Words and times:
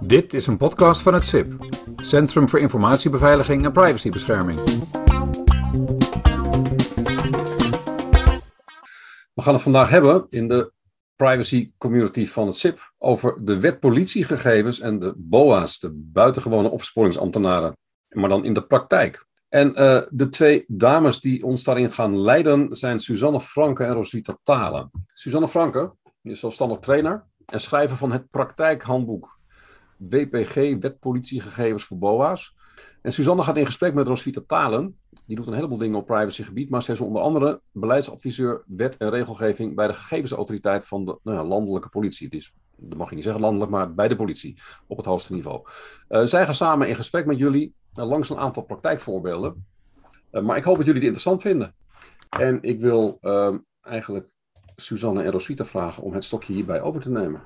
Dit 0.00 0.34
is 0.34 0.46
een 0.46 0.56
podcast 0.56 1.02
van 1.02 1.14
het 1.14 1.24
CIP, 1.24 1.66
Centrum 1.96 2.48
voor 2.48 2.58
Informatiebeveiliging 2.58 3.64
en 3.64 3.72
Privacybescherming. 3.72 4.58
We 9.34 9.42
gaan 9.42 9.54
het 9.54 9.62
vandaag 9.62 9.88
hebben 9.88 10.26
in 10.28 10.48
de 10.48 10.72
privacy 11.16 11.72
community 11.78 12.26
van 12.26 12.46
het 12.46 12.56
CIP 12.56 12.92
over 12.98 13.44
de 13.44 13.60
wet 13.60 13.80
politiegegevens 13.80 14.80
en 14.80 14.98
de 14.98 15.12
BOA's, 15.16 15.78
de 15.78 15.90
buitengewone 15.92 16.68
opsporingsambtenaren, 16.68 17.76
maar 18.08 18.28
dan 18.28 18.44
in 18.44 18.54
de 18.54 18.66
praktijk. 18.66 19.26
En 19.56 19.68
uh, 19.68 20.02
de 20.10 20.28
twee 20.28 20.64
dames 20.68 21.20
die 21.20 21.44
ons 21.44 21.64
daarin 21.64 21.92
gaan 21.92 22.18
leiden 22.18 22.76
zijn 22.76 23.00
Suzanne 23.00 23.40
Franke 23.40 23.84
en 23.84 23.92
Roswitha 23.92 24.38
Talen. 24.42 24.90
Suzanne 25.12 25.48
Franke 25.48 25.94
is 26.22 26.40
zelfstandig 26.40 26.78
trainer 26.78 27.24
en 27.46 27.60
schrijver 27.60 27.96
van 27.96 28.12
het 28.12 28.30
praktijkhandboek 28.30 29.38
WPG, 29.96 30.54
Wet 30.54 30.98
Politiegegevens 30.98 31.84
voor 31.84 31.98
BOA's. 31.98 32.54
En 33.02 33.12
Suzanne 33.12 33.42
gaat 33.42 33.56
in 33.56 33.66
gesprek 33.66 33.94
met 33.94 34.06
Roswitha 34.06 34.42
Talen. 34.46 34.98
Die 35.26 35.36
doet 35.36 35.46
een 35.46 35.54
heleboel 35.54 35.78
dingen 35.78 35.98
op 35.98 36.06
privacygebied, 36.06 36.70
maar 36.70 36.82
zij 36.82 36.94
is 36.94 37.00
onder 37.00 37.22
andere 37.22 37.60
beleidsadviseur 37.72 38.62
wet 38.66 38.96
en 38.96 39.10
regelgeving 39.10 39.74
bij 39.74 39.86
de 39.86 39.94
gegevensautoriteit 39.94 40.86
van 40.86 41.04
de 41.04 41.18
nou 41.22 41.36
ja, 41.36 41.44
landelijke 41.44 41.88
politie. 41.88 42.28
Dat 42.76 42.98
mag 42.98 43.08
je 43.08 43.14
niet 43.14 43.24
zeggen 43.24 43.42
landelijk, 43.42 43.70
maar 43.70 43.94
bij 43.94 44.08
de 44.08 44.16
politie 44.16 44.58
op 44.86 44.96
het 44.96 45.06
hoogste 45.06 45.32
niveau. 45.32 45.60
Uh, 46.08 46.24
zij 46.24 46.44
gaan 46.44 46.54
samen 46.54 46.88
in 46.88 46.96
gesprek 46.96 47.26
met 47.26 47.38
jullie 47.38 47.74
langs 48.04 48.30
een 48.30 48.38
aantal 48.38 48.62
praktijkvoorbeelden. 48.62 49.66
Uh, 50.32 50.42
maar 50.42 50.56
ik 50.56 50.64
hoop 50.64 50.76
dat 50.76 50.86
jullie 50.86 51.00
het 51.00 51.08
interessant 51.08 51.42
vinden. 51.42 51.74
En 52.38 52.58
ik 52.62 52.80
wil 52.80 53.18
ehm, 53.20 53.56
eigenlijk 53.80 54.34
Suzanne 54.76 55.22
en 55.22 55.30
Roswitha 55.30 55.64
vragen 55.64 56.02
om 56.02 56.14
het 56.14 56.24
stokje 56.24 56.52
hierbij 56.52 56.80
over 56.80 57.00
te 57.00 57.10
nemen. 57.10 57.42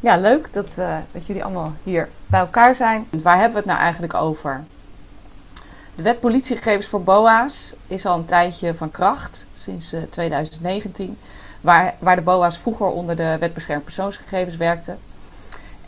Ja, 0.00 0.16
leuk 0.16 0.52
dat, 0.52 0.74
dat 1.12 1.26
jullie 1.26 1.44
allemaal 1.44 1.72
hier 1.82 2.08
bij 2.26 2.40
elkaar 2.40 2.74
zijn. 2.74 3.06
Waar 3.22 3.36
hebben 3.36 3.52
we 3.52 3.58
het 3.58 3.66
nou 3.66 3.78
eigenlijk 3.78 4.14
over? 4.14 4.64
De 5.98 6.04
wet 6.04 6.20
politiegegevens 6.20 6.86
voor 6.86 7.02
BOA's 7.02 7.74
is 7.86 8.06
al 8.06 8.18
een 8.18 8.24
tijdje 8.24 8.74
van 8.74 8.90
kracht, 8.90 9.46
sinds 9.52 9.94
2019, 10.10 11.18
waar, 11.60 11.94
waar 11.98 12.16
de 12.16 12.22
BOA's 12.22 12.58
vroeger 12.58 12.86
onder 12.86 13.16
de 13.16 13.36
wet 13.40 13.54
beschermd 13.54 13.84
persoonsgegevens 13.84 14.56
werkten. 14.56 14.98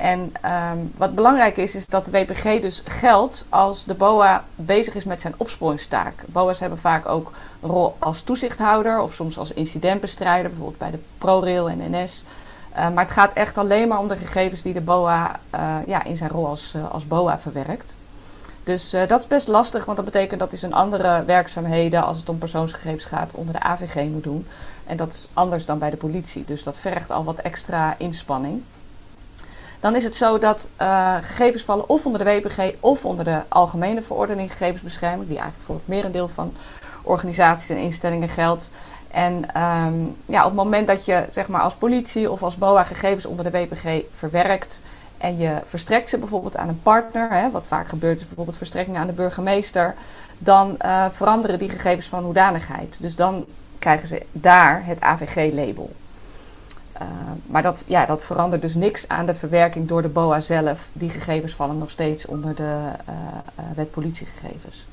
En 0.01 0.33
um, 0.45 0.93
wat 0.97 1.15
belangrijk 1.15 1.57
is, 1.57 1.75
is 1.75 1.87
dat 1.87 2.05
de 2.05 2.11
WPG 2.11 2.61
dus 2.61 2.83
geldt 2.85 3.47
als 3.49 3.85
de 3.85 3.95
BOA 3.95 4.45
bezig 4.55 4.95
is 4.95 5.05
met 5.05 5.21
zijn 5.21 5.35
opsporingstaak. 5.37 6.25
BOA's 6.27 6.59
hebben 6.59 6.79
vaak 6.79 7.09
ook 7.09 7.33
een 7.61 7.69
rol 7.69 7.97
als 7.99 8.23
toezichthouder 8.23 9.01
of 9.01 9.15
soms 9.15 9.39
als 9.39 9.53
incidentbestrijder, 9.53 10.51
bijvoorbeeld 10.51 10.79
bij 10.79 10.91
de 10.91 10.99
ProRail 11.19 11.69
en 11.69 11.91
NS. 11.91 12.25
Uh, 12.77 12.77
maar 12.77 13.05
het 13.05 13.13
gaat 13.13 13.33
echt 13.33 13.59
alleen 13.59 13.89
maar 13.89 13.99
om 13.99 14.09
de 14.09 14.17
gegevens 14.17 14.63
die 14.63 14.73
de 14.73 14.81
BOA 14.81 15.41
uh, 15.55 15.77
ja, 15.87 16.05
in 16.05 16.17
zijn 16.17 16.31
rol 16.31 16.47
als, 16.47 16.73
uh, 16.77 16.91
als 16.91 17.07
BOA 17.07 17.39
verwerkt. 17.39 17.97
Dus 18.65 18.91
dat 18.91 19.21
is 19.21 19.27
best 19.27 19.49
lastig, 19.49 19.85
want 19.85 19.97
dat 19.97 20.07
betekent 20.07 20.41
dat 20.41 20.51
hij 20.51 20.59
zijn 20.59 20.73
andere 20.73 21.25
werkzaamheden, 21.25 22.05
als 22.05 22.19
het 22.19 22.29
om 22.29 22.39
persoonsgegevens 22.39 23.05
gaat, 23.05 23.33
onder 23.33 23.55
de 23.55 23.61
AVG 23.61 24.09
moet 24.09 24.25
doen. 24.25 24.47
En 24.87 24.97
dat 24.97 25.13
is 25.13 25.29
anders 25.33 25.67
dan 25.67 25.79
bij 25.79 25.91
de 25.91 25.97
politie. 25.97 26.45
Dus 26.45 26.63
dat 26.63 26.79
vergt 26.79 27.11
al 27.11 27.25
wat 27.25 27.39
extra 27.39 27.99
inspanning. 27.99 28.63
Dan 29.81 29.97
is 29.97 30.05
het 30.05 30.17
zo 30.17 30.39
dat 30.39 30.69
uh, 30.81 31.15
gegevens 31.21 31.63
vallen 31.63 31.89
of 31.89 32.07
onder 32.07 32.25
de 32.25 32.31
WPG 32.31 32.75
of 32.81 33.05
onder 33.05 33.25
de 33.25 33.41
Algemene 33.49 34.03
Verordening 34.03 34.51
Gegevensbescherming, 34.51 35.29
die 35.29 35.39
eigenlijk 35.39 35.67
voor 35.67 35.75
het 35.75 35.89
merendeel 35.89 36.29
van 36.29 36.53
organisaties 37.03 37.69
en 37.69 37.77
instellingen 37.77 38.29
geldt. 38.29 38.71
En 39.11 39.63
um, 39.63 40.17
ja, 40.25 40.39
op 40.39 40.47
het 40.47 40.55
moment 40.55 40.87
dat 40.87 41.05
je 41.05 41.25
zeg 41.31 41.49
maar, 41.49 41.61
als 41.61 41.75
politie 41.75 42.31
of 42.31 42.43
als 42.43 42.57
BOA 42.57 42.85
gegevens 42.85 43.27
onder 43.27 43.45
de 43.45 43.51
WPG 43.51 44.03
verwerkt, 44.13 44.83
en 45.19 45.39
je 45.39 45.57
verstrekt 45.65 46.09
ze 46.09 46.19
bijvoorbeeld 46.19 46.57
aan 46.57 46.69
een 46.69 46.83
partner, 46.83 47.31
hè, 47.31 47.51
wat 47.51 47.67
vaak 47.67 47.89
gebeurt 47.89 48.21
is 48.21 48.27
bijvoorbeeld 48.27 48.57
verstrekking 48.57 48.97
aan 48.97 49.07
de 49.07 49.13
burgemeester, 49.13 49.95
dan 50.39 50.77
uh, 50.85 51.07
veranderen 51.11 51.59
die 51.59 51.69
gegevens 51.69 52.07
van 52.07 52.25
hoedanigheid. 52.25 52.97
Dus 53.01 53.17
dan 53.17 53.45
krijgen 53.79 54.09
ze 54.09 54.23
daar 54.33 54.83
het 54.85 55.01
AVG-label. 55.01 55.91
Uh, 57.03 57.07
maar 57.47 57.63
dat, 57.63 57.83
ja, 57.87 58.07
dat 58.07 58.25
verandert 58.25 58.63
dus 58.63 58.75
niks 58.75 59.09
aan 59.09 59.27
de 59.27 59.35
verwerking 59.35 59.89
door 59.89 60.03
de 60.03 60.09
BOA 60.09 60.41
zelf. 60.41 60.89
Die 60.93 61.11
gegevens 61.11 61.55
vallen 61.55 61.79
nog 61.79 61.91
steeds 61.91 62.27
onder 62.27 62.55
de 62.55 62.79
uh, 63.09 63.65
wet 63.75 63.91
politiegegevens. 63.91 64.87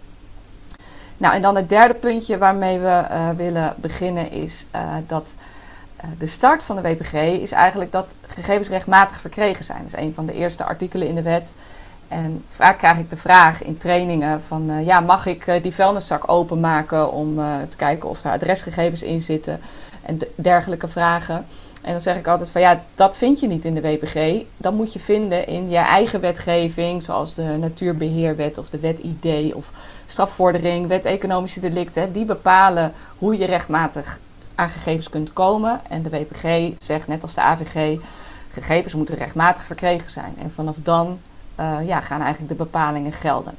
Nou, 1.18 1.36
en 1.36 1.42
dan 1.42 1.56
het 1.56 1.70
derde 1.70 1.94
puntje 1.94 2.38
waarmee 2.38 2.80
we 2.80 3.04
willen 3.36 3.74
beginnen 3.78 4.32
is 4.32 4.66
dat 5.08 5.34
de 6.18 6.26
start 6.26 6.64
van 6.64 6.76
de 6.76 6.82
WPG 6.82 7.14
is 7.14 7.52
eigenlijk 7.52 7.92
dat 7.92 8.14
gegevens 8.28 8.70
rechtmatig 8.70 9.22
verkregen 9.22 9.64
zijn. 9.64 9.78
Dat 9.84 10.00
is 10.00 10.06
een 10.06 10.14
van 10.14 10.26
de 10.26 10.34
eerste 10.34 10.64
artikelen 10.64 11.08
in 11.08 11.16
de 11.16 11.22
wet. 11.22 11.56
En 12.08 12.44
vaak 12.48 12.78
krijg 12.78 12.98
ik 12.98 13.10
de 13.10 13.18
vraag 13.18 13.64
in 13.64 13.78
trainingen 13.78 14.44
van, 14.44 14.84
ja, 14.84 15.00
mag 15.00 15.26
ik 15.26 15.60
die 15.62 15.74
vuilniszak 15.74 16.32
openmaken 16.32 17.12
om 17.12 17.36
te 17.70 17.76
kijken 17.76 18.10
of 18.10 18.24
er 18.24 18.32
adresgegevens 18.32 19.02
in 19.02 19.22
zitten 19.22 19.62
en 20.02 20.20
dergelijke 20.36 20.88
vragen. 20.88 21.46
En 21.88 21.94
dan 21.94 22.02
zeg 22.02 22.18
ik 22.18 22.28
altijd 22.28 22.50
van, 22.50 22.62
ja, 22.62 22.82
dat 22.96 23.18
vind 23.18 23.40
je 23.40 23.48
niet 23.48 23.66
in 23.66 23.74
de 23.74 23.82
WPG. 23.82 24.44
Dat 24.58 24.74
moet 24.74 24.94
je 24.94 25.00
vinden 25.00 25.48
in 25.48 25.70
je 25.70 25.78
eigen 25.78 26.20
wetgeving, 26.20 27.04
zoals 27.04 27.34
de 27.34 27.44
Natuurbeheerwet 27.44 28.58
of 28.58 28.70
de 28.70 28.80
Wet 28.80 29.00
ID 29.00 29.54
of 29.54 29.72
strafvordering, 30.06 30.88
Wet 30.88 31.06
Economische 31.06 31.60
Delicten. 31.60 32.12
Die 32.12 32.26
bepalen 32.26 32.94
hoe 33.18 33.38
je 33.38 33.46
rechtmatig 33.46 34.20
aan 34.56 34.70
gegevens 34.70 35.10
kunt 35.10 35.34
komen. 35.34 35.82
En 35.90 36.02
de 36.02 36.10
WPG 36.10 36.76
zegt, 36.80 37.08
net 37.08 37.22
als 37.22 37.34
de 37.34 37.42
AVG, 37.42 38.00
gegevens 38.50 38.94
moeten 38.94 39.16
rechtmatig 39.16 39.66
verkregen 39.66 40.10
zijn. 40.10 40.36
En 40.42 40.52
vanaf 40.52 40.76
dan 40.84 41.20
uh, 41.60 41.78
ja, 41.86 42.02
gaan 42.02 42.22
eigenlijk 42.22 42.50
de 42.50 42.64
bepalingen 42.64 43.12
gelden. 43.12 43.54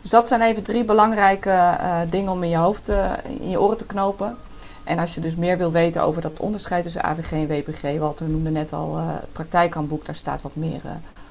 Dus 0.00 0.10
dat 0.10 0.28
zijn 0.28 0.42
even 0.42 0.62
drie 0.62 0.84
belangrijke 0.84 1.50
uh, 1.50 1.96
dingen 2.10 2.32
om 2.32 2.42
in 2.42 2.50
je 2.50 2.56
hoofd, 2.56 2.88
uh, 2.88 3.10
in 3.22 3.50
je 3.50 3.60
oren 3.60 3.76
te 3.76 3.86
knopen. 3.86 4.36
En 4.84 4.98
als 4.98 5.14
je 5.14 5.20
dus 5.20 5.34
meer 5.34 5.58
wil 5.58 5.72
weten 5.72 6.02
over 6.02 6.22
dat 6.22 6.38
onderscheid 6.38 6.82
tussen 6.82 7.02
AVG 7.02 7.32
en 7.32 7.46
WPG, 7.46 7.98
Walter 7.98 8.28
noemde 8.28 8.50
net 8.50 8.72
al 8.72 8.96
het 8.96 9.32
praktijkhandboek, 9.32 10.06
daar 10.06 10.14
staat 10.14 10.42
wat 10.42 10.56
meer 10.56 10.80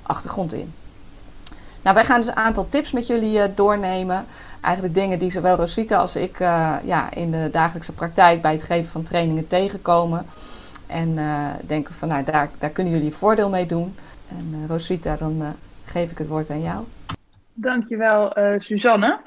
achtergrond 0.02 0.54
in. 0.54 0.74
Nou, 1.82 1.96
wij 1.96 2.06
gaan 2.06 2.20
dus 2.20 2.28
een 2.28 2.36
aantal 2.36 2.70
tips 2.70 2.92
met 2.92 3.08
jullie 3.08 3.52
doornemen. 3.52 4.26
Eigenlijk 4.62 4.94
dingen 4.94 5.20
die 5.20 5.32
zowel 5.32 5.56
Rosita 5.56 5.98
als 5.98 6.16
ik 6.16 6.38
ja, 6.84 7.12
in 7.14 7.32
de 7.32 7.50
dagelijkse 7.52 7.94
praktijk 7.94 8.42
bij 8.42 8.52
het 8.52 8.64
geven 8.64 8.92
van 8.92 9.04
trainingen 9.04 9.48
tegenkomen. 9.48 10.26
En 10.88 11.18
denken 11.68 11.94
van, 11.94 12.08
nou, 12.08 12.24
daar, 12.24 12.50
daar 12.58 12.70
kunnen 12.70 12.94
jullie 12.94 13.14
voordeel 13.14 13.50
mee 13.50 13.66
doen. 13.66 13.96
En 14.30 14.66
Rosita, 14.68 15.16
dan 15.16 15.56
geef 15.86 16.12
ik 16.12 16.18
het 16.18 16.28
woord 16.28 16.50
aan 16.50 16.62
jou. 16.62 16.84
Dankjewel, 17.54 18.38
uh, 18.38 18.60
Suzanne. 18.60 19.20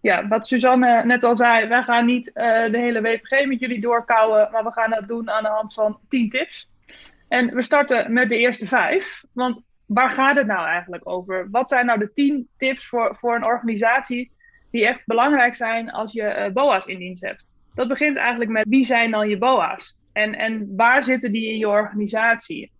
Ja, 0.00 0.28
wat 0.28 0.46
Suzanne 0.46 1.04
net 1.04 1.24
al 1.24 1.36
zei, 1.36 1.68
wij 1.68 1.82
gaan 1.82 2.04
niet 2.04 2.26
uh, 2.28 2.34
de 2.70 2.78
hele 2.78 3.00
WPG 3.00 3.46
met 3.46 3.60
jullie 3.60 3.80
doorkouwen, 3.80 4.48
maar 4.52 4.64
we 4.64 4.72
gaan 4.72 4.90
dat 4.90 5.08
doen 5.08 5.30
aan 5.30 5.42
de 5.42 5.48
hand 5.48 5.74
van 5.74 5.98
10 6.08 6.30
tips. 6.30 6.70
En 7.28 7.54
we 7.54 7.62
starten 7.62 8.12
met 8.12 8.28
de 8.28 8.36
eerste 8.36 8.66
vijf. 8.66 9.24
Want 9.32 9.62
waar 9.86 10.10
gaat 10.10 10.36
het 10.36 10.46
nou 10.46 10.66
eigenlijk 10.66 11.08
over? 11.08 11.48
Wat 11.50 11.68
zijn 11.68 11.86
nou 11.86 11.98
de 11.98 12.12
10 12.12 12.48
tips 12.56 12.86
voor, 12.86 13.16
voor 13.20 13.34
een 13.34 13.44
organisatie 13.44 14.32
die 14.70 14.86
echt 14.86 15.00
belangrijk 15.06 15.54
zijn 15.54 15.90
als 15.90 16.12
je 16.12 16.22
uh, 16.22 16.52
BOA's 16.52 16.84
in 16.84 16.98
dienst 16.98 17.22
hebt? 17.22 17.46
Dat 17.74 17.88
begint 17.88 18.16
eigenlijk 18.16 18.50
met 18.50 18.66
wie 18.68 18.84
zijn 18.84 19.10
dan 19.10 19.28
je 19.28 19.38
BOA's? 19.38 19.96
En, 20.12 20.34
en 20.34 20.76
waar 20.76 21.04
zitten 21.04 21.32
die 21.32 21.48
in 21.48 21.58
je 21.58 21.68
organisatie? 21.68 22.72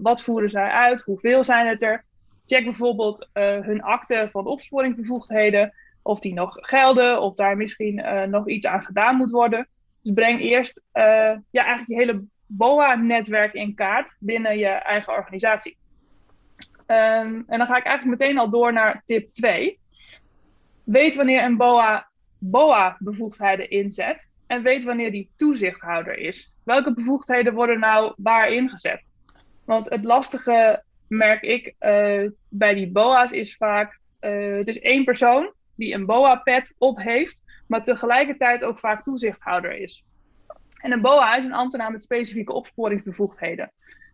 Wat 0.00 0.22
voeren 0.22 0.50
zij 0.50 0.70
uit? 0.70 1.02
Hoeveel 1.02 1.44
zijn 1.44 1.66
het 1.66 1.82
er? 1.82 2.04
Check 2.46 2.64
bijvoorbeeld 2.64 3.28
hun 3.32 3.82
akte 3.82 4.28
van 4.32 4.46
opsporingsbevoegdheden, 4.46 5.72
of 6.02 6.20
die 6.20 6.34
nog 6.34 6.56
gelden, 6.60 7.20
of 7.20 7.34
daar 7.34 7.56
misschien 7.56 7.98
uh, 7.98 8.22
nog 8.22 8.48
iets 8.48 8.66
aan 8.66 8.84
gedaan 8.84 9.16
moet 9.16 9.30
worden. 9.30 9.68
Dus 10.02 10.12
breng 10.14 10.40
eerst 10.40 10.82
uh, 10.92 11.02
ja, 11.50 11.64
eigenlijk 11.64 11.88
je 11.88 11.96
hele 11.96 12.24
BOA-netwerk 12.46 13.52
in 13.52 13.74
kaart 13.74 14.16
binnen 14.18 14.58
je 14.58 14.66
eigen 14.66 15.12
organisatie. 15.12 15.76
Um, 16.86 17.44
en 17.46 17.58
dan 17.58 17.66
ga 17.66 17.76
ik 17.76 17.84
eigenlijk 17.84 18.20
meteen 18.20 18.38
al 18.38 18.50
door 18.50 18.72
naar 18.72 19.02
tip 19.06 19.32
2. 19.32 19.78
Weet 20.84 21.16
wanneer 21.16 21.44
een 21.44 21.56
BOA 21.56 22.08
BOA-bevoegdheden 22.38 23.70
inzet 23.70 24.28
en 24.46 24.62
weet 24.62 24.84
wanneer 24.84 25.10
die 25.10 25.30
toezichthouder 25.36 26.18
is. 26.18 26.54
Welke 26.64 26.94
bevoegdheden 26.94 27.54
worden 27.54 27.80
nou 27.80 28.12
waar 28.16 28.52
ingezet? 28.52 29.02
Want 29.64 29.88
het 29.88 30.04
lastige 30.04 30.82
merk 31.08 31.42
ik 31.42 31.74
uh, 31.80 32.30
bij 32.48 32.74
die 32.74 32.90
BOA's 32.90 33.30
is 33.30 33.56
vaak, 33.56 33.98
uh, 34.20 34.56
het 34.56 34.68
is 34.68 34.80
één 34.80 35.04
persoon 35.04 35.52
die 35.78 35.94
een 35.94 36.06
BOA-pet 36.06 36.74
op 36.78 36.98
heeft, 36.98 37.42
maar 37.66 37.84
tegelijkertijd 37.84 38.62
ook 38.62 38.78
vaak 38.78 39.04
toezichthouder 39.04 39.72
is. 39.80 40.04
En 40.76 40.92
een 40.92 41.00
BOA 41.00 41.36
is 41.36 41.44
een 41.44 41.52
ambtenaar 41.52 41.92
met 41.92 42.02
specifieke 42.02 42.52
opsporingsbevoegdheden. 42.52 43.72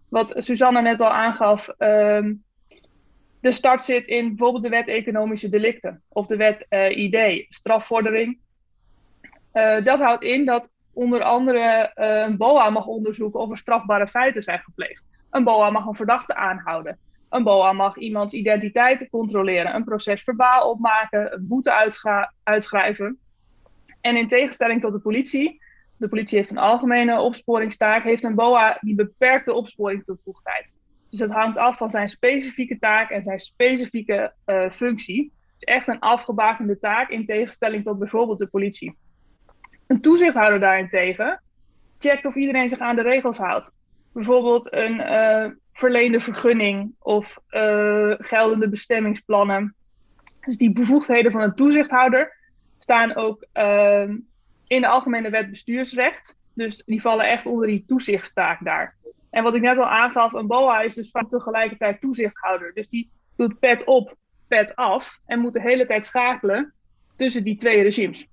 Wat 0.09 0.35
Suzanne 0.37 0.83
net 0.83 1.01
al 1.01 1.11
aangaf, 1.11 1.69
um, 1.79 2.45
de 3.41 3.53
start 3.53 3.83
zit 3.83 4.09
in 4.09 4.29
bijvoorbeeld 4.29 4.63
de 4.63 4.69
wet 4.69 4.89
economische 4.89 5.49
delicten 5.49 6.03
of 6.09 6.27
de 6.27 6.37
wet 6.37 6.67
uh, 6.71 6.97
ID, 6.97 7.47
strafvordering. 7.49 8.39
dat 9.85 10.01
houdt 10.01 10.25
in 10.25 10.45
dat 10.45 10.71
onder 10.93 11.23
andere 11.23 11.93
uh, 11.95 12.23
een 12.23 12.37
BOA 12.37 12.71
mag 12.71 12.87
onderzoeken 12.87 13.41
of 13.41 13.51
er 13.51 13.59
strafbare 13.59 14.09
feiten 14.09 14.43
zijn 14.43 14.59
gepleegd. 14.59 15.03
Een 15.31 15.45
BOA 15.45 15.71
mag 15.71 15.87
een 15.87 15.95
verdachte 15.95 16.35
aanhouden. 16.35 16.99
Een 17.35 17.43
BOA 17.43 17.73
mag 17.73 17.97
iemands 17.97 18.35
identiteit 18.35 19.09
controleren, 19.11 19.75
een 19.75 19.85
proces 19.85 20.23
verbaal 20.23 20.71
opmaken, 20.71 21.33
een 21.33 21.47
boete 21.47 21.95
uitschrijven. 22.43 23.19
En 24.01 24.17
in 24.17 24.29
tegenstelling 24.29 24.81
tot 24.81 24.93
de 24.93 25.01
politie, 25.01 25.63
de 25.97 26.09
politie 26.09 26.39
heeft 26.39 26.51
een 26.51 26.59
algemene 26.59 27.21
opsporingstaak, 27.21 28.05
heeft 28.05 28.25
een 28.25 28.35
BOA 28.35 28.79
die 28.81 28.95
beperkte 28.95 29.53
opsporingsbevoegdheid. 29.53 30.67
Dus 31.11 31.21
het 31.21 31.31
hangt 31.31 31.59
af 31.59 31.77
van 31.77 31.91
zijn 31.91 32.09
specifieke 32.09 32.79
taak 32.79 33.11
en 33.11 33.23
zijn 33.23 33.41
specifieke 33.41 34.33
uh, 34.47 34.71
functie. 34.71 35.33
Dus 35.59 35.75
echt 35.75 35.89
een 35.89 36.01
afgebakende 36.01 36.79
taak 36.79 37.11
in 37.11 37.27
tegenstelling 37.27 37.85
tot 37.85 37.99
bijvoorbeeld 37.99 38.39
de 38.39 38.47
politie. 38.47 38.97
Een 39.87 40.01
toezichthouder 40.01 40.61
daarentegen 40.61 41.43
checkt 41.99 42.27
of 42.27 42.35
iedereen 42.35 42.69
zich 42.69 42.79
aan 42.79 42.97
de 42.97 43.03
regels 43.03 43.39
houdt. 43.39 43.71
Bijvoorbeeld 44.13 44.73
een 44.73 44.95
uh, 44.95 45.47
verleende 45.75 46.21
vergunning 46.21 46.95
of 46.99 47.39
uh, 47.51 48.15
geldende 48.19 48.69
bestemmingsplannen. 48.69 49.75
Dus 50.41 50.57
die 50.57 50.73
bevoegdheden 50.73 51.33
van 51.33 51.41
een 51.41 51.55
toezichthouder 51.55 52.37
staan 52.79 53.15
ook 53.15 53.47
uh, 53.55 54.09
in 54.67 54.81
de 54.81 54.89
Algemene 54.89 55.31
Wet 55.31 55.51
Bestuursrecht. 55.51 56.37
Dus 56.55 56.83
die 56.87 57.01
vallen 57.01 57.29
echt 57.29 57.47
onder 57.47 57.67
die 57.67 57.85
toezichtstaak 57.87 58.65
daar. 58.65 58.97
En 59.31 59.43
wat 59.43 59.55
ik 59.55 59.63
net 59.63 59.79
al 59.79 59.89
aangaf, 59.89 60.33
een 60.33 60.47
BOA 60.47 60.81
is 60.81 60.95
dus 60.95 61.11
vaak 61.11 61.29
tegelijkertijd 61.29 62.01
toezichthouder. 62.01 62.75
Dus 62.75 62.89
die 62.89 63.11
doet 63.37 63.59
pet 63.59 63.85
op, 63.85 64.17
pet 64.49 64.77
af 64.77 65.19
en 65.27 65.39
moet 65.39 65.53
de 65.53 65.61
hele 65.61 65.87
tijd 65.87 66.05
schakelen 66.05 66.73
tussen 67.17 67.45
die 67.45 67.57
twee 67.57 67.83
regimes. 67.83 68.27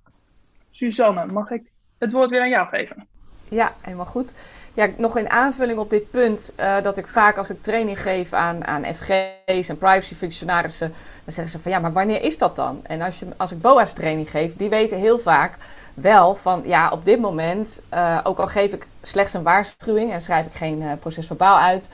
Suzanne, 0.70 1.26
mag 1.26 1.52
ik 1.52 1.72
het 1.98 2.12
woord 2.12 2.30
weer 2.30 2.42
aan 2.42 2.50
jou 2.50 2.68
geven? 2.68 3.08
Ja, 3.54 3.74
helemaal 3.82 4.06
goed. 4.06 4.34
Ja, 4.74 4.90
nog 4.98 5.18
in 5.18 5.30
aanvulling 5.30 5.80
op 5.80 5.90
dit 5.90 6.12
punt, 6.12 6.54
uh, 6.60 6.82
dat 6.82 6.98
ik 6.98 7.08
vaak 7.08 7.38
als 7.38 7.50
ik 7.50 7.62
training 7.62 8.02
geef 8.02 8.34
aan, 8.34 8.68
aan 8.68 8.86
FG's 8.86 9.70
en 9.70 9.78
privacyfunctionarissen, 9.78 10.94
dan 11.24 11.34
zeggen 11.34 11.54
ze 11.54 11.60
van 11.60 11.72
ja, 11.72 11.80
maar 11.80 11.92
wanneer 11.92 12.24
is 12.24 12.38
dat 12.38 12.56
dan? 12.56 12.80
En 12.84 13.02
als, 13.02 13.20
je, 13.20 13.26
als 13.38 13.52
ik 13.52 13.62
BOA's 13.62 13.94
training 13.94 14.30
geef, 14.30 14.56
die 14.56 14.70
weten 14.70 14.98
heel 14.98 15.20
vaak 15.20 15.58
wel 15.94 16.36
van 16.36 16.62
ja, 16.66 16.90
op 16.92 17.06
dit 17.06 17.20
moment, 17.20 17.82
uh, 17.94 18.20
ook 18.24 18.40
al 18.40 18.48
geef 18.48 18.74
ik 18.74 18.88
slechts 19.02 19.34
een 19.34 19.44
waarschuwing 19.44 20.12
en 20.12 20.22
schrijf 20.22 20.46
ik 20.46 20.54
geen 20.54 20.82
uh, 20.82 20.92
procesverbaal 21.00 21.60
uit, 21.60 21.90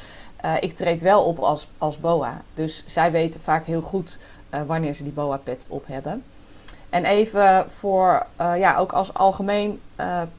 ik 0.60 0.76
treed 0.76 1.02
wel 1.02 1.24
op 1.24 1.40
als, 1.40 1.68
als 1.78 2.00
BOA. 2.00 2.42
Dus 2.54 2.84
zij 2.86 3.12
weten 3.12 3.40
vaak 3.40 3.66
heel 3.66 3.82
goed 3.82 4.20
wanneer 4.66 4.94
ze 4.94 5.04
die 5.04 5.12
BOA-pet 5.12 5.66
op 5.70 5.88
hebben. 5.88 6.24
En 6.90 7.06
even 7.06 7.66
voor, 7.70 8.26
ja, 8.38 8.78
ook 8.78 8.92
als 8.92 9.14
algemeen 9.14 9.82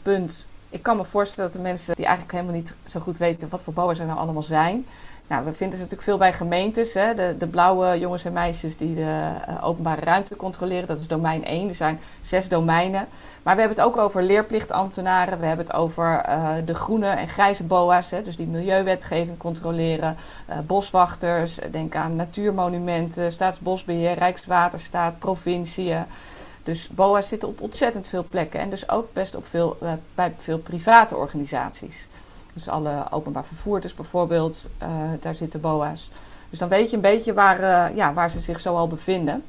punt 0.03 0.47
ik 0.70 0.82
kan 0.82 0.97
me 0.97 1.05
voorstellen 1.05 1.50
dat 1.50 1.61
de 1.61 1.69
mensen 1.69 1.94
die 1.94 2.05
eigenlijk 2.06 2.35
helemaal 2.35 2.56
niet 2.56 2.75
zo 2.87 3.00
goed 3.00 3.19
weten 3.19 3.49
wat 3.49 3.62
voor 3.62 3.73
BOA's 3.73 3.99
er 3.99 4.06
nou 4.06 4.19
allemaal 4.19 4.43
zijn. 4.43 4.87
Nou, 5.29 5.44
we 5.44 5.53
vinden 5.53 5.76
ze 5.76 5.82
natuurlijk 5.82 6.09
veel 6.09 6.19
bij 6.19 6.32
gemeentes. 6.32 6.94
Hè? 6.94 7.15
De, 7.15 7.35
de 7.38 7.47
blauwe 7.47 7.99
jongens 7.99 8.25
en 8.25 8.32
meisjes 8.32 8.76
die 8.76 8.94
de 8.94 9.31
uh, 9.49 9.67
openbare 9.67 10.00
ruimte 10.00 10.37
controleren. 10.37 10.87
Dat 10.87 11.00
is 11.00 11.06
domein 11.06 11.44
1. 11.44 11.69
Er 11.69 11.75
zijn 11.75 12.00
zes 12.23 12.49
domeinen. 12.49 13.09
Maar 13.43 13.55
we 13.55 13.61
hebben 13.61 13.79
het 13.79 13.87
ook 13.87 13.97
over 13.97 14.23
leerplichtambtenaren. 14.23 15.41
We 15.41 15.47
hebben 15.47 15.67
het 15.67 15.75
over 15.75 16.25
uh, 16.29 16.50
de 16.65 16.75
groene 16.75 17.09
en 17.09 17.29
grijze 17.29 17.65
BOA's. 17.65 18.11
Hè? 18.11 18.23
Dus 18.23 18.37
die 18.37 18.47
milieuwetgeving 18.47 19.38
controleren. 19.38 20.17
Uh, 20.50 20.56
boswachters. 20.67 21.59
Denk 21.70 21.94
aan 21.97 22.17
natuurmonumenten. 22.17 23.32
Staatsbosbeheer. 23.32 24.19
Rijkswaterstaat. 24.19 25.19
Provinciën. 25.19 26.05
Dus 26.69 26.88
BOA's 26.88 27.29
zitten 27.29 27.49
op 27.49 27.61
ontzettend 27.61 28.06
veel 28.06 28.25
plekken 28.29 28.61
en 28.61 28.70
dus 28.70 28.88
ook 28.88 29.12
best 29.12 29.35
op 29.35 29.47
veel, 29.47 29.76
uh, 29.82 29.93
bij 30.15 30.35
veel 30.38 30.59
private 30.59 31.17
organisaties. 31.17 32.06
Dus 32.53 32.69
alle 32.69 33.06
openbaar 33.11 33.44
vervoerders 33.44 33.94
bijvoorbeeld, 33.94 34.69
uh, 34.82 34.88
daar 35.20 35.35
zitten 35.35 35.61
BOA's. 35.61 36.11
Dus 36.50 36.59
dan 36.59 36.69
weet 36.69 36.91
je 36.91 36.97
een 36.97 37.03
beetje 37.03 37.32
waar, 37.32 37.61
uh, 37.61 37.97
ja, 37.97 38.12
waar 38.12 38.31
ze 38.31 38.41
zich 38.41 38.61
zoal 38.61 38.88
bevinden. 38.88 39.44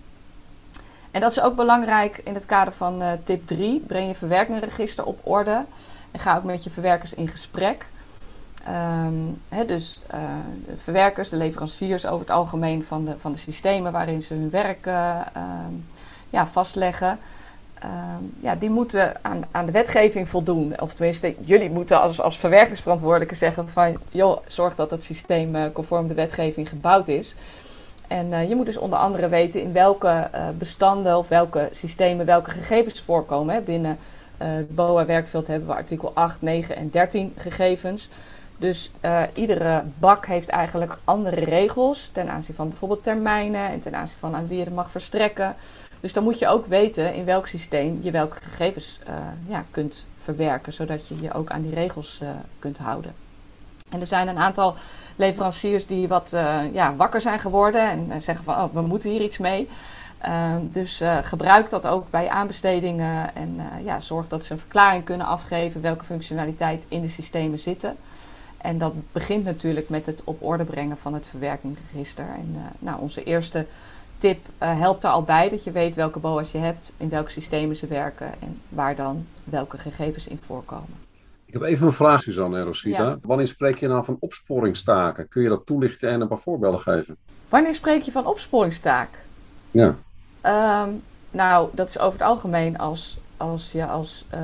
En 1.11 1.21
dat 1.21 1.31
is 1.31 1.41
ook 1.41 1.55
belangrijk 1.55 2.21
in 2.23 2.33
het 2.33 2.45
kader 2.45 2.73
van 2.73 3.03
tip 3.23 3.47
3. 3.47 3.79
Breng 3.79 4.07
je 4.07 4.15
verwerkingregister 4.15 5.05
op 5.05 5.19
orde 5.23 5.65
en 6.11 6.19
ga 6.19 6.37
ook 6.37 6.43
met 6.43 6.63
je 6.63 6.69
verwerkers 6.69 7.13
in 7.13 7.27
gesprek. 7.27 7.85
He, 9.49 9.65
dus 9.65 10.01
verwerkers, 10.75 11.29
de 11.29 11.35
leveranciers 11.35 12.05
over 12.05 12.19
het 12.19 12.35
algemeen 12.35 12.83
van 12.83 13.05
de, 13.05 13.19
van 13.19 13.31
de 13.31 13.37
systemen 13.37 13.91
waarin 13.91 14.21
ze 14.21 14.33
hun 14.33 14.49
werk 14.49 14.85
um, 14.85 15.85
ja, 16.29 16.47
vastleggen. 16.47 17.19
Uh, 17.85 17.91
ja, 18.37 18.55
die 18.55 18.69
moeten 18.69 19.13
aan, 19.21 19.43
aan 19.51 19.65
de 19.65 19.71
wetgeving 19.71 20.29
voldoen. 20.29 20.81
Of 20.81 20.93
tenminste, 20.93 21.35
jullie 21.39 21.69
moeten 21.69 22.01
als, 22.01 22.21
als 22.21 22.37
verwerkingsverantwoordelijke 22.37 23.35
zeggen 23.35 23.69
van... 23.69 23.97
joh, 24.09 24.37
zorg 24.47 24.75
dat 24.75 24.91
het 24.91 25.03
systeem 25.03 25.55
uh, 25.55 25.63
conform 25.73 26.07
de 26.07 26.13
wetgeving 26.13 26.69
gebouwd 26.69 27.07
is. 27.07 27.35
En 28.07 28.31
uh, 28.31 28.49
je 28.49 28.55
moet 28.55 28.65
dus 28.65 28.77
onder 28.77 28.99
andere 28.99 29.29
weten 29.29 29.61
in 29.61 29.73
welke 29.73 30.29
uh, 30.35 30.41
bestanden 30.57 31.17
of 31.17 31.27
welke 31.27 31.69
systemen 31.71 32.25
welke 32.25 32.49
gegevens 32.49 33.01
voorkomen. 33.01 33.55
Hè. 33.55 33.61
Binnen 33.61 33.97
het 34.37 34.75
BOA-werkveld 34.75 35.47
hebben 35.47 35.67
we 35.67 35.73
artikel 35.73 36.11
8, 36.13 36.41
9 36.41 36.75
en 36.75 36.89
13 36.89 37.33
gegevens. 37.37 38.09
Dus 38.57 38.91
iedere 39.33 39.83
bak 39.99 40.25
heeft 40.25 40.49
eigenlijk 40.49 40.97
andere 41.03 41.43
regels 41.43 42.09
ten 42.13 42.29
aanzien 42.29 42.55
van 42.55 42.69
bijvoorbeeld 42.69 43.03
termijnen 43.03 43.69
en 43.69 43.79
ten 43.79 43.95
aanzien 43.95 44.17
van 44.17 44.35
aan 44.35 44.47
wie 44.47 44.59
het 44.59 44.73
mag 44.73 44.91
verstrekken. 44.91 45.55
Dus 45.99 46.13
dan 46.13 46.23
moet 46.23 46.39
je 46.39 46.47
ook 46.47 46.65
weten 46.65 47.13
in 47.13 47.25
welk 47.25 47.47
systeem 47.47 47.99
je 48.01 48.11
welke 48.11 48.37
gegevens 48.41 48.99
uh, 49.07 49.15
ja, 49.47 49.65
kunt 49.71 50.05
verwerken, 50.23 50.73
zodat 50.73 51.07
je 51.07 51.21
je 51.21 51.33
ook 51.33 51.49
aan 51.49 51.61
die 51.61 51.73
regels 51.73 52.19
uh, 52.23 52.29
kunt 52.59 52.77
houden. 52.77 53.13
En 53.89 53.99
er 53.99 54.07
zijn 54.07 54.27
een 54.27 54.37
aantal 54.37 54.75
leveranciers 55.15 55.87
die 55.87 56.07
wat 56.07 56.31
uh, 56.33 56.73
ja, 56.73 56.95
wakker 56.95 57.21
zijn 57.21 57.39
geworden 57.39 57.81
en 57.81 58.21
zeggen 58.21 58.45
van 58.45 58.55
oh, 58.55 58.73
we 58.73 58.81
moeten 58.81 59.09
hier 59.09 59.21
iets 59.21 59.37
mee. 59.37 59.69
Ehm, 60.19 60.59
dus 60.61 61.01
gebruik 61.23 61.69
dat 61.69 61.87
ook 61.87 62.09
bij 62.09 62.29
aanbestedingen 62.29 63.35
en 63.35 63.61
ja, 63.83 63.99
zorg 63.99 64.27
dat 64.27 64.45
ze 64.45 64.51
een 64.51 64.59
verklaring 64.59 65.03
kunnen 65.03 65.27
afgeven 65.27 65.81
welke 65.81 66.05
functionaliteit 66.05 66.85
in 66.87 67.01
de 67.01 67.07
systemen 67.07 67.59
zitten. 67.59 67.97
En 68.57 68.77
dat 68.77 68.93
begint 69.11 69.43
natuurlijk 69.43 69.89
met 69.89 70.05
het 70.05 70.21
op 70.23 70.43
orde 70.43 70.63
brengen 70.63 70.97
van 70.97 71.13
het 71.13 71.27
verwerkingsregister. 71.27 72.25
En 72.25 72.55
nou, 72.79 72.99
onze 73.01 73.23
eerste 73.23 73.65
tip 74.19 74.39
uh, 74.63 74.79
helpt 74.79 75.03
er 75.03 75.09
al 75.09 75.23
bij 75.23 75.49
dat 75.49 75.63
je 75.63 75.71
weet 75.71 75.95
welke 75.95 76.19
BOA's 76.19 76.51
je 76.51 76.57
hebt, 76.57 76.91
in 76.97 77.09
welke 77.09 77.31
systemen 77.31 77.75
ze 77.75 77.87
werken 77.87 78.31
en 78.41 78.61
waar 78.69 78.95
dan 78.95 79.25
welke 79.43 79.77
gegevens 79.77 80.27
in 80.27 80.39
voorkomen. 80.45 81.07
Ik 81.45 81.53
heb 81.53 81.63
even 81.63 81.87
een 81.87 81.93
vraag, 81.93 82.21
Suzanne 82.21 82.57
en 82.57 82.65
Rosita. 82.65 83.03
Ja. 83.03 83.17
Wanneer 83.21 83.47
spreek 83.47 83.77
je 83.77 83.87
nou 83.87 84.03
van 84.03 84.17
opsporingstaken? 84.19 85.27
Kun 85.27 85.41
je 85.41 85.49
dat 85.49 85.65
toelichten 85.65 86.09
en 86.09 86.21
een 86.21 86.27
paar 86.27 86.37
voorbeelden 86.37 86.79
geven? 86.79 87.17
Wanneer 87.49 87.75
spreek 87.75 88.01
je 88.01 88.11
van 88.11 88.25
opsporingstaak? 88.25 89.09
Ja. 89.71 89.95
Um, 90.83 91.01
nou, 91.31 91.69
dat 91.71 91.87
is 91.87 91.99
over 91.99 92.19
het 92.19 92.27
algemeen 92.27 92.77
als, 92.77 93.17
als 93.37 93.71
je 93.71 93.85
als. 93.85 94.25
Uh, 94.33 94.39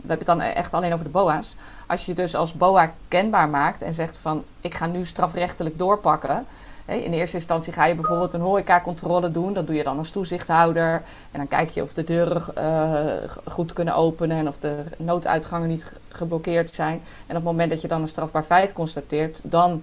we 0.00 0.12
hebben 0.12 0.26
het 0.26 0.38
dan 0.38 0.40
echt 0.40 0.74
alleen 0.74 0.92
over 0.92 1.04
de 1.04 1.10
BOA's. 1.10 1.56
Als 1.86 2.06
je 2.06 2.14
dus 2.14 2.34
als 2.34 2.52
BOA 2.52 2.94
kenbaar 3.08 3.48
maakt 3.48 3.82
en 3.82 3.94
zegt 3.94 4.16
van 4.16 4.44
ik 4.60 4.74
ga 4.74 4.86
nu 4.86 5.06
strafrechtelijk 5.06 5.78
doorpakken 5.78 6.46
in 6.86 7.12
eerste 7.12 7.36
instantie 7.36 7.72
ga 7.72 7.84
je 7.84 7.94
bijvoorbeeld 7.94 8.32
een 8.32 8.40
horecacontrole 8.40 9.30
doen. 9.30 9.52
Dat 9.52 9.66
doe 9.66 9.76
je 9.76 9.82
dan 9.82 9.98
als 9.98 10.10
toezichthouder. 10.10 11.02
En 11.30 11.38
dan 11.38 11.48
kijk 11.48 11.70
je 11.70 11.82
of 11.82 11.92
de 11.92 12.04
deuren 12.04 12.42
uh, 12.58 13.30
goed 13.44 13.72
kunnen 13.72 13.94
openen 13.94 14.36
en 14.36 14.48
of 14.48 14.58
de 14.58 14.84
nooduitgangen 14.96 15.68
niet 15.68 15.92
geblokkeerd 16.08 16.74
zijn. 16.74 17.00
En 17.26 17.36
op 17.36 17.42
het 17.42 17.44
moment 17.44 17.70
dat 17.70 17.80
je 17.80 17.88
dan 17.88 18.00
een 18.02 18.08
strafbaar 18.08 18.44
feit 18.44 18.72
constateert, 18.72 19.40
dan, 19.44 19.82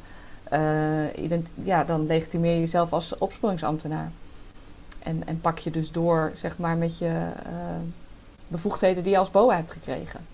uh, 0.53 1.39
ja, 1.63 1.83
dan 1.83 2.05
legitimeer 2.05 2.53
je 2.53 2.59
jezelf 2.59 2.93
als 2.93 3.17
opsporingsambtenaar. 3.17 4.11
En, 4.99 5.27
en 5.27 5.41
pak 5.41 5.57
je 5.57 5.71
dus 5.71 5.91
door 5.91 6.31
zeg 6.35 6.57
maar, 6.57 6.77
met 6.77 6.97
je 6.97 7.05
uh, 7.05 7.31
bevoegdheden 8.47 9.03
die 9.03 9.11
je 9.11 9.17
als 9.17 9.31
BOA 9.31 9.55
hebt 9.55 9.71
gekregen. 9.71 10.32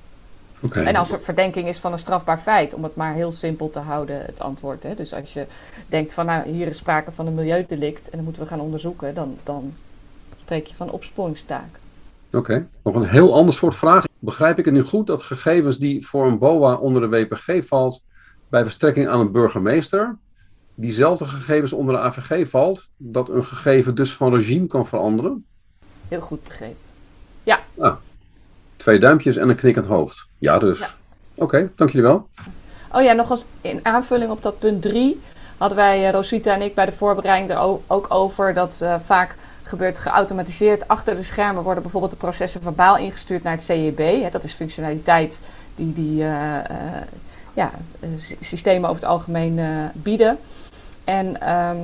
Okay. 0.61 0.85
En 0.85 0.95
als 0.95 1.11
er 1.11 1.21
verdenking 1.21 1.67
is 1.67 1.77
van 1.77 1.91
een 1.91 1.99
strafbaar 1.99 2.37
feit, 2.37 2.73
om 2.73 2.83
het 2.83 2.95
maar 2.95 3.13
heel 3.13 3.31
simpel 3.31 3.69
te 3.69 3.79
houden, 3.79 4.21
het 4.25 4.39
antwoord. 4.39 4.83
Hè? 4.83 4.95
Dus 4.95 5.13
als 5.13 5.33
je 5.33 5.45
denkt 5.87 6.13
van 6.13 6.25
nou, 6.25 6.49
hier 6.49 6.67
is 6.67 6.77
sprake 6.77 7.11
van 7.11 7.27
een 7.27 7.33
milieudelict 7.33 8.05
en 8.05 8.11
dan 8.11 8.23
moeten 8.23 8.41
we 8.41 8.47
gaan 8.47 8.59
onderzoeken, 8.59 9.15
dan, 9.15 9.37
dan 9.43 9.73
spreek 10.41 10.67
je 10.67 10.75
van 10.75 10.91
opsporingstaak. 10.91 11.79
Oké, 12.27 12.37
okay. 12.37 12.67
nog 12.83 12.95
een 12.95 13.05
heel 13.05 13.33
ander 13.33 13.53
soort 13.53 13.75
vraag. 13.75 14.05
Begrijp 14.19 14.59
ik 14.59 14.65
het 14.65 14.73
nu 14.73 14.83
goed 14.83 15.07
dat 15.07 15.21
gegevens 15.21 15.77
die 15.77 16.07
voor 16.07 16.27
een 16.27 16.37
BOA 16.37 16.75
onder 16.75 17.01
de 17.01 17.07
WPG 17.07 17.67
valt, 17.67 18.03
bij 18.49 18.63
verstrekking 18.63 19.07
aan 19.07 19.19
een 19.19 19.31
burgemeester, 19.31 20.17
diezelfde 20.75 21.25
gegevens 21.25 21.73
onder 21.73 21.95
de 21.95 22.01
AVG 22.01 22.49
valt, 22.49 22.89
dat 22.97 23.29
een 23.29 23.45
gegeven 23.45 23.95
dus 23.95 24.13
van 24.13 24.35
regime 24.35 24.67
kan 24.67 24.87
veranderen? 24.87 25.45
Heel 26.07 26.21
goed 26.21 26.43
begrepen. 26.43 26.77
Ja. 27.43 27.59
Ah, 27.77 27.95
Twee 28.79 28.99
duimpjes 28.99 29.35
en 29.35 29.49
een 29.49 29.55
knikkend 29.55 29.85
hoofd. 29.85 30.27
Ja, 30.37 30.59
dus. 30.59 30.81
Oké, 30.81 30.93
okay, 31.35 31.69
dank 31.75 31.89
jullie 31.89 32.07
wel. 32.07 32.27
Oh 32.93 33.01
ja, 33.01 33.13
nog 33.13 33.29
als 33.29 33.45
in 33.61 33.79
aanvulling 33.83 34.31
op 34.31 34.43
dat 34.43 34.59
punt 34.59 34.81
3 34.81 35.21
hadden 35.57 35.77
wij, 35.77 36.07
uh, 36.07 36.11
Roswitha 36.11 36.53
en 36.53 36.61
ik, 36.61 36.75
bij 36.75 36.85
de 36.85 36.91
voorbereiding 36.91 37.51
er 37.51 37.79
ook 37.87 38.05
over 38.09 38.53
dat 38.53 38.79
uh, 38.83 38.95
vaak 39.05 39.35
gebeurt 39.63 39.99
geautomatiseerd. 39.99 40.87
Achter 40.87 41.15
de 41.15 41.23
schermen 41.23 41.63
worden 41.63 41.83
bijvoorbeeld 41.83 42.11
de 42.11 42.17
processen 42.17 42.61
verbaal 42.61 42.97
ingestuurd 42.97 43.43
naar 43.43 43.53
het 43.53 43.63
CEB. 43.63 44.31
dat 44.31 44.43
is 44.43 44.53
functionaliteit 44.53 45.39
die 45.75 45.93
die 45.93 46.21
uh, 46.21 46.57
ja, 47.53 47.71
systemen 48.39 48.89
over 48.89 49.01
het 49.01 49.11
algemeen 49.11 49.59
bieden. 49.93 50.37
En 51.03 51.41
ehm, 51.41 51.77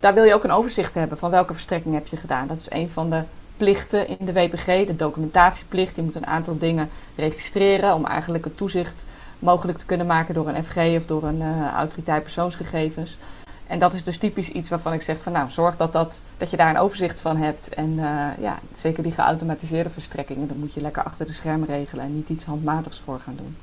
daar 0.00 0.14
wil 0.14 0.24
je 0.24 0.34
ook 0.34 0.44
een 0.44 0.50
overzicht 0.50 0.94
hebben 0.94 1.18
van 1.18 1.30
welke 1.30 1.52
verstrekking 1.52 1.94
heb 1.94 2.06
je 2.06 2.16
gedaan. 2.16 2.46
Dat 2.46 2.58
is 2.58 2.70
een 2.70 2.88
van 2.88 3.10
de 3.10 3.22
plichten 3.56 4.08
in 4.08 4.26
de 4.26 4.32
WPG, 4.32 4.64
de 4.64 4.96
documentatieplicht. 4.96 5.96
Je 5.96 6.02
moet 6.02 6.14
een 6.14 6.26
aantal 6.26 6.58
dingen 6.58 6.88
registreren 7.16 7.94
om 7.94 8.06
eigenlijk 8.06 8.44
het 8.44 8.56
toezicht 8.56 9.06
mogelijk 9.38 9.78
te 9.78 9.86
kunnen 9.86 10.06
maken 10.06 10.34
door 10.34 10.48
een 10.48 10.64
FG 10.64 10.76
of 10.76 11.06
door 11.06 11.22
een 11.22 11.40
uh, 11.40 11.72
autoriteit 11.72 12.22
persoonsgegevens. 12.22 13.18
En 13.66 13.78
dat 13.78 13.92
is 13.92 14.04
dus 14.04 14.18
typisch 14.18 14.48
iets 14.48 14.68
waarvan 14.68 14.92
ik 14.92 15.02
zeg 15.02 15.22
van 15.22 15.32
nou, 15.32 15.50
zorg 15.50 15.76
dat, 15.76 15.92
dat, 15.92 16.22
dat 16.36 16.50
je 16.50 16.56
daar 16.56 16.70
een 16.70 16.78
overzicht 16.78 17.20
van 17.20 17.36
hebt. 17.36 17.68
En 17.68 17.90
uh, 17.90 18.26
ja, 18.40 18.58
zeker 18.74 19.02
die 19.02 19.12
geautomatiseerde 19.12 19.90
verstrekkingen, 19.90 20.48
dat 20.48 20.56
moet 20.56 20.74
je 20.74 20.80
lekker 20.80 21.02
achter 21.02 21.26
de 21.26 21.32
schermen 21.32 21.68
regelen 21.68 22.04
en 22.04 22.14
niet 22.14 22.28
iets 22.28 22.44
handmatigs 22.44 23.02
voor 23.04 23.20
gaan 23.20 23.36
doen. 23.36 23.56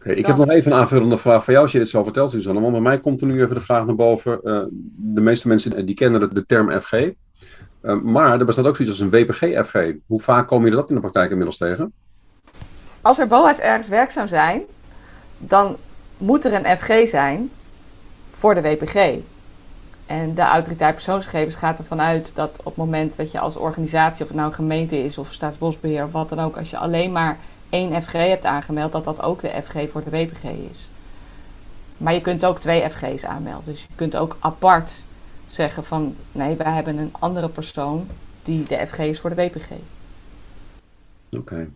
Okay, 0.00 0.14
ik 0.14 0.26
heb 0.26 0.36
nog 0.36 0.48
even 0.48 0.72
een 0.72 0.78
aanvullende 0.78 1.16
vraag 1.16 1.44
voor 1.44 1.52
jou 1.52 1.64
als 1.64 1.72
je 1.72 1.78
dit 1.78 1.88
zo 1.88 2.02
vertelt, 2.02 2.30
Suzanne. 2.30 2.60
Want 2.60 2.72
bij 2.72 2.80
mij 2.80 3.00
komt 3.00 3.20
er 3.20 3.26
nu 3.26 3.42
even 3.42 3.54
de 3.54 3.60
vraag 3.60 3.86
naar 3.86 3.94
boven. 3.94 4.40
Uh, 4.42 4.60
de 4.96 5.20
meeste 5.20 5.48
mensen 5.48 5.86
die 5.86 5.94
kennen 5.94 6.34
de 6.34 6.46
term 6.46 6.80
FG. 6.80 6.92
Uh, 7.84 8.00
maar 8.00 8.38
er 8.38 8.44
bestaat 8.44 8.66
ook 8.66 8.76
zoiets 8.76 9.00
als 9.00 9.12
een 9.12 9.18
WPG-FG. 9.20 9.92
Hoe 10.06 10.20
vaak 10.20 10.46
kom 10.46 10.64
je 10.64 10.70
dat 10.70 10.88
in 10.88 10.94
de 10.94 11.00
praktijk 11.00 11.30
inmiddels 11.30 11.56
tegen? 11.56 11.92
Als 13.00 13.18
er 13.18 13.26
BOA's 13.26 13.58
ergens 13.58 13.88
werkzaam 13.88 14.26
zijn, 14.26 14.62
dan 15.38 15.76
moet 16.18 16.44
er 16.44 16.52
een 16.54 16.78
FG 16.78 17.08
zijn 17.08 17.50
voor 18.30 18.54
de 18.54 18.62
WPG. 18.62 19.18
En 20.06 20.34
de 20.34 20.42
autoriteit 20.42 20.94
persoonsgegevens 20.94 21.54
gaat 21.54 21.78
ervan 21.78 22.00
uit 22.00 22.34
dat 22.34 22.58
op 22.58 22.64
het 22.64 22.76
moment 22.76 23.16
dat 23.16 23.30
je 23.30 23.38
als 23.38 23.56
organisatie, 23.56 24.22
of 24.22 24.28
het 24.28 24.36
nou 24.36 24.48
een 24.48 24.54
gemeente 24.54 25.04
is 25.04 25.18
of 25.18 25.32
staatsbosbeheer 25.32 26.04
of 26.04 26.12
wat 26.12 26.28
dan 26.28 26.40
ook, 26.40 26.56
als 26.56 26.70
je 26.70 26.78
alleen 26.78 27.12
maar 27.12 27.38
één 27.68 28.02
FG 28.02 28.12
hebt 28.12 28.44
aangemeld, 28.44 28.92
dat 28.92 29.04
dat 29.04 29.22
ook 29.22 29.40
de 29.40 29.62
FG 29.62 29.90
voor 29.90 30.04
de 30.04 30.10
WPG 30.10 30.44
is. 30.70 30.90
Maar 31.96 32.14
je 32.14 32.20
kunt 32.20 32.44
ook 32.44 32.60
twee 32.60 32.90
FG's 32.90 33.24
aanmelden. 33.24 33.72
Dus 33.72 33.80
je 33.80 33.94
kunt 33.94 34.16
ook 34.16 34.36
apart 34.40 35.04
zeggen 35.46 35.84
van 35.84 36.14
nee, 36.32 36.56
wij 36.56 36.72
hebben 36.72 36.98
een 36.98 37.12
andere 37.18 37.48
persoon 37.48 38.06
die 38.42 38.64
de 38.64 38.86
FG 38.86 38.98
is 38.98 39.20
voor 39.20 39.30
de 39.30 39.36
WPG. 39.36 39.68
Oké. 41.36 41.68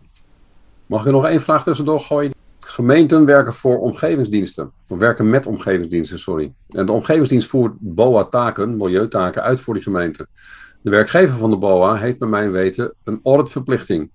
Mag 0.85 1.05
ik 1.05 1.11
nog 1.11 1.25
één 1.25 1.41
vraag 1.41 1.63
tussendoor 1.63 1.99
gooien? 1.99 2.33
Gemeenten 2.59 3.25
werken 3.25 3.53
voor 3.53 3.79
omgevingsdiensten. 3.79 4.71
Of 4.87 4.97
werken 4.97 5.29
met 5.29 5.45
omgevingsdiensten, 5.45 6.19
sorry. 6.19 6.53
En 6.69 6.85
de 6.85 6.91
omgevingsdienst 6.91 7.47
voert 7.47 7.73
BOA-taken, 7.79 8.77
milieutaken, 8.77 9.43
uit 9.43 9.59
voor 9.59 9.73
die 9.73 9.83
gemeente. 9.83 10.27
De 10.81 10.89
werkgever 10.89 11.37
van 11.37 11.49
de 11.49 11.57
BOA 11.57 11.95
heeft 11.95 12.17
bij 12.17 12.27
mijn 12.27 12.51
weten 12.51 12.93
een 13.03 13.19
auditverplichting. 13.23 14.09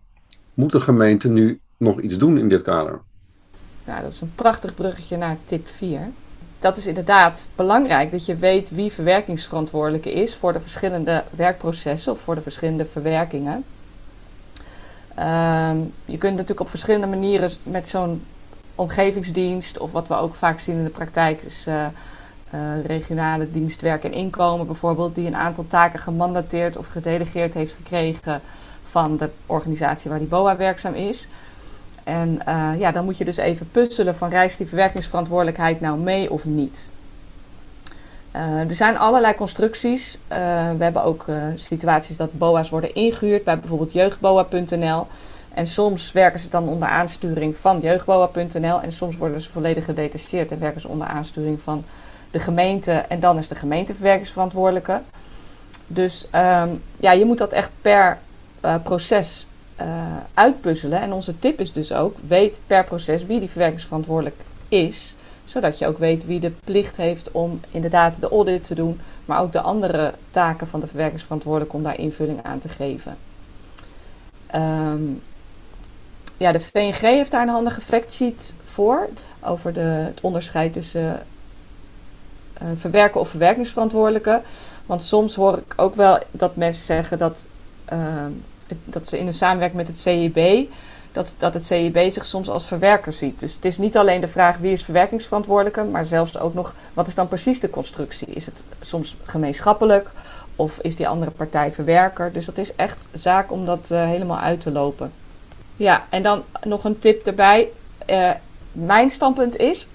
Moet 0.55 0.73
de 0.73 0.81
gemeente 0.81 1.29
nu 1.29 1.61
nog 1.77 2.01
iets 2.01 2.19
doen 2.19 2.39
in 2.39 2.49
dit 2.49 2.63
kader? 2.63 3.01
Ja, 3.85 4.01
dat 4.01 4.13
is 4.13 4.21
een 4.21 4.33
prachtig 4.35 4.75
bruggetje 4.75 5.17
naar 5.17 5.37
tip 5.45 5.69
4. 5.69 6.11
Dat 6.65 6.77
is 6.77 6.87
inderdaad 6.87 7.47
belangrijk 7.55 8.11
dat 8.11 8.27
je 8.27 8.37
weet 8.37 8.71
wie 8.71 8.93
verwerkingsverantwoordelijke 8.93 10.13
is 10.13 10.35
voor 10.35 10.53
de 10.53 10.61
verschillende 10.61 11.25
werkprocessen 11.31 12.13
of 12.13 12.21
voor 12.21 12.35
de 12.35 12.41
verschillende 12.41 12.85
verwerkingen. 12.85 13.65
Um, 15.19 15.93
je 16.05 16.19
kunt 16.19 16.33
natuurlijk 16.33 16.61
op 16.61 16.69
verschillende 16.69 17.07
manieren 17.07 17.51
met 17.63 17.89
zo'n 17.89 18.25
omgevingsdienst, 18.75 19.79
of 19.79 19.93
wat 19.93 20.09
we 20.09 20.15
ook 20.15 20.35
vaak 20.35 20.59
zien 20.59 20.77
in 20.77 20.85
de 20.85 20.91
praktijk, 20.91 21.43
is 21.43 21.67
uh, 21.69 21.87
uh, 22.55 22.85
regionale 22.87 23.51
dienst 23.51 23.81
werk 23.81 24.05
en 24.05 24.13
inkomen 24.13 24.67
bijvoorbeeld, 24.67 25.15
die 25.15 25.27
een 25.27 25.37
aantal 25.37 25.67
taken 25.67 25.99
gemandateerd 25.99 26.77
of 26.77 26.87
gedelegeerd 26.87 27.55
heeft 27.55 27.75
gekregen 27.75 28.41
van 28.83 29.17
de 29.17 29.31
organisatie 29.47 30.11
waar 30.11 30.19
die 30.19 30.29
BOA 30.29 30.57
werkzaam 30.57 30.95
is. 30.95 31.29
En 32.05 32.41
uh, 32.49 32.71
ja, 32.79 32.93
dan 32.93 33.05
moet 33.05 33.19
je 33.19 33.25
dus 33.25 33.37
even 33.37 33.69
puzzelen 33.71 34.17
van 34.17 34.29
reist 34.29 34.59
die 34.59 34.67
verwerkingsverantwoordelijkheid 34.67 35.81
nou 35.81 35.99
mee 35.99 36.31
of 36.31 36.45
niet. 36.45 36.89
er 38.69 38.75
zijn 38.75 38.99
allerlei 38.99 39.35
constructies. 39.35 40.19
we 40.29 40.85
hebben 40.85 41.05
ook 41.05 41.25
situaties 41.55 42.17
dat 42.17 42.39
BOA's 42.39 42.69
worden 42.69 42.95
ingehuurd 42.95 43.45
bij 43.45 43.59
bijvoorbeeld 43.59 43.93
jeugdboa.nl. 43.93 45.07
En 45.55 45.67
soms 45.67 46.13
werken 46.13 46.41
ze 46.41 46.49
dan 46.49 46.69
onder 46.69 46.89
aansturing 46.89 47.57
van 47.57 47.81
jeugdboa.nl 47.81 48.81
en 48.81 48.93
soms 48.93 49.17
worden 49.17 49.41
ze 49.41 49.51
volledig 49.51 49.85
gedetacheerd 49.85 50.51
en 50.51 50.59
werken 50.59 50.81
ze 50.81 50.89
onder 50.89 51.07
aansturing 51.07 51.61
van 51.63 51.85
de 52.31 52.41
gemeente 52.41 52.93
en 52.93 53.21
dan 53.21 53.39
is 53.39 53.49
de 53.49 53.55
gemeente 53.55 53.95
verwerkingsverantwoordelijke. 53.95 55.01
Dus 55.87 56.29
um, 56.35 56.83
ja, 56.97 57.13
je 57.13 57.25
moet 57.25 57.39
dat 57.39 57.53
echt 57.53 57.71
per 57.83 58.19
proces 58.83 59.47
uh, 59.81 60.17
uitpuzzelen. 60.35 61.01
En 61.01 61.13
onze 61.13 61.39
tip 61.39 61.61
is 61.61 61.73
dus 61.73 61.93
ook, 61.93 62.17
weet 62.27 62.59
per 62.67 62.85
proces 62.85 63.27
wie 63.27 63.39
die 63.39 63.51
verwerkingsverantwoordelijk 63.51 64.37
is. 64.69 65.15
Zodat 65.45 65.79
je 65.79 65.87
ook 65.87 65.99
weet 65.99 66.27
wie 66.27 66.41
de 66.41 66.53
plicht 66.65 66.97
heeft 66.97 67.31
om 67.31 67.61
inderdaad 67.71 68.21
de 68.21 68.29
audit 68.29 68.65
te 68.65 68.75
doen, 68.75 69.01
maar 69.25 69.41
ook 69.41 69.53
de 69.53 69.61
andere 69.61 70.15
taken 70.31 70.67
van 70.67 70.81
de 70.81 70.87
verwerkingsverantwoordelijke 70.87 71.77
om 71.77 71.83
daar 71.83 71.99
invulling 71.99 72.43
aan 72.43 72.59
te 72.59 72.69
geven. 72.69 73.17
Um, 74.55 75.23
ja, 76.37 76.53
de 76.53 76.61
VNG 76.61 77.01
heeft 77.01 77.31
daar 77.31 77.43
een 77.43 77.49
handige 77.49 77.81
factsheet 77.81 78.55
voor. 78.65 79.09
Over 79.41 79.73
de, 79.73 79.81
het 79.81 80.21
onderscheid 80.21 80.73
tussen 80.73 81.23
uh, 82.63 82.69
verwerken 82.75 83.21
of 83.21 83.29
verwerkingsverantwoordelijke. 83.29 84.43
Want 84.87 85.03
soms 85.03 85.35
hoor 85.35 85.59
ik 85.59 85.73
ook 85.77 85.95
wel 85.95 86.19
dat 86.31 86.57
mensen 86.57 86.85
zeggen 86.85 87.19
dat, 87.19 87.45
uh, 87.93 88.25
dat 88.85 89.09
ze 89.09 89.19
in 89.19 89.27
een 89.27 89.35
samenwerking 89.35 89.79
met 89.79 89.89
het 89.89 89.99
CIB. 89.99 90.69
Dat, 91.13 91.35
dat 91.39 91.55
het 91.55 91.67
CIB 91.67 92.13
zich 92.13 92.27
soms 92.27 92.49
als 92.49 92.67
verwerker 92.67 93.13
ziet. 93.13 93.41
Dus 93.41 93.55
het 93.55 93.65
is 93.65 93.79
niet 93.79 93.97
alleen 93.97 94.21
de 94.21 94.29
vraag 94.29 94.57
wie 94.59 94.73
is 94.73 94.85
verwerkingsverantwoordelijke, 94.85 95.83
maar 95.83 96.05
zelfs 96.05 96.39
ook 96.39 96.55
nog 96.55 96.75
wat 96.95 97.07
is 97.07 97.15
dan 97.15 97.29
precies 97.29 97.61
de 97.61 97.71
constructie? 97.71 98.27
Is 98.27 98.47
het 98.47 98.63
soms 98.81 99.17
gemeenschappelijk 99.25 100.11
of 100.57 100.79
is 100.79 100.97
die 100.97 101.09
andere 101.09 101.31
partij 101.31 101.73
verwerker? 101.73 102.33
Dus 102.33 102.45
dat 102.45 102.59
is 102.59 102.75
echt 102.75 103.09
zaak 103.13 103.53
om 103.53 103.67
dat 103.67 103.89
uh, 103.93 104.05
helemaal 104.05 104.39
uit 104.39 104.61
te 104.61 104.71
lopen. 104.71 105.13
Ja, 105.77 106.05
en 106.09 106.23
dan 106.23 106.43
nog 106.63 106.85
een 106.85 106.99
tip 106.99 107.27
erbij. 107.27 107.69
Uh, 108.11 108.31
mijn 108.73 109.11
standpunt 109.11 109.57
is, 109.57 109.87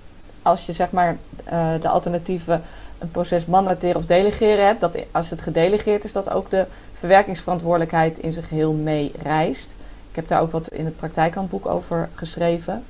als 0.41 0.65
je 0.65 0.73
zeg 0.73 0.91
maar 0.91 1.17
uh, 1.51 1.69
de 1.81 1.89
alternatieven 1.89 2.61
een 2.99 3.11
proces 3.11 3.45
mandateren 3.45 3.95
of 3.95 4.05
delegeren 4.05 4.65
hebt, 4.65 4.81
dat 4.81 4.97
als 5.11 5.29
het 5.29 5.41
gedelegeerd 5.41 6.03
is, 6.03 6.11
dat 6.11 6.29
ook 6.29 6.49
de 6.49 6.65
verwerkingsverantwoordelijkheid 6.99 8.17
in 8.17 8.33
zijn 8.33 8.45
geheel 8.45 8.73
mee 8.73 9.11
reist. 9.21 9.75
Ik 10.09 10.15
heb 10.15 10.27
daar 10.27 10.41
ook 10.41 10.51
wat 10.51 10.67
in 10.67 10.85
het 10.85 10.97
praktijkhandboek 10.97 11.65
over 11.65 12.09
geschreven. 12.15 12.83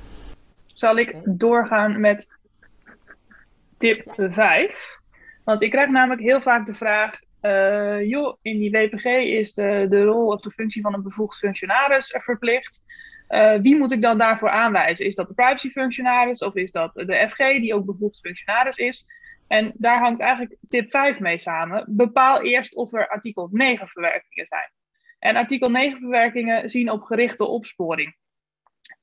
Zal 0.66 0.96
ik 0.96 1.16
doorgaan 1.24 2.00
met 2.00 2.28
tip 3.78 4.12
5? 4.16 4.98
Want 5.44 5.62
ik 5.62 5.70
krijg 5.70 5.88
namelijk 5.88 6.20
heel 6.20 6.40
vaak 6.40 6.66
de 6.66 6.74
vraag: 6.74 7.18
uh, 7.42 8.08
joh, 8.08 8.36
in 8.42 8.58
die 8.58 8.70
WPG 8.70 9.04
is 9.04 9.54
de, 9.54 9.86
de 9.88 10.04
rol 10.04 10.26
of 10.26 10.40
de 10.40 10.50
functie 10.50 10.82
van 10.82 10.94
een 10.94 11.02
bevoegd 11.02 11.38
functionaris 11.38 12.16
verplicht. 12.18 12.82
Uh, 13.28 13.54
wie 13.60 13.76
moet 13.76 13.92
ik 13.92 14.02
dan 14.02 14.18
daarvoor 14.18 14.50
aanwijzen? 14.50 15.06
Is 15.06 15.14
dat 15.14 15.28
de 15.28 15.34
privacyfunctionaris 15.34 16.42
of 16.42 16.54
is 16.54 16.70
dat 16.70 16.94
de 16.94 17.26
FG 17.28 17.36
die 17.36 17.74
ook 17.74 17.84
bevoegd 17.84 18.20
functionaris 18.20 18.76
is? 18.76 19.06
En 19.50 19.72
daar 19.74 19.98
hangt 19.98 20.20
eigenlijk 20.20 20.56
tip 20.68 20.90
5 20.90 21.18
mee 21.18 21.38
samen. 21.38 21.84
Bepaal 21.88 22.42
eerst 22.42 22.74
of 22.74 22.92
er 22.92 23.08
artikel 23.08 23.48
9 23.52 23.88
verwerkingen 23.88 24.46
zijn. 24.46 24.70
En 25.18 25.36
artikel 25.36 25.70
9 25.70 25.98
verwerkingen 25.98 26.70
zien 26.70 26.90
op 26.90 27.02
gerichte 27.02 27.46
opsporing. 27.46 28.16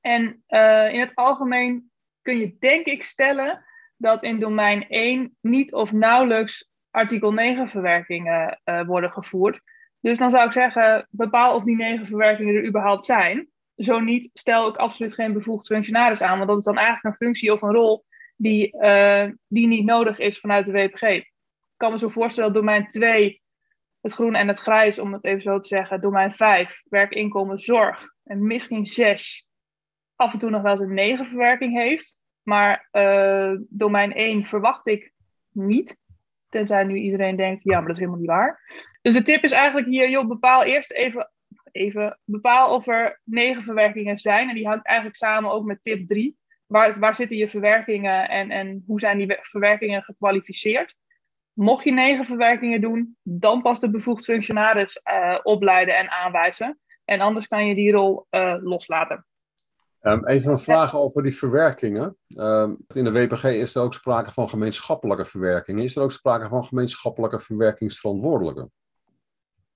En 0.01 0.43
uh, 0.49 0.93
in 0.93 0.99
het 0.99 1.15
algemeen 1.15 1.91
kun 2.21 2.37
je 2.37 2.55
denk 2.59 2.85
ik 2.85 3.03
stellen 3.03 3.65
dat 3.97 4.23
in 4.23 4.39
domein 4.39 4.87
1 4.87 5.37
niet 5.41 5.73
of 5.73 5.91
nauwelijks 5.91 6.69
artikel 6.91 7.31
9 7.31 7.67
verwerkingen 7.67 8.61
uh, 8.65 8.85
worden 8.85 9.11
gevoerd. 9.11 9.61
Dus 9.99 10.17
dan 10.17 10.31
zou 10.31 10.45
ik 10.45 10.53
zeggen, 10.53 11.07
bepaal 11.09 11.55
of 11.55 11.63
die 11.63 11.75
9 11.75 12.07
verwerkingen 12.07 12.55
er 12.55 12.67
überhaupt 12.67 13.05
zijn. 13.05 13.47
Zo 13.75 13.99
niet, 13.99 14.29
stel 14.33 14.65
ook 14.65 14.77
absoluut 14.77 15.13
geen 15.13 15.33
bevoegd 15.33 15.65
functionaris 15.65 16.21
aan, 16.21 16.37
want 16.37 16.49
dat 16.49 16.57
is 16.57 16.63
dan 16.63 16.77
eigenlijk 16.77 17.05
een 17.05 17.27
functie 17.27 17.53
of 17.53 17.61
een 17.61 17.73
rol 17.73 18.05
die, 18.37 18.75
uh, 18.75 19.31
die 19.47 19.67
niet 19.67 19.85
nodig 19.85 20.19
is 20.19 20.39
vanuit 20.39 20.65
de 20.65 20.71
WPG. 20.71 21.01
Ik 21.01 21.33
kan 21.77 21.91
me 21.91 21.97
zo 21.97 22.09
voorstellen 22.09 22.53
dat 22.53 22.61
domein 22.61 22.87
2, 22.87 23.41
het 24.01 24.13
groen 24.13 24.35
en 24.35 24.47
het 24.47 24.59
grijs, 24.59 24.99
om 24.99 25.13
het 25.13 25.23
even 25.23 25.41
zo 25.41 25.59
te 25.59 25.67
zeggen, 25.67 26.01
domein 26.01 26.33
5, 26.33 26.81
werk, 26.89 27.11
inkomen, 27.11 27.59
zorg 27.59 28.13
en 28.23 28.47
misschien 28.47 28.85
6, 28.85 29.47
af 30.15 30.33
en 30.33 30.39
toe 30.39 30.49
nog 30.49 30.61
wel 30.61 30.71
eens 30.71 30.81
een 30.81 30.93
9 30.93 31.25
verwerking 31.25 31.77
heeft. 31.77 32.19
Maar 32.43 32.87
uh, 32.91 33.59
domein 33.69 34.13
1 34.13 34.45
verwacht 34.45 34.87
ik 34.87 35.13
niet. 35.51 35.97
Tenzij 36.49 36.83
nu 36.83 36.95
iedereen 36.95 37.35
denkt, 37.35 37.63
ja, 37.63 37.77
maar 37.77 37.81
dat 37.81 37.91
is 37.91 37.97
helemaal 37.97 38.19
niet 38.19 38.29
waar. 38.29 38.61
Dus 39.01 39.13
de 39.13 39.23
tip 39.23 39.43
is 39.43 39.51
eigenlijk 39.51 39.87
hier, 39.87 40.09
joh, 40.09 40.27
bepaal 40.27 40.63
eerst 40.63 40.91
even, 40.91 41.31
even 41.71 42.19
bepaal 42.23 42.75
of 42.75 42.87
er 42.87 43.21
negen 43.23 43.61
verwerkingen 43.61 44.17
zijn. 44.17 44.49
En 44.49 44.55
die 44.55 44.67
hangt 44.67 44.85
eigenlijk 44.85 45.17
samen 45.17 45.51
ook 45.51 45.65
met 45.65 45.83
tip 45.83 46.07
3. 46.07 46.37
Waar, 46.67 46.99
waar 46.99 47.15
zitten 47.15 47.37
je 47.37 47.47
verwerkingen 47.47 48.29
en, 48.29 48.51
en 48.51 48.83
hoe 48.87 48.99
zijn 48.99 49.17
die 49.17 49.37
verwerkingen 49.41 50.03
gekwalificeerd? 50.03 50.95
Mocht 51.53 51.83
je 51.83 51.91
negen 51.91 52.25
verwerkingen 52.25 52.81
doen, 52.81 53.17
dan 53.23 53.61
pas 53.61 53.79
de 53.79 53.89
bevoegd 53.89 54.23
functionaris 54.23 55.01
uh, 55.03 55.39
opleiden 55.43 55.97
en 55.97 56.09
aanwijzen. 56.09 56.79
En 57.05 57.19
anders 57.19 57.47
kan 57.47 57.67
je 57.67 57.75
die 57.75 57.91
rol 57.91 58.25
uh, 58.31 58.55
loslaten. 58.61 59.25
Um, 60.01 60.27
even 60.27 60.51
een 60.51 60.59
vraag 60.59 60.95
over 60.95 61.23
die 61.23 61.35
verwerkingen. 61.35 62.17
Um, 62.27 62.77
in 62.93 63.03
de 63.03 63.11
WPG 63.11 63.43
is 63.43 63.75
er 63.75 63.81
ook 63.81 63.93
sprake 63.93 64.31
van 64.31 64.49
gemeenschappelijke 64.49 65.25
verwerking. 65.25 65.81
Is 65.81 65.95
er 65.95 66.03
ook 66.03 66.11
sprake 66.11 66.47
van 66.47 66.63
gemeenschappelijke 66.63 67.39
verwerkingsverantwoordelijke? 67.39 68.69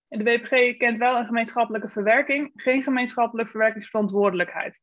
De 0.08 0.24
WPG 0.24 0.78
kent 0.78 0.98
wel 0.98 1.18
een 1.18 1.26
gemeenschappelijke 1.26 1.90
verwerking, 1.90 2.52
geen 2.56 2.84
gemeenschappelijke 2.84 3.52
verwerkingsverantwoordelijkheid. 3.52 4.80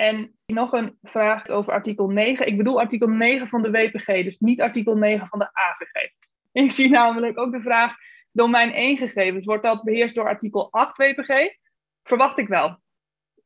En 0.00 0.38
nog 0.46 0.72
een 0.72 0.98
vraag 1.02 1.48
over 1.48 1.72
artikel 1.72 2.08
9. 2.08 2.46
Ik 2.46 2.56
bedoel 2.56 2.80
artikel 2.80 3.08
9 3.08 3.48
van 3.48 3.62
de 3.62 3.70
WPG, 3.70 4.06
dus 4.06 4.38
niet 4.38 4.60
artikel 4.60 4.96
9 4.96 5.26
van 5.26 5.38
de 5.38 5.48
AVG. 5.52 6.10
Ik 6.52 6.72
zie 6.72 6.90
namelijk 6.90 7.38
ook 7.38 7.52
de 7.52 7.60
vraag, 7.60 7.94
domein 8.32 8.72
1 8.72 8.98
gegevens, 8.98 9.44
wordt 9.44 9.62
dat 9.62 9.82
beheerst 9.82 10.14
door 10.14 10.28
artikel 10.28 10.72
8 10.72 10.96
WPG? 10.96 11.56
Verwacht 12.02 12.38
ik 12.38 12.48
wel. 12.48 12.80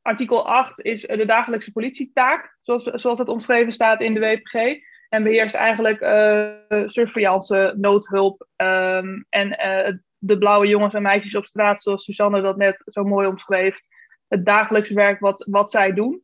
Artikel 0.03 0.47
8 0.49 0.81
is 0.81 1.01
de 1.01 1.27
dagelijkse 1.27 1.73
politietaak, 1.73 2.59
zoals, 2.63 2.85
zoals 2.85 3.19
het 3.19 3.29
omschreven 3.29 3.73
staat 3.73 4.01
in 4.01 4.15
de 4.15 4.21
WPG. 4.21 4.83
En 5.09 5.23
beheerst 5.23 5.55
eigenlijk 5.55 6.01
uh, 6.01 6.89
surveillance, 6.89 7.75
noodhulp 7.77 8.47
um, 8.57 9.27
en 9.29 9.49
uh, 9.49 9.97
de 10.19 10.39
blauwe 10.39 10.67
jongens 10.67 10.95
en 10.95 11.03
meisjes 11.03 11.35
op 11.35 11.45
straat, 11.47 11.83
zoals 11.83 12.05
Susanne 12.05 12.41
dat 12.43 12.57
net 12.57 12.83
zo 12.85 13.05
mooi 13.05 13.27
omschreef. 13.27 13.81
Het 14.29 14.45
dagelijks 14.45 14.91
werk 14.91 15.21
wat, 15.21 15.47
wat 15.51 15.71
zij 15.71 15.93
doen. 15.93 16.24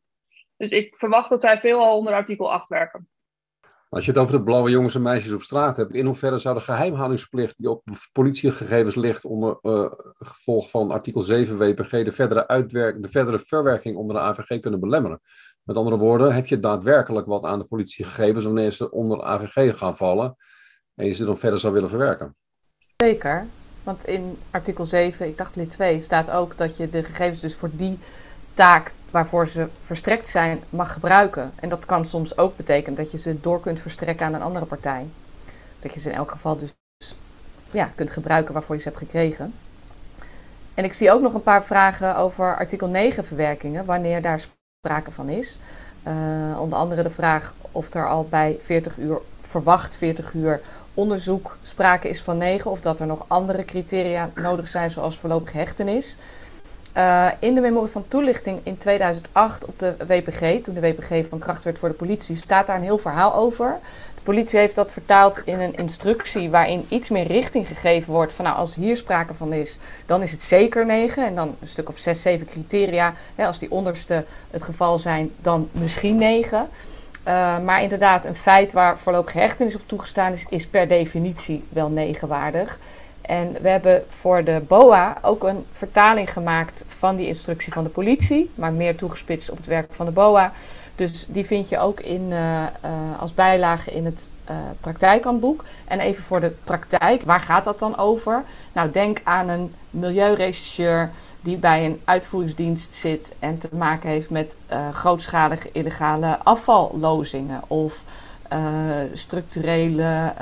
Dus 0.60 0.70
ik 0.70 0.94
verwacht 0.96 1.30
dat 1.30 1.40
zij 1.40 1.60
veelal 1.60 1.96
onder 1.96 2.12
artikel 2.12 2.52
8 2.52 2.68
werken. 2.68 3.08
Als 3.88 4.04
je 4.04 4.10
het 4.10 4.20
over 4.20 4.38
de 4.38 4.42
blauwe 4.42 4.70
jongens 4.70 4.94
en 4.94 5.02
meisjes 5.02 5.32
op 5.32 5.42
straat 5.42 5.76
hebt, 5.76 5.94
in 5.94 6.06
hoeverre 6.06 6.38
zou 6.38 6.54
de 6.54 6.60
geheimhoudingsplicht 6.60 7.58
die 7.58 7.70
op 7.70 7.82
politiegegevens 8.12 8.94
ligt 8.94 9.24
onder 9.24 9.58
uh, 9.62 9.90
gevolg 10.18 10.70
van 10.70 10.90
artikel 10.90 11.20
7 11.20 11.58
WPG 11.58 11.90
de 11.90 12.12
verdere, 12.12 12.46
uitwerk, 12.46 13.02
de 13.02 13.08
verdere 13.08 13.38
verwerking 13.38 13.96
onder 13.96 14.16
de 14.16 14.22
AVG 14.22 14.60
kunnen 14.60 14.80
belemmeren? 14.80 15.20
Met 15.62 15.76
andere 15.76 15.96
woorden, 15.96 16.34
heb 16.34 16.46
je 16.46 16.60
daadwerkelijk 16.60 17.26
wat 17.26 17.44
aan 17.44 17.58
de 17.58 17.64
politiegegevens 17.64 18.44
wanneer 18.44 18.70
ze 18.70 18.90
onder 18.90 19.18
de 19.18 19.24
AVG 19.24 19.78
gaan 19.78 19.96
vallen 19.96 20.36
en 20.94 21.06
je 21.06 21.12
ze 21.12 21.24
dan 21.24 21.38
verder 21.38 21.60
zou 21.60 21.72
willen 21.72 21.88
verwerken? 21.88 22.34
Zeker, 22.96 23.46
want 23.82 24.06
in 24.06 24.38
artikel 24.50 24.84
7, 24.84 25.26
ik 25.26 25.38
dacht 25.38 25.56
lid 25.56 25.70
2, 25.70 26.00
staat 26.00 26.30
ook 26.30 26.56
dat 26.56 26.76
je 26.76 26.90
de 26.90 27.02
gegevens 27.04 27.40
dus 27.40 27.54
voor 27.54 27.70
die 27.72 27.98
taak 28.54 28.92
waarvoor 29.10 29.48
ze 29.48 29.68
verstrekt 29.84 30.28
zijn 30.28 30.62
mag 30.68 30.92
gebruiken. 30.92 31.52
En 31.54 31.68
dat 31.68 31.86
kan 31.86 32.04
soms 32.06 32.38
ook 32.38 32.56
betekenen 32.56 32.98
dat 32.98 33.10
je 33.10 33.18
ze 33.18 33.40
door 33.40 33.60
kunt 33.60 33.80
verstrekken 33.80 34.26
aan 34.26 34.34
een 34.34 34.42
andere 34.42 34.66
partij. 34.66 35.06
Dat 35.78 35.94
je 35.94 36.00
ze 36.00 36.10
in 36.10 36.16
elk 36.16 36.30
geval 36.30 36.58
dus 36.58 36.74
ja, 37.70 37.90
kunt 37.94 38.10
gebruiken 38.10 38.52
waarvoor 38.52 38.74
je 38.74 38.82
ze 38.82 38.88
hebt 38.88 39.00
gekregen. 39.00 39.54
En 40.74 40.84
ik 40.84 40.92
zie 40.92 41.12
ook 41.12 41.20
nog 41.20 41.34
een 41.34 41.42
paar 41.42 41.64
vragen 41.64 42.16
over 42.16 42.56
artikel 42.56 42.88
9 42.88 43.24
verwerkingen, 43.24 43.84
wanneer 43.84 44.22
daar 44.22 44.40
sprake 44.84 45.10
van 45.10 45.28
is. 45.28 45.58
Uh, 46.06 46.60
onder 46.60 46.78
andere 46.78 47.02
de 47.02 47.10
vraag 47.10 47.54
of 47.72 47.94
er 47.94 48.08
al 48.08 48.26
bij 48.30 48.58
40 48.62 48.96
uur, 48.96 49.18
verwacht 49.40 49.94
40 49.94 50.32
uur 50.32 50.60
onderzoek 50.94 51.56
sprake 51.62 52.08
is 52.08 52.22
van 52.22 52.38
9, 52.38 52.70
of 52.70 52.80
dat 52.80 53.00
er 53.00 53.06
nog 53.06 53.24
andere 53.26 53.64
criteria 53.64 54.30
nodig 54.34 54.68
zijn, 54.68 54.90
zoals 54.90 55.18
voorlopige 55.18 55.58
hechtenis. 55.58 56.16
Uh, 56.96 57.26
in 57.38 57.54
de 57.54 57.60
memorie 57.60 57.90
van 57.90 58.04
toelichting 58.08 58.60
in 58.62 58.78
2008 58.78 59.64
op 59.64 59.78
de 59.78 59.94
WPG, 60.06 60.62
toen 60.62 60.74
de 60.74 60.80
WPG 60.80 61.28
van 61.28 61.38
kracht 61.38 61.64
werd 61.64 61.78
voor 61.78 61.88
de 61.88 61.94
politie, 61.94 62.36
staat 62.36 62.66
daar 62.66 62.76
een 62.76 62.82
heel 62.82 62.98
verhaal 62.98 63.34
over. 63.34 63.78
De 64.14 64.20
politie 64.22 64.58
heeft 64.58 64.74
dat 64.74 64.92
vertaald 64.92 65.40
in 65.44 65.60
een 65.60 65.76
instructie 65.76 66.50
waarin 66.50 66.86
iets 66.88 67.08
meer 67.08 67.26
richting 67.26 67.66
gegeven 67.66 68.12
wordt 68.12 68.32
van 68.32 68.44
nou 68.44 68.56
als 68.56 68.74
hier 68.74 68.96
sprake 68.96 69.34
van 69.34 69.52
is, 69.52 69.78
dan 70.06 70.22
is 70.22 70.32
het 70.32 70.42
zeker 70.42 70.86
9 70.86 71.26
en 71.26 71.34
dan 71.34 71.56
een 71.60 71.68
stuk 71.68 71.88
of 71.88 71.98
6, 71.98 72.22
7 72.22 72.46
criteria. 72.46 73.14
Hè, 73.34 73.46
als 73.46 73.58
die 73.58 73.70
onderste 73.70 74.24
het 74.50 74.62
geval 74.62 74.98
zijn, 74.98 75.30
dan 75.36 75.68
misschien 75.72 76.16
9. 76.16 76.68
Uh, 77.28 77.54
eh, 77.54 77.62
maar 77.64 77.82
inderdaad, 77.82 78.24
een 78.24 78.34
feit 78.34 78.72
waar 78.72 78.98
voorlopige 78.98 79.38
hechtenis 79.38 79.74
op 79.74 79.82
toegestaan 79.86 80.32
is, 80.32 80.46
is 80.48 80.66
per 80.66 80.88
definitie 80.88 81.64
wel 81.68 81.88
negenwaardig. 81.88 82.78
En 83.20 83.56
we 83.60 83.68
hebben 83.68 84.04
voor 84.08 84.44
de 84.44 84.62
BOA 84.68 85.18
ook 85.22 85.44
een 85.44 85.66
vertaling 85.72 86.32
gemaakt 86.32 86.84
van 86.86 87.16
die 87.16 87.26
instructie 87.26 87.72
van 87.72 87.84
de 87.84 87.90
politie, 87.90 88.50
maar 88.54 88.72
meer 88.72 88.96
toegespitst 88.96 89.50
op 89.50 89.56
het 89.56 89.66
werk 89.66 89.92
van 89.92 90.06
de 90.06 90.12
BOA. 90.12 90.52
Dus 90.94 91.26
die 91.28 91.46
vind 91.46 91.68
je 91.68 91.78
ook 91.78 92.00
in, 92.00 92.22
uh, 92.30 92.62
uh, 92.84 93.20
als 93.20 93.34
bijlage 93.34 93.90
in 93.90 94.04
het 94.04 94.28
uh, 94.50 94.56
praktijkhandboek. 94.80 95.64
En 95.84 96.00
even 96.00 96.22
voor 96.22 96.40
de 96.40 96.52
praktijk, 96.64 97.22
waar 97.22 97.40
gaat 97.40 97.64
dat 97.64 97.78
dan 97.78 97.98
over? 97.98 98.42
Nou, 98.72 98.90
denk 98.90 99.20
aan 99.24 99.48
een 99.48 99.74
milieurechercheur 99.90 101.10
die 101.40 101.56
bij 101.56 101.84
een 101.84 102.00
uitvoeringsdienst 102.04 102.94
zit 102.94 103.34
en 103.38 103.58
te 103.58 103.68
maken 103.72 104.08
heeft 104.08 104.30
met 104.30 104.56
grootschalige 104.92 105.68
illegale 105.72 106.38
afvallozingen 106.42 107.62
of 107.66 108.02
structurele 109.12 110.32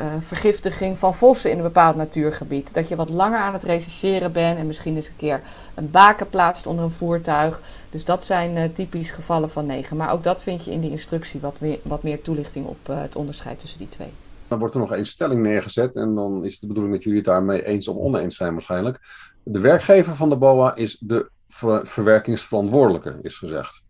uh, 0.00 0.06
vergiftiging 0.20 0.98
van 0.98 1.14
vossen 1.14 1.50
in 1.50 1.56
een 1.56 1.62
bepaald 1.62 1.96
natuurgebied. 1.96 2.74
Dat 2.74 2.88
je 2.88 2.96
wat 2.96 3.08
langer 3.08 3.38
aan 3.38 3.52
het 3.52 3.64
rechercheren 3.64 4.32
bent 4.32 4.58
en 4.58 4.66
misschien 4.66 4.96
eens 4.96 5.06
een 5.06 5.16
keer 5.16 5.40
een 5.74 5.90
baken 5.90 6.28
plaatst 6.28 6.66
onder 6.66 6.84
een 6.84 6.90
voertuig. 6.90 7.60
Dus 7.90 8.04
dat 8.04 8.24
zijn 8.24 8.56
uh, 8.56 8.64
typisch 8.64 9.10
gevallen 9.10 9.50
van 9.50 9.66
negen. 9.66 9.96
Maar 9.96 10.12
ook 10.12 10.22
dat 10.22 10.42
vind 10.42 10.64
je 10.64 10.70
in 10.70 10.80
die 10.80 10.90
instructie 10.90 11.40
wat, 11.40 11.60
meer, 11.60 11.78
wat 11.82 12.02
meer 12.02 12.22
toelichting 12.22 12.66
op 12.66 12.78
uh, 12.90 13.00
het 13.00 13.16
onderscheid 13.16 13.60
tussen 13.60 13.78
die 13.78 13.88
twee. 13.88 14.12
Dan 14.48 14.58
wordt 14.58 14.74
er 14.74 14.80
nog 14.80 14.92
één 14.92 15.06
stelling 15.06 15.42
neergezet 15.42 15.96
en 15.96 16.14
dan 16.14 16.44
is 16.44 16.58
de 16.58 16.66
bedoeling 16.66 16.94
dat 16.94 17.04
jullie 17.04 17.18
het 17.18 17.28
daarmee 17.28 17.64
eens 17.64 17.88
of 17.88 17.96
oneens 17.96 18.36
zijn 18.36 18.52
waarschijnlijk. 18.52 19.00
De 19.42 19.60
werkgever 19.60 20.14
van 20.14 20.28
de 20.28 20.36
BOA 20.36 20.74
is 20.74 20.98
de 21.00 21.30
ver 21.48 21.86
verwerkingsverantwoordelijke, 21.86 23.18
is 23.22 23.36
gezegd. 23.36 23.84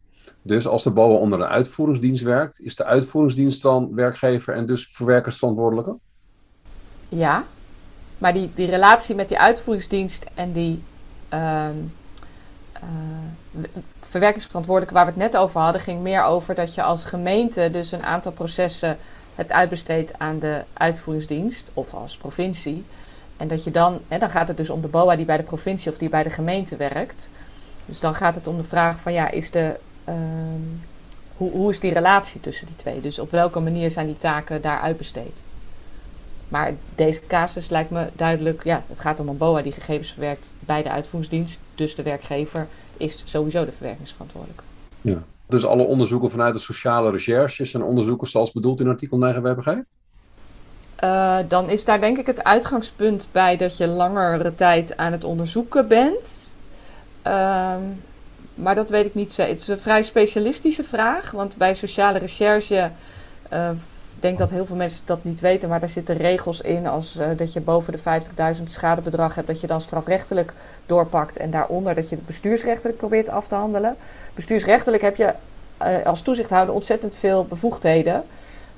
Dus 0.46 0.66
als 0.66 0.82
de 0.82 0.90
BOA 0.90 1.16
onder 1.16 1.38
de 1.38 1.46
uitvoeringsdienst 1.46 2.22
werkt, 2.22 2.60
is 2.60 2.76
de 2.76 2.84
uitvoeringsdienst 2.84 3.62
dan 3.62 3.94
werkgever 3.94 4.54
en 4.54 4.66
dus 4.66 4.88
verwerkersverantwoordelijke? 4.90 5.96
Ja, 7.08 7.44
maar 8.18 8.32
die, 8.32 8.50
die 8.54 8.70
relatie 8.70 9.14
met 9.14 9.28
die 9.28 9.38
uitvoeringsdienst 9.38 10.24
en 10.34 10.52
die 10.52 10.82
uh, 11.34 11.66
uh, 12.74 13.64
verwerkingsverantwoordelijke 14.00 14.94
waar 14.94 15.04
we 15.04 15.10
het 15.10 15.32
net 15.32 15.36
over 15.36 15.60
hadden, 15.60 15.80
ging 15.80 16.02
meer 16.02 16.24
over 16.24 16.54
dat 16.54 16.74
je 16.74 16.82
als 16.82 17.04
gemeente 17.04 17.70
dus 17.70 17.92
een 17.92 18.04
aantal 18.04 18.32
processen 18.32 18.98
hebt 19.34 19.52
uitbesteed 19.52 20.18
aan 20.18 20.38
de 20.38 20.64
uitvoeringsdienst 20.72 21.64
of 21.74 21.94
als 21.94 22.16
provincie. 22.16 22.84
En 23.36 23.48
dat 23.48 23.64
je 23.64 23.70
dan, 23.70 24.00
en 24.08 24.20
dan 24.20 24.30
gaat 24.30 24.48
het 24.48 24.56
dus 24.56 24.70
om 24.70 24.80
de 24.80 24.88
BOA 24.88 25.16
die 25.16 25.24
bij 25.24 25.36
de 25.36 25.42
provincie 25.42 25.90
of 25.92 25.98
die 25.98 26.08
bij 26.08 26.22
de 26.22 26.30
gemeente 26.30 26.76
werkt. 26.76 27.30
Dus 27.86 28.00
dan 28.00 28.14
gaat 28.14 28.34
het 28.34 28.46
om 28.46 28.56
de 28.56 28.64
vraag 28.64 28.98
van 29.00 29.12
ja, 29.12 29.30
is 29.30 29.50
de 29.50 29.78
Um, 30.08 30.82
hoe, 31.36 31.50
hoe 31.50 31.70
is 31.70 31.80
die 31.80 31.92
relatie 31.92 32.40
tussen 32.40 32.66
die 32.66 32.76
twee? 32.76 33.00
Dus 33.00 33.18
op 33.18 33.30
welke 33.30 33.60
manier 33.60 33.90
zijn 33.90 34.06
die 34.06 34.18
taken 34.18 34.62
daar 34.62 34.80
uitbesteed? 34.80 35.42
Maar 36.48 36.74
deze 36.94 37.20
casus 37.26 37.68
lijkt 37.68 37.90
me 37.90 38.06
duidelijk, 38.12 38.64
ja, 38.64 38.82
het 38.86 39.00
gaat 39.00 39.20
om 39.20 39.28
een 39.28 39.36
BOA 39.36 39.62
die 39.62 39.72
gegevens 39.72 40.12
verwerkt 40.12 40.50
bij 40.58 40.82
de 40.82 40.90
uitvoeringsdienst. 40.90 41.58
Dus 41.74 41.94
de 41.94 42.02
werkgever 42.02 42.66
is 42.96 43.22
sowieso 43.24 43.64
de 43.64 43.72
verwerkingsverantwoordelijke. 43.72 44.62
Ja. 45.00 45.22
Dus 45.46 45.64
alle 45.64 45.82
onderzoeken 45.82 46.30
vanuit 46.30 46.54
de 46.54 46.60
sociale 46.60 47.10
recherches 47.10 47.74
en 47.74 47.82
onderzoeken 47.82 48.26
zoals 48.26 48.52
bedoeld 48.52 48.80
in 48.80 48.88
artikel 48.88 49.18
9 49.18 49.42
WPG? 49.42 49.66
Uh, 51.04 51.38
dan 51.48 51.70
is 51.70 51.84
daar 51.84 52.00
denk 52.00 52.18
ik 52.18 52.26
het 52.26 52.44
uitgangspunt 52.44 53.26
bij 53.32 53.56
dat 53.56 53.76
je 53.76 53.86
langere 53.86 54.54
tijd 54.54 54.96
aan 54.96 55.12
het 55.12 55.24
onderzoeken 55.24 55.88
bent. 55.88 56.50
Um, 57.26 58.02
maar 58.56 58.74
dat 58.74 58.90
weet 58.90 59.06
ik 59.06 59.14
niet. 59.14 59.36
Het 59.36 59.60
is 59.60 59.68
een 59.68 59.78
vrij 59.78 60.02
specialistische 60.02 60.84
vraag. 60.84 61.30
Want 61.30 61.56
bij 61.56 61.74
sociale 61.74 62.18
recherche. 62.18 62.90
Uh, 63.52 63.70
ik 64.16 64.22
denk 64.22 64.38
dat 64.38 64.50
heel 64.50 64.66
veel 64.66 64.76
mensen 64.76 65.02
dat 65.04 65.24
niet 65.24 65.40
weten, 65.40 65.68
maar 65.68 65.80
daar 65.80 65.88
zitten 65.88 66.16
regels 66.16 66.60
in 66.60 66.86
als 66.86 67.16
uh, 67.16 67.26
dat 67.36 67.52
je 67.52 67.60
boven 67.60 67.92
de 67.92 68.22
50.000 68.56 68.62
schadebedrag 68.64 69.34
hebt, 69.34 69.46
dat 69.46 69.60
je 69.60 69.66
dan 69.66 69.80
strafrechtelijk 69.80 70.52
doorpakt 70.86 71.36
en 71.36 71.50
daaronder 71.50 71.94
dat 71.94 72.08
je 72.08 72.16
het 72.16 72.26
bestuursrechtelijk 72.26 72.98
probeert 72.98 73.28
af 73.28 73.48
te 73.48 73.54
handelen. 73.54 73.96
Bestuursrechtelijk 74.34 75.02
heb 75.02 75.16
je 75.16 75.32
uh, 75.82 76.06
als 76.06 76.22
toezichthouder 76.22 76.74
ontzettend 76.74 77.16
veel 77.16 77.44
bevoegdheden, 77.44 78.24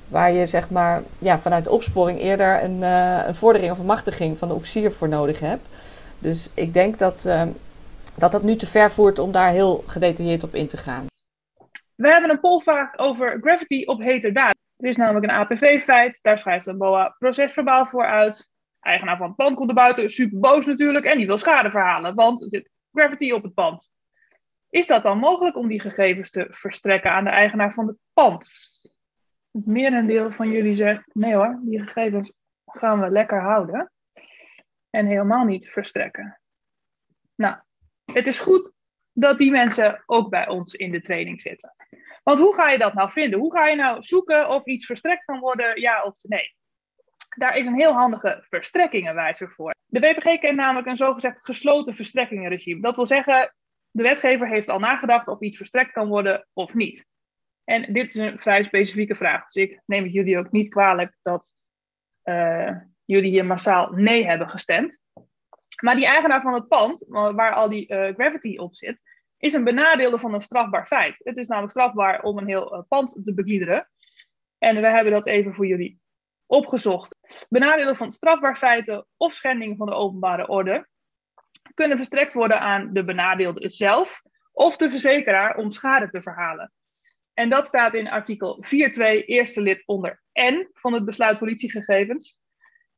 waar 0.07 0.31
je 0.31 0.45
zeg 0.45 0.69
maar 0.69 1.03
ja, 1.19 1.39
vanuit 1.39 1.63
de 1.63 1.71
opsporing 1.71 2.21
eerder 2.21 2.63
een, 2.63 2.81
een 3.27 3.35
vordering 3.35 3.71
of 3.71 3.79
een 3.79 3.85
machtiging 3.85 4.37
van 4.37 4.47
de 4.47 4.53
officier 4.53 4.91
voor 4.91 5.09
nodig 5.09 5.39
hebt. 5.39 5.67
Dus 6.19 6.49
ik 6.53 6.73
denk 6.73 6.99
dat 6.99 7.27
dat 8.19 8.31
dat 8.31 8.43
nu 8.43 8.55
te 8.55 8.67
ver 8.67 8.91
voert 8.91 9.19
om 9.19 9.31
daar 9.31 9.49
heel 9.49 9.83
gedetailleerd 9.87 10.43
op 10.43 10.53
in 10.53 10.67
te 10.67 10.77
gaan. 10.77 11.05
We 11.95 12.07
hebben 12.07 12.29
een 12.29 12.39
polvraag 12.39 12.97
over 12.97 13.39
gravity 13.41 13.83
op 13.85 13.99
heterdaad. 13.99 14.55
Er 14.77 14.89
is 14.89 14.97
namelijk 14.97 15.25
een 15.25 15.37
APV-feit, 15.37 16.19
daar 16.21 16.39
schrijft 16.39 16.67
een 16.67 16.77
BOA 16.77 17.15
procesverbaal 17.17 17.85
voor 17.85 18.05
uit. 18.05 18.49
Eigenaar 18.79 19.17
van 19.17 19.27
het 19.27 19.35
pand 19.35 19.55
komt 19.55 19.69
er 19.69 19.75
buiten, 19.75 20.09
super 20.09 20.39
boos 20.39 20.65
natuurlijk, 20.65 21.05
en 21.05 21.17
die 21.17 21.27
wil 21.27 21.37
schade 21.37 21.71
verhalen, 21.71 22.15
want 22.15 22.41
er 22.41 22.49
zit 22.49 22.69
gravity 22.93 23.31
op 23.31 23.43
het 23.43 23.53
pand. 23.53 23.89
Is 24.69 24.87
dat 24.87 25.03
dan 25.03 25.17
mogelijk 25.17 25.55
om 25.55 25.67
die 25.67 25.81
gegevens 25.81 26.29
te 26.29 26.47
verstrekken 26.49 27.11
aan 27.11 27.23
de 27.23 27.29
eigenaar 27.29 27.73
van 27.73 27.87
het 27.87 27.97
pand? 28.13 28.47
het 29.51 29.65
merendeel 29.65 30.31
van 30.31 30.51
jullie 30.51 30.73
zegt: 30.73 31.15
nee 31.15 31.35
hoor, 31.35 31.59
die 31.61 31.83
gegevens 31.83 32.31
gaan 32.65 32.99
we 32.99 33.09
lekker 33.09 33.41
houden 33.41 33.91
en 34.89 35.05
helemaal 35.05 35.45
niet 35.45 35.69
verstrekken. 35.69 36.39
Nou, 37.35 37.55
het 38.13 38.27
is 38.27 38.39
goed 38.39 38.71
dat 39.13 39.37
die 39.37 39.51
mensen 39.51 40.03
ook 40.05 40.29
bij 40.29 40.47
ons 40.47 40.73
in 40.73 40.91
de 40.91 41.01
training 41.01 41.41
zitten. 41.41 41.75
Want 42.23 42.39
hoe 42.39 42.53
ga 42.53 42.69
je 42.69 42.77
dat 42.77 42.93
nou 42.93 43.11
vinden? 43.11 43.39
Hoe 43.39 43.53
ga 43.53 43.67
je 43.67 43.75
nou 43.75 44.03
zoeken 44.03 44.49
of 44.49 44.65
iets 44.65 44.85
verstrekt 44.85 45.25
kan 45.25 45.39
worden, 45.39 45.81
ja 45.81 46.03
of 46.03 46.15
nee? 46.21 46.55
Daar 47.37 47.55
is 47.55 47.65
een 47.65 47.79
heel 47.79 47.93
handige 47.93 48.45
verstrekkingenwijzer 48.49 49.51
voor. 49.51 49.75
De 49.85 49.99
WPG 49.99 50.39
kent 50.39 50.55
namelijk 50.55 50.87
een 50.87 50.97
zogezegd 50.97 51.45
gesloten 51.45 51.95
verstrekkingenregime. 51.95 52.81
Dat 52.81 52.95
wil 52.95 53.07
zeggen, 53.07 53.53
de 53.91 54.03
wetgever 54.03 54.47
heeft 54.47 54.69
al 54.69 54.79
nagedacht 54.79 55.27
of 55.27 55.41
iets 55.41 55.57
verstrekt 55.57 55.91
kan 55.91 56.07
worden 56.07 56.47
of 56.53 56.73
niet. 56.73 57.05
En 57.63 57.93
dit 57.93 58.09
is 58.09 58.15
een 58.15 58.39
vrij 58.39 58.63
specifieke 58.63 59.15
vraag. 59.15 59.43
Dus 59.43 59.63
ik 59.63 59.81
neem 59.85 60.03
het 60.03 60.13
jullie 60.13 60.37
ook 60.37 60.51
niet 60.51 60.69
kwalijk 60.69 61.17
dat 61.21 61.51
uh, 62.23 62.77
jullie 63.05 63.31
hier 63.31 63.45
massaal 63.45 63.91
nee 63.91 64.25
hebben 64.25 64.49
gestemd. 64.49 64.99
Maar 65.79 65.95
die 65.95 66.05
eigenaar 66.05 66.41
van 66.41 66.53
het 66.53 66.67
pand, 66.67 67.05
waar 67.07 67.53
al 67.53 67.69
die 67.69 67.93
uh, 67.93 68.13
gravity 68.13 68.57
op 68.57 68.75
zit, 68.75 69.01
is 69.37 69.53
een 69.53 69.63
benadeelde 69.63 70.19
van 70.19 70.33
een 70.33 70.41
strafbaar 70.41 70.87
feit. 70.87 71.15
Het 71.17 71.37
is 71.37 71.47
namelijk 71.47 71.71
strafbaar 71.71 72.21
om 72.21 72.37
een 72.37 72.47
heel 72.47 72.73
uh, 72.73 72.81
pand 72.87 73.25
te 73.25 73.33
begliederen. 73.33 73.89
En 74.57 74.81
we 74.81 74.87
hebben 74.87 75.13
dat 75.13 75.27
even 75.27 75.53
voor 75.53 75.67
jullie 75.67 75.99
opgezocht. 76.45 77.15
Benadeelde 77.49 77.95
van 77.95 78.11
strafbaar 78.11 78.57
feiten 78.57 79.05
of 79.17 79.33
schending 79.33 79.77
van 79.77 79.87
de 79.87 79.93
openbare 79.93 80.47
orde 80.47 80.87
kunnen 81.73 81.97
verstrekt 81.97 82.33
worden 82.33 82.59
aan 82.59 82.93
de 82.93 83.03
benadeelde 83.03 83.69
zelf 83.69 84.21
of 84.51 84.77
de 84.77 84.89
verzekeraar 84.89 85.57
om 85.57 85.71
schade 85.71 86.09
te 86.09 86.21
verhalen. 86.21 86.71
En 87.33 87.49
dat 87.49 87.67
staat 87.67 87.93
in 87.93 88.07
artikel 88.07 88.63
4.2 88.65 88.69
eerste 89.25 89.61
lid 89.61 89.83
onder 89.85 90.21
N 90.33 90.69
van 90.73 90.93
het 90.93 91.05
besluit 91.05 91.39
politiegegevens. 91.39 92.35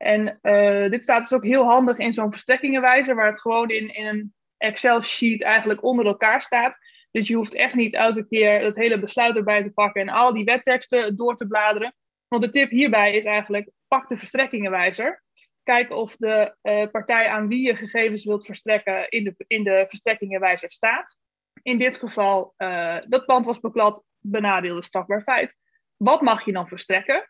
En 0.02 0.40
uh, 0.42 0.90
dit 0.90 1.04
staat 1.04 1.20
dus 1.20 1.34
ook 1.34 1.44
heel 1.44 1.64
handig 1.64 1.98
in 1.98 2.14
zo'n 2.14 2.32
verstrekkingenwijzer, 2.32 3.16
waar 3.16 3.28
het 3.28 3.42
gewoon 3.42 3.70
in, 3.70 3.94
in 3.94 4.06
een 4.06 4.34
Excel-sheet 4.58 5.42
eigenlijk 5.42 5.84
onder 5.84 6.06
elkaar 6.06 6.42
staat. 6.42 6.78
Dus 7.12 7.28
je 7.28 7.36
hoeft 7.36 7.56
echt 7.56 7.74
niet 7.74 7.94
elke 7.94 8.28
keer 8.28 8.62
het 8.62 8.76
hele 8.76 9.00
besluit 9.00 9.36
erbij 9.36 9.64
te 9.64 9.72
pakken 9.72 10.02
en 10.02 10.10
al 10.10 10.34
die 10.34 10.44
wetteksten 10.44 11.16
door 11.16 11.36
te 11.36 11.48
bladeren. 11.48 11.94
Want 12.28 12.44
de 12.44 12.50
tip 12.50 12.70
hierbij 12.70 13.16
is 13.16 13.26
eigenlijk, 13.26 13.70
pak 13.88 14.08
de 14.08 14.18
verstrekkingenwijzer. 14.18 15.24
Kijk 15.64 15.92
of 15.92 16.16
de 16.16 16.56
uh, 16.62 16.88
partij 16.92 17.28
aan 17.28 17.48
wie 17.48 17.68
je 17.68 17.76
gegevens 17.76 18.26
wilt 18.26 18.46
verstrekken 18.46 19.10
in 19.10 19.24
de, 19.24 19.36
in 19.48 19.64
de 19.64 19.86
verstrekkingenwijzer 19.88 20.72
staat. 20.72 21.18
In 21.62 21.78
dit 21.78 21.98
geval, 21.98 22.54
uh, 22.58 22.98
dat 23.08 23.26
pand 23.26 23.46
was 23.46 23.60
beklad, 23.60 24.04
benadeelde 24.20 24.84
strafbaar 24.84 25.22
feit. 25.22 25.56
Wat 25.98 26.22
mag 26.22 26.46
je 26.46 26.52
dan 26.52 26.68
verstrekken? 26.68 27.30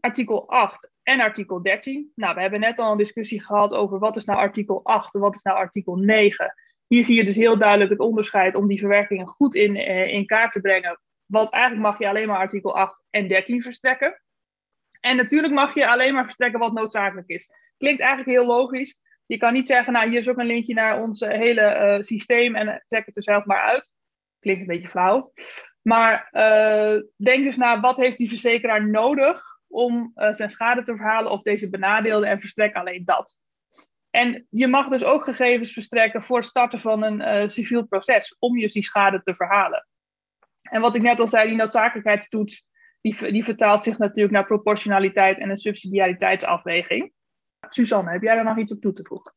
Artikel 0.00 0.48
8 0.48 0.90
en 1.08 1.20
artikel 1.20 1.62
13. 1.62 2.12
Nou, 2.14 2.34
we 2.34 2.40
hebben 2.40 2.60
net 2.60 2.78
al 2.78 2.92
een 2.92 2.98
discussie 2.98 3.42
gehad 3.42 3.72
over 3.72 3.98
wat 3.98 4.16
is 4.16 4.24
nou 4.24 4.38
artikel 4.38 4.84
8 4.84 5.14
en 5.14 5.20
wat 5.20 5.34
is 5.34 5.42
nou 5.42 5.56
artikel 5.56 5.96
9. 5.96 6.54
Hier 6.86 7.04
zie 7.04 7.16
je 7.16 7.24
dus 7.24 7.36
heel 7.36 7.58
duidelijk 7.58 7.90
het 7.90 7.98
onderscheid 7.98 8.54
om 8.54 8.66
die 8.66 8.78
verwerkingen 8.78 9.26
goed 9.26 9.54
in, 9.54 9.76
uh, 9.76 10.12
in 10.12 10.26
kaart 10.26 10.52
te 10.52 10.60
brengen. 10.60 11.00
Want 11.26 11.50
eigenlijk 11.50 11.82
mag 11.82 11.98
je 11.98 12.08
alleen 12.08 12.26
maar 12.26 12.38
artikel 12.38 12.76
8 12.76 13.02
en 13.10 13.28
13 13.28 13.62
verstrekken. 13.62 14.22
En 15.00 15.16
natuurlijk 15.16 15.52
mag 15.52 15.74
je 15.74 15.88
alleen 15.88 16.14
maar 16.14 16.24
verstrekken 16.24 16.60
wat 16.60 16.72
noodzakelijk 16.72 17.28
is. 17.28 17.50
Klinkt 17.76 18.00
eigenlijk 18.00 18.38
heel 18.38 18.46
logisch. 18.46 18.96
Je 19.26 19.36
kan 19.36 19.52
niet 19.52 19.66
zeggen, 19.66 19.92
nou 19.92 20.08
hier 20.08 20.18
is 20.18 20.28
ook 20.28 20.38
een 20.38 20.46
linkje 20.46 20.74
naar 20.74 21.00
ons 21.00 21.20
hele 21.20 21.96
uh, 21.96 22.02
systeem 22.02 22.54
en 22.54 22.84
trek 22.86 23.06
het 23.06 23.16
er 23.16 23.22
zelf 23.22 23.44
maar 23.44 23.62
uit. 23.62 23.90
Klinkt 24.38 24.60
een 24.60 24.66
beetje 24.66 24.88
flauw. 24.88 25.32
Maar 25.82 26.28
denk 27.16 27.44
dus 27.44 27.56
naar 27.56 27.80
wat 27.80 27.96
heeft 27.96 28.18
die 28.18 28.28
verzekeraar 28.28 28.88
nodig 28.88 29.57
om 29.68 30.12
uh, 30.16 30.32
zijn 30.32 30.50
schade 30.50 30.84
te 30.84 30.96
verhalen 30.96 31.30
of 31.30 31.42
deze 31.42 31.68
benadeelde 31.68 32.26
en 32.26 32.40
verstrek 32.40 32.74
alleen 32.74 33.04
dat. 33.04 33.38
En 34.10 34.46
je 34.50 34.68
mag 34.68 34.88
dus 34.88 35.04
ook 35.04 35.24
gegevens 35.24 35.72
verstrekken 35.72 36.22
voor 36.22 36.36
het 36.36 36.46
starten 36.46 36.80
van 36.80 37.02
een 37.02 37.50
civiel 37.50 37.86
proces 37.86 38.36
om 38.38 38.58
je 38.58 38.68
die 38.68 38.84
schade 38.84 39.20
te 39.24 39.34
verhalen. 39.34 39.86
En 40.62 40.80
wat 40.80 40.96
ik 40.96 41.02
net 41.02 41.20
al 41.20 41.28
zei, 41.28 41.48
die 41.48 41.56
noodzakelijkheidstoets 41.56 42.64
die, 43.00 43.32
die 43.32 43.44
vertaalt 43.44 43.84
zich 43.84 43.98
natuurlijk 43.98 44.34
naar 44.34 44.46
proportionaliteit 44.46 45.38
en 45.38 45.50
een 45.50 45.58
subsidiariteitsafweging. 45.58 47.12
Suzanne, 47.68 48.10
heb 48.10 48.22
jij 48.22 48.34
daar 48.34 48.44
nog 48.44 48.58
iets 48.58 48.72
op 48.72 48.80
toe 48.80 48.92
te 48.92 49.04
voegen? 49.04 49.32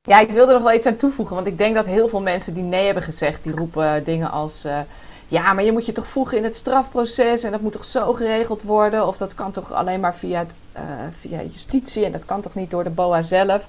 Ja, 0.00 0.20
ik 0.20 0.30
wilde 0.30 0.52
er 0.52 0.58
nog 0.58 0.66
wel 0.66 0.76
iets 0.76 0.86
aan 0.86 0.96
toevoegen. 0.96 1.34
Want 1.34 1.46
ik 1.46 1.58
denk 1.58 1.74
dat 1.74 1.86
heel 1.86 2.08
veel 2.08 2.22
mensen 2.22 2.54
die 2.54 2.62
nee 2.62 2.84
hebben 2.84 3.02
gezegd, 3.02 3.44
die 3.44 3.52
roepen 3.52 4.04
dingen 4.04 4.30
als... 4.30 4.64
Uh, 4.64 4.80
ja, 5.28 5.52
maar 5.52 5.64
je 5.64 5.72
moet 5.72 5.86
je 5.86 5.92
toch 5.92 6.06
voegen 6.06 6.36
in 6.36 6.44
het 6.44 6.56
strafproces 6.56 7.42
en 7.42 7.50
dat 7.50 7.60
moet 7.60 7.72
toch 7.72 7.84
zo 7.84 8.12
geregeld 8.12 8.62
worden? 8.62 9.06
Of 9.06 9.16
dat 9.16 9.34
kan 9.34 9.52
toch 9.52 9.72
alleen 9.72 10.00
maar 10.00 10.14
via, 10.14 10.38
het, 10.38 10.54
uh, 10.76 10.82
via 11.18 11.42
justitie 11.42 12.04
en 12.04 12.12
dat 12.12 12.24
kan 12.24 12.40
toch 12.40 12.54
niet 12.54 12.70
door 12.70 12.84
de 12.84 12.90
BOA 12.90 13.22
zelf? 13.22 13.66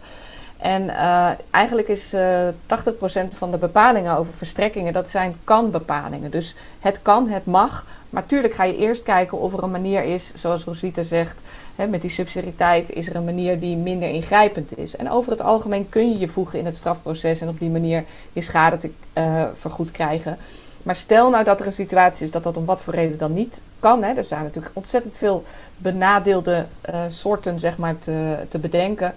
En 0.58 0.84
uh, 0.84 1.30
eigenlijk 1.52 1.88
is 1.88 2.14
uh, 2.14 2.48
80% 2.48 2.52
van 3.34 3.52
de 3.52 3.58
bepalingen 3.58 4.18
over 4.18 4.34
verstrekkingen, 4.34 4.94
dat 4.94 5.10
zijn 5.10 5.36
kan-bepalingen. 5.44 6.32
Dus 6.32 6.56
het 6.80 7.00
kan, 7.02 7.30
het 7.30 7.46
mag. 7.46 7.86
Maar 8.10 8.26
tuurlijk 8.26 8.54
ga 8.54 8.64
je 8.64 8.78
eerst 8.78 9.04
kijken 9.04 9.40
of 9.40 9.54
er 9.54 9.64
een 9.64 9.72
manier 9.72 10.04
is, 10.04 10.32
zoals 10.36 10.64
Rosita 10.64 11.04
zegt, 11.04 11.40
hè, 11.76 11.88
met 11.88 12.02
die 12.02 12.10
subsidiariteit 12.10 12.90
is 12.90 13.08
er 13.08 13.16
een 13.16 13.26
manier 13.26 13.60
die 13.60 13.78
minder 13.78 14.10
ingrijpend 14.10 14.78
is. 14.78 14.96
En 14.96 15.12
over 15.12 15.32
het 15.32 15.42
algemeen 15.42 15.90
kun 15.90 16.12
je 16.12 16.18
je 16.18 16.28
voegen 16.28 16.60
in 16.60 16.66
het 16.66 16.76
strafproces 16.76 17.42
en 17.42 17.48
op 17.48 17.60
die 17.60 17.70
manier 17.70 18.04
je 18.34 18.42
schade 18.42 18.78
te, 18.78 18.90
vergoed 19.56 19.92
krijgen. 19.92 20.38
Maar 20.86 20.96
stel 20.96 21.30
nou 21.30 21.44
dat 21.44 21.60
er 21.60 21.66
een 21.66 21.74
situatie 21.74 22.26
is 22.26 22.32
dat 22.32 22.44
dat 22.44 22.58
om 22.58 22.66
wat 22.66 22.82
voor 22.82 22.94
reden 22.94 23.18
dan 23.18 23.34
niet 23.34 23.62
kan. 23.80 24.04
Hè. 24.04 24.14
Er 24.14 24.24
zijn 24.24 24.44
natuurlijk 24.44 24.76
ontzettend 24.76 25.18
veel 25.18 25.44
benadeelde 25.78 26.66
uh, 26.90 27.04
soorten 27.08 27.60
zeg 27.60 27.78
maar, 27.78 28.00
te, 28.00 28.38
te 28.50 28.60
bedenken 28.60 29.16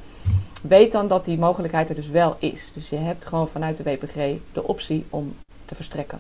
weet 0.62 0.92
dan 0.92 1.09
dat 1.09 1.24
die 1.24 1.38
mogelijkheid 1.38 1.88
er 1.88 1.94
dus 1.94 2.09
wel 2.09 2.37
is. 2.38 2.70
Dus 2.74 2.88
je 2.88 2.96
hebt 2.96 3.26
gewoon 3.26 3.48
vanuit 3.48 3.76
de 3.76 3.83
WPG 3.83 4.38
de 4.52 4.62
optie 4.62 5.04
om 5.11 5.35
te 5.64 5.74
verstrekken. 5.74 6.18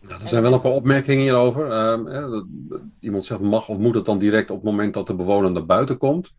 Nou, 0.00 0.22
er 0.22 0.28
zijn 0.28 0.42
wel 0.42 0.52
een 0.52 0.60
paar 0.60 0.72
opmerkingen 0.72 1.22
hierover. 1.22 1.66
Uh, 1.66 2.42
iemand 3.00 3.24
zegt, 3.24 3.40
mag 3.40 3.68
of 3.68 3.78
moet 3.78 3.94
het 3.94 4.06
dan 4.06 4.18
direct 4.18 4.50
op 4.50 4.56
het 4.56 4.64
moment 4.64 4.94
dat 4.94 5.06
de 5.06 5.14
bewoner 5.14 5.52
naar 5.52 5.66
buiten 5.66 5.98
komt? 5.98 6.32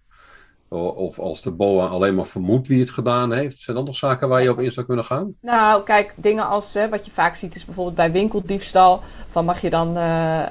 Of 0.73 1.19
als 1.19 1.41
de 1.41 1.51
BOA 1.51 1.85
alleen 1.85 2.15
maar 2.15 2.25
vermoedt 2.25 2.67
wie 2.67 2.79
het 2.79 2.89
gedaan 2.89 3.33
heeft. 3.33 3.59
Zijn 3.59 3.75
dat 3.75 3.85
nog 3.85 3.95
zaken 3.95 4.29
waar 4.29 4.41
je 4.41 4.51
op 4.51 4.59
in 4.59 4.71
zou 4.71 4.85
kunnen 4.85 5.05
gaan? 5.05 5.33
Nou, 5.41 5.83
kijk, 5.83 6.13
dingen 6.15 6.47
als 6.47 6.73
hè, 6.73 6.89
wat 6.89 7.05
je 7.05 7.11
vaak 7.11 7.35
ziet 7.35 7.55
is 7.55 7.65
bijvoorbeeld 7.65 7.95
bij 7.95 8.11
winkeldiefstal. 8.11 9.01
Van 9.29 9.45
mag 9.45 9.61
je 9.61 9.69
dan 9.69 9.97
uh, 9.97 10.41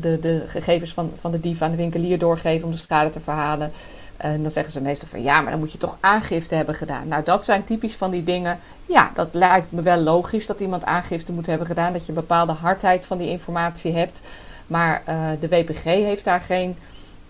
de, 0.00 0.18
de 0.20 0.42
gegevens 0.46 0.92
van, 0.92 1.10
van 1.16 1.30
de 1.30 1.40
dief 1.40 1.62
aan 1.62 1.70
de 1.70 1.76
winkelier 1.76 2.18
doorgeven 2.18 2.64
om 2.64 2.70
de 2.70 2.76
schade 2.76 3.10
te 3.10 3.20
verhalen. 3.20 3.72
En 4.16 4.42
dan 4.42 4.50
zeggen 4.50 4.72
ze 4.72 4.80
meestal 4.80 5.08
van 5.08 5.22
ja, 5.22 5.40
maar 5.40 5.50
dan 5.50 5.60
moet 5.60 5.72
je 5.72 5.78
toch 5.78 5.96
aangifte 6.00 6.54
hebben 6.54 6.74
gedaan. 6.74 7.08
Nou, 7.08 7.24
dat 7.24 7.44
zijn 7.44 7.64
typisch 7.64 7.96
van 7.96 8.10
die 8.10 8.24
dingen. 8.24 8.58
Ja, 8.86 9.10
dat 9.14 9.28
lijkt 9.32 9.72
me 9.72 9.82
wel 9.82 9.98
logisch 9.98 10.46
dat 10.46 10.60
iemand 10.60 10.84
aangifte 10.84 11.32
moet 11.32 11.46
hebben 11.46 11.66
gedaan. 11.66 11.92
Dat 11.92 12.02
je 12.02 12.08
een 12.08 12.14
bepaalde 12.14 12.52
hardheid 12.52 13.04
van 13.04 13.18
die 13.18 13.28
informatie 13.28 13.92
hebt. 13.92 14.20
Maar 14.66 15.02
uh, 15.08 15.26
de 15.40 15.48
WPG 15.48 15.82
heeft 15.82 16.24
daar 16.24 16.40
geen 16.40 16.76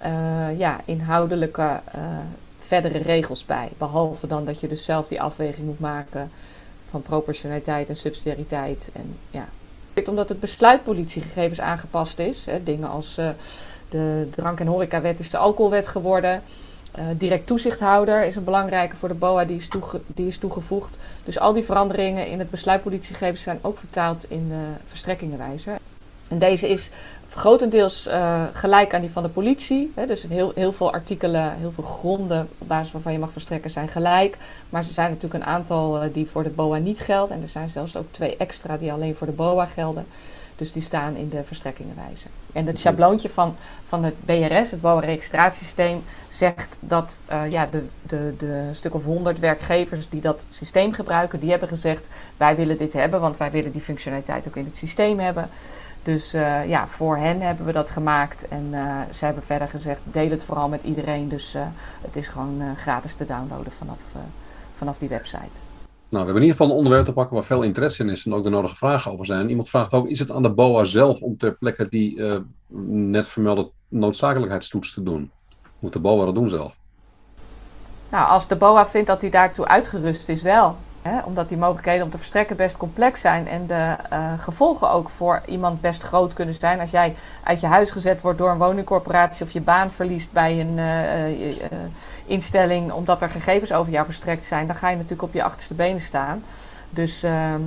uh, 0.04 0.58
ja, 0.58 0.80
inhoudelijke 0.84 1.80
uh, 1.96 2.02
verdere 2.58 2.98
regels 2.98 3.44
bij. 3.44 3.68
Behalve 3.78 4.26
dan 4.26 4.44
dat 4.44 4.60
je 4.60 4.68
dus 4.68 4.84
zelf 4.84 5.08
die 5.08 5.22
afweging 5.22 5.66
moet 5.66 5.80
maken 5.80 6.30
van 6.90 7.02
proportionaliteit 7.02 7.88
en 7.88 7.96
subsidiariteit. 7.96 8.88
En, 8.92 9.16
ja. 9.30 9.48
Omdat 10.08 10.28
het 10.28 10.40
besluit 10.40 10.84
politiegegevens 10.84 11.60
aangepast 11.60 12.18
is. 12.18 12.46
Hè, 12.46 12.62
dingen 12.62 12.90
als 12.90 13.18
de 13.88 14.28
drank- 14.30 14.60
en 14.60 14.66
horecawet 14.66 15.20
is 15.20 15.30
de 15.30 15.36
alcoholwet 15.36 15.88
geworden. 15.88 16.42
Direct 17.16 17.46
toezichthouder 17.46 18.24
is 18.24 18.36
een 18.36 18.44
belangrijke 18.44 18.96
voor 18.96 19.08
de 19.08 19.14
BOA, 19.14 19.44
die 19.44 19.56
is, 19.56 19.68
die 20.06 20.26
is 20.26 20.38
toegevoegd. 20.38 20.96
Dus 21.24 21.38
al 21.38 21.52
die 21.52 21.64
veranderingen 21.64 22.26
in 22.26 22.38
het 22.38 22.50
besluit 22.50 22.82
politiegegevens 22.82 23.42
zijn 23.42 23.58
ook 23.60 23.78
vertaald 23.78 24.24
in 24.30 24.48
de 24.48 24.64
verstrekkingenwijzer. 24.86 25.76
En 26.28 26.38
deze 26.38 26.68
is 26.68 26.90
grotendeels 27.34 28.06
uh, 28.06 28.42
gelijk 28.52 28.94
aan 28.94 29.00
die 29.00 29.10
van 29.10 29.22
de 29.22 29.28
politie. 29.28 29.92
Hè, 29.94 30.06
dus 30.06 30.22
heel, 30.22 30.52
heel 30.54 30.72
veel 30.72 30.92
artikelen, 30.92 31.56
heel 31.56 31.72
veel 31.72 31.84
gronden 31.84 32.48
op 32.58 32.68
basis 32.68 32.92
waarvan 32.92 33.12
je 33.12 33.18
mag 33.18 33.32
verstrekken 33.32 33.70
zijn 33.70 33.88
gelijk. 33.88 34.36
Maar 34.70 34.82
er 34.82 34.92
zijn 34.92 35.10
natuurlijk 35.10 35.44
een 35.44 35.50
aantal 35.50 36.02
uh, 36.02 36.08
die 36.12 36.28
voor 36.30 36.42
de 36.42 36.50
BOA 36.50 36.78
niet 36.78 37.00
gelden. 37.00 37.36
En 37.36 37.42
er 37.42 37.48
zijn 37.48 37.68
zelfs 37.68 37.96
ook 37.96 38.06
twee 38.10 38.36
extra 38.36 38.76
die 38.76 38.92
alleen 38.92 39.14
voor 39.14 39.26
de 39.26 39.32
BOA 39.32 39.64
gelden. 39.64 40.06
Dus 40.56 40.72
die 40.72 40.82
staan 40.82 41.16
in 41.16 41.28
de 41.28 41.44
verstrekkingenwijzer. 41.44 42.30
En 42.52 42.66
het 42.66 42.78
schabloontje 42.78 43.30
van, 43.30 43.56
van 43.86 44.04
het 44.04 44.14
BRS, 44.24 44.70
het 44.70 44.80
bouwregistratiesysteem, 44.80 46.02
zegt 46.28 46.78
dat 46.80 47.18
uh, 47.30 47.50
ja, 47.50 47.68
de, 47.70 47.84
de, 48.02 48.34
de 48.38 48.68
stuk 48.72 48.94
of 48.94 49.04
honderd 49.04 49.38
werkgevers 49.38 50.08
die 50.08 50.20
dat 50.20 50.46
systeem 50.48 50.92
gebruiken, 50.92 51.40
die 51.40 51.50
hebben 51.50 51.68
gezegd 51.68 52.08
wij 52.36 52.56
willen 52.56 52.76
dit 52.76 52.92
hebben, 52.92 53.20
want 53.20 53.36
wij 53.36 53.50
willen 53.50 53.72
die 53.72 53.80
functionaliteit 53.80 54.48
ook 54.48 54.56
in 54.56 54.64
het 54.64 54.76
systeem 54.76 55.18
hebben. 55.18 55.50
Dus 56.02 56.34
uh, 56.34 56.68
ja, 56.68 56.86
voor 56.86 57.16
hen 57.16 57.40
hebben 57.40 57.66
we 57.66 57.72
dat 57.72 57.90
gemaakt. 57.90 58.48
En 58.48 58.68
uh, 58.70 59.00
ze 59.12 59.24
hebben 59.24 59.42
verder 59.42 59.68
gezegd, 59.68 60.00
deel 60.04 60.30
het 60.30 60.42
vooral 60.42 60.68
met 60.68 60.82
iedereen. 60.82 61.28
Dus 61.28 61.54
het 62.00 62.16
is 62.16 62.28
gewoon 62.28 62.76
gratis 62.76 63.14
te 63.14 63.26
downloaden 63.26 63.72
vanaf, 63.72 64.00
vanaf 64.74 64.98
die 64.98 65.08
website. 65.08 65.60
Nou, 66.08 66.24
we 66.24 66.32
hebben 66.32 66.34
in 66.34 66.42
ieder 66.42 66.56
geval 66.56 66.70
een 66.70 66.76
onderwerp 66.76 67.04
te 67.04 67.12
pakken 67.12 67.34
waar 67.34 67.44
veel 67.44 67.62
interesse 67.62 68.02
in 68.02 68.08
is 68.08 68.26
en 68.26 68.34
ook 68.34 68.44
de 68.44 68.50
nodige 68.50 68.76
vragen 68.76 69.12
over 69.12 69.26
zijn. 69.26 69.48
Iemand 69.48 69.68
vraagt 69.68 69.92
ook, 69.92 70.08
is 70.08 70.18
het 70.18 70.30
aan 70.30 70.42
de 70.42 70.52
BOA 70.52 70.84
zelf 70.84 71.20
om 71.20 71.36
ter 71.36 71.52
plekke 71.52 71.88
die 71.88 72.22
net 72.86 73.28
vermelde 73.28 73.70
noodzakelijkheidstoets 73.88 74.94
te 74.94 75.02
doen? 75.02 75.30
Moet 75.78 75.92
de 75.92 75.98
BOA 75.98 76.24
dat 76.24 76.34
doen 76.34 76.48
zelf? 76.48 76.74
Nou, 78.08 78.28
als 78.28 78.48
de 78.48 78.56
BOA 78.56 78.86
vindt 78.86 79.06
dat 79.06 79.20
hij 79.20 79.30
daartoe 79.30 79.66
uitgerust 79.66 80.28
is, 80.28 80.42
wel. 80.42 80.76
Omdat 81.24 81.48
die 81.48 81.56
mogelijkheden 81.56 82.04
om 82.04 82.10
te 82.10 82.18
verstrekken 82.18 82.56
best 82.56 82.76
complex 82.76 83.20
zijn 83.20 83.48
en 83.48 83.66
de 83.66 83.96
uh, 84.12 84.32
gevolgen 84.38 84.90
ook 84.90 85.10
voor 85.10 85.40
iemand 85.46 85.80
best 85.80 86.02
groot 86.02 86.32
kunnen 86.32 86.54
zijn. 86.54 86.80
Als 86.80 86.90
jij 86.90 87.14
uit 87.44 87.60
je 87.60 87.66
huis 87.66 87.90
gezet 87.90 88.20
wordt 88.20 88.38
door 88.38 88.50
een 88.50 88.58
woningcorporatie 88.58 89.44
of 89.44 89.50
je 89.50 89.60
baan 89.60 89.90
verliest 89.90 90.32
bij 90.32 90.60
een 90.60 90.78
uh, 90.78 91.46
uh, 91.46 91.54
instelling 92.26 92.92
omdat 92.92 93.22
er 93.22 93.30
gegevens 93.30 93.72
over 93.72 93.92
jou 93.92 94.04
verstrekt 94.04 94.44
zijn, 94.44 94.66
dan 94.66 94.76
ga 94.76 94.88
je 94.88 94.96
natuurlijk 94.96 95.22
op 95.22 95.32
je 95.32 95.42
achterste 95.42 95.74
benen 95.74 96.00
staan. 96.00 96.44
Dus 96.90 97.22
ehm, 97.22 97.60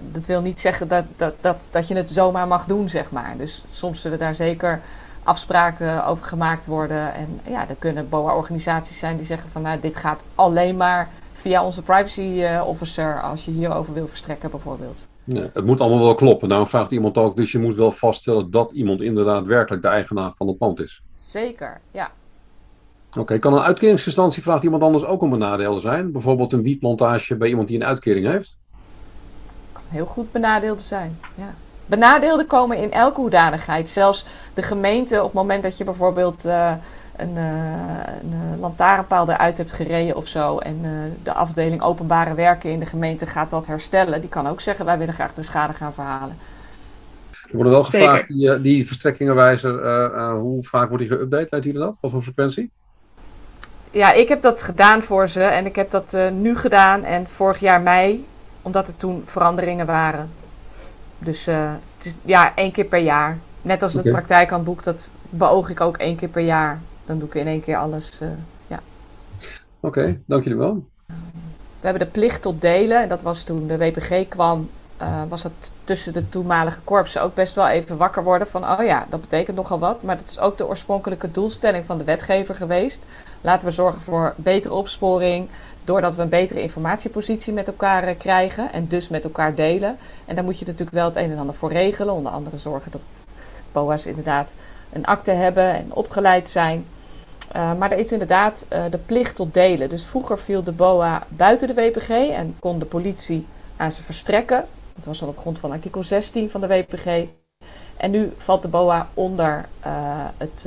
dat 0.00 0.26
wil 0.26 0.40
niet 0.40 0.60
zeggen 0.60 0.88
dat, 0.88 1.04
dat, 1.16 1.34
dat, 1.40 1.68
dat 1.70 1.88
je 1.88 1.96
het 1.96 2.10
zomaar 2.10 2.46
mag 2.46 2.66
doen, 2.66 2.88
zeg 2.88 3.10
maar. 3.10 3.34
Dus 3.36 3.64
soms 3.72 4.00
zullen 4.00 4.18
daar 4.18 4.34
zeker 4.34 4.80
afspraken 5.22 6.06
over 6.06 6.24
gemaakt 6.24 6.66
worden. 6.66 7.14
En 7.14 7.40
ja, 7.44 7.68
er 7.68 7.74
kunnen 7.78 8.08
BOA-organisaties 8.08 8.98
zijn 8.98 9.16
die 9.16 9.26
zeggen 9.26 9.50
van 9.50 9.62
nou, 9.62 9.80
dit 9.80 9.96
gaat 9.96 10.24
alleen 10.34 10.76
maar 10.76 11.08
via 11.40 11.64
onze 11.64 11.82
privacy 11.82 12.44
officer 12.66 13.22
als 13.22 13.44
je 13.44 13.50
hierover 13.50 13.94
wil 13.94 14.06
verstrekken 14.06 14.50
bijvoorbeeld. 14.50 15.06
Nee, 15.24 15.50
het 15.52 15.64
moet 15.64 15.80
allemaal 15.80 16.04
wel 16.04 16.14
kloppen. 16.14 16.48
Daarom 16.48 16.66
vraagt 16.66 16.90
iemand 16.90 17.18
ook, 17.18 17.36
dus 17.36 17.52
je 17.52 17.58
moet 17.58 17.74
wel 17.74 17.92
vaststellen 17.92 18.50
dat 18.50 18.70
iemand 18.70 19.00
inderdaad 19.00 19.44
werkelijk 19.44 19.82
de 19.82 19.88
eigenaar 19.88 20.32
van 20.34 20.48
het 20.48 20.58
pand 20.58 20.80
is. 20.80 21.02
Zeker, 21.12 21.80
ja. 21.90 22.10
Oké, 23.18 23.38
kan 23.38 23.52
een 23.52 23.62
uitkeringsinstantie, 23.62 24.42
vraagt 24.42 24.62
iemand 24.62 24.82
anders 24.82 25.04
ook 25.04 25.22
om 25.22 25.32
een 25.32 25.38
nadeel 25.38 25.78
zijn? 25.78 26.12
Bijvoorbeeld 26.12 26.52
een 26.52 26.62
wietplantage 26.62 27.36
bij 27.36 27.48
iemand 27.48 27.68
die 27.68 27.76
een 27.76 27.86
uitkering 27.86 28.26
heeft? 28.26 28.58
Kan 29.72 29.82
heel 29.88 30.06
goed 30.06 30.32
benadeelde 30.32 30.82
zijn, 30.82 31.18
ja. 31.34 31.54
Benadeelden 31.86 32.46
komen 32.46 32.76
in 32.76 32.92
elke 32.92 33.20
hoedanigheid. 33.20 33.88
Zelfs 33.88 34.24
de 34.54 34.62
gemeente, 34.62 35.18
op 35.18 35.24
het 35.24 35.32
moment 35.32 35.62
dat 35.62 35.76
je 35.76 35.84
bijvoorbeeld 35.84 36.46
uh, 36.46 36.72
een, 37.22 37.36
uh, 37.36 38.52
een 38.52 38.58
lantaarnpaal 38.58 39.30
eruit 39.30 39.56
hebt 39.56 39.72
gereden 39.72 40.16
of 40.16 40.26
zo. 40.26 40.58
En 40.58 40.78
uh, 40.82 40.90
de 41.22 41.32
afdeling 41.32 41.82
openbare 41.82 42.34
werken 42.34 42.70
in 42.70 42.80
de 42.80 42.86
gemeente 42.86 43.26
gaat 43.26 43.50
dat 43.50 43.66
herstellen. 43.66 44.20
Die 44.20 44.30
kan 44.30 44.46
ook 44.48 44.60
zeggen, 44.60 44.84
wij 44.84 44.98
willen 44.98 45.14
graag 45.14 45.34
de 45.34 45.42
schade 45.42 45.72
gaan 45.72 45.94
verhalen. 45.94 46.36
Er 47.30 47.56
worden 47.56 47.72
wel 47.72 47.84
gevraagd, 47.84 48.26
die, 48.26 48.60
die 48.60 48.86
verstrekkingenwijzer, 48.86 50.32
hoe 50.32 50.64
vaak 50.64 50.88
wordt 50.88 51.08
die 51.08 51.18
geüpdate? 51.18 51.48
Weet 51.48 51.64
jullie 51.64 51.80
dat? 51.80 51.96
Wat 52.00 52.10
voor 52.10 52.22
frequentie? 52.22 52.70
Ja, 53.90 54.12
ik 54.12 54.28
heb 54.28 54.42
dat 54.42 54.62
gedaan 54.62 55.02
voor 55.02 55.28
ze. 55.28 55.42
En 55.42 55.66
ik 55.66 55.76
heb 55.76 55.90
dat 55.90 56.16
nu 56.32 56.56
gedaan 56.56 57.04
en 57.04 57.26
vorig 57.26 57.60
jaar 57.60 57.80
mei. 57.80 58.26
Omdat 58.62 58.88
er 58.88 58.96
toen 58.96 59.22
veranderingen 59.26 59.86
waren. 59.86 60.30
Dus 61.18 61.48
uh, 61.48 61.70
het 61.96 62.06
is, 62.06 62.14
ja, 62.24 62.52
één 62.54 62.72
keer 62.72 62.84
per 62.84 62.98
jaar. 62.98 63.38
Net 63.62 63.82
als 63.82 63.92
het 63.92 64.00
okay. 64.00 64.12
praktijkhandboek, 64.12 64.82
dat 64.82 65.08
beoog 65.30 65.70
ik 65.70 65.80
ook 65.80 65.96
één 65.96 66.16
keer 66.16 66.28
per 66.28 66.42
jaar. 66.42 66.80
Dan 67.10 67.18
doe 67.18 67.28
ik 67.28 67.34
in 67.34 67.46
één 67.46 67.62
keer 67.62 67.76
alles. 67.76 68.18
Uh, 68.22 68.28
ja. 68.66 68.80
Oké, 69.80 69.98
okay, 69.98 70.20
dank 70.26 70.42
jullie 70.42 70.58
wel. 70.58 70.84
We 71.80 71.86
hebben 71.86 72.02
de 72.02 72.12
plicht 72.12 72.42
tot 72.42 72.60
delen. 72.60 73.02
En 73.02 73.08
dat 73.08 73.22
was 73.22 73.42
toen 73.42 73.66
de 73.66 73.78
WPG 73.78 74.28
kwam. 74.28 74.70
Uh, 75.02 75.22
was 75.28 75.42
dat 75.42 75.52
tussen 75.84 76.12
de 76.12 76.28
toenmalige 76.28 76.80
korpsen 76.84 77.22
ook 77.22 77.34
best 77.34 77.54
wel 77.54 77.68
even 77.68 77.96
wakker 77.96 78.24
worden 78.24 78.48
van, 78.48 78.70
oh 78.70 78.84
ja, 78.84 79.06
dat 79.10 79.20
betekent 79.20 79.56
nogal 79.56 79.78
wat. 79.78 80.02
Maar 80.02 80.16
dat 80.16 80.28
is 80.28 80.38
ook 80.38 80.58
de 80.58 80.66
oorspronkelijke 80.66 81.30
doelstelling 81.30 81.84
van 81.84 81.98
de 81.98 82.04
wetgever 82.04 82.54
geweest. 82.54 83.02
Laten 83.40 83.66
we 83.66 83.72
zorgen 83.72 84.00
voor 84.00 84.34
betere 84.36 84.74
opsporing, 84.74 85.48
doordat 85.84 86.14
we 86.14 86.22
een 86.22 86.28
betere 86.28 86.62
informatiepositie 86.62 87.52
met 87.52 87.66
elkaar 87.66 88.08
uh, 88.08 88.14
krijgen 88.18 88.72
en 88.72 88.86
dus 88.88 89.08
met 89.08 89.24
elkaar 89.24 89.54
delen. 89.54 89.96
En 90.24 90.34
daar 90.34 90.44
moet 90.44 90.58
je 90.58 90.64
natuurlijk 90.64 90.96
wel 90.96 91.06
het 91.08 91.16
een 91.16 91.30
en 91.30 91.38
ander 91.38 91.54
voor 91.54 91.72
regelen. 91.72 92.14
Onder 92.14 92.32
andere 92.32 92.58
zorgen 92.58 92.90
dat 92.90 93.02
BOA's 93.72 94.06
inderdaad 94.06 94.54
een 94.92 95.06
akte 95.06 95.30
hebben 95.30 95.74
en 95.74 95.92
opgeleid 95.92 96.48
zijn. 96.48 96.84
Uh, 97.56 97.74
maar 97.74 97.92
er 97.92 97.98
is 97.98 98.12
inderdaad 98.12 98.66
uh, 98.72 98.84
de 98.90 98.98
plicht 98.98 99.36
tot 99.36 99.54
delen. 99.54 99.88
Dus 99.88 100.04
vroeger 100.04 100.38
viel 100.38 100.62
de 100.62 100.72
BOA 100.72 101.26
buiten 101.28 101.68
de 101.68 101.74
WPG 101.74 102.08
en 102.08 102.56
kon 102.58 102.78
de 102.78 102.84
politie 102.84 103.46
aan 103.76 103.92
ze 103.92 104.02
verstrekken. 104.02 104.66
Dat 104.94 105.04
was 105.04 105.22
al 105.22 105.28
op 105.28 105.38
grond 105.38 105.58
van 105.58 105.70
artikel 105.70 106.02
16 106.02 106.50
van 106.50 106.60
de 106.60 106.66
WPG. 106.66 107.26
En 107.96 108.10
nu 108.10 108.32
valt 108.36 108.62
de 108.62 108.68
BOA 108.68 109.08
onder 109.14 109.68
het 110.36 110.66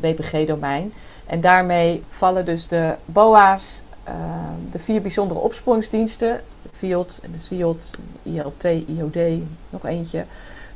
WPG-domein. 0.00 0.92
En 1.26 1.40
daarmee 1.40 2.02
vallen 2.08 2.44
dus 2.44 2.68
de 2.68 2.94
BOA's, 3.04 3.82
de 4.70 4.78
vier 4.78 5.02
bijzondere 5.02 5.40
opsporingsdiensten, 5.40 6.40
de 6.62 6.68
FIOD, 6.72 7.18
de 7.32 7.38
SIOD, 7.38 7.90
ILT, 8.22 8.64
IOD, 8.64 9.16
nog 9.70 9.86
eentje, 9.86 10.24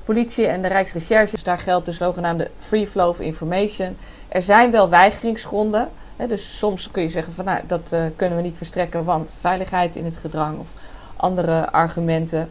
politie 0.06 0.46
en 0.46 0.62
de 0.62 0.68
Rijksrecherche. 0.68 1.36
Daar 1.42 1.58
geldt 1.58 1.86
de 1.86 1.92
zogenaamde 1.92 2.50
free 2.58 2.86
flow 2.86 3.08
of 3.08 3.20
information. 3.20 3.96
Er 4.28 4.42
zijn 4.42 4.70
wel 4.70 4.88
weigeringsgronden. 4.88 5.88
Hè, 6.16 6.26
dus 6.26 6.58
soms 6.58 6.90
kun 6.90 7.02
je 7.02 7.08
zeggen 7.08 7.32
van 7.32 7.44
nou, 7.44 7.60
dat 7.66 7.90
uh, 7.92 8.00
kunnen 8.16 8.36
we 8.36 8.44
niet 8.44 8.56
verstrekken, 8.56 9.04
want 9.04 9.34
veiligheid 9.40 9.96
in 9.96 10.04
het 10.04 10.16
gedrang 10.16 10.58
of 10.58 10.66
andere 11.16 11.70
argumenten. 11.72 12.50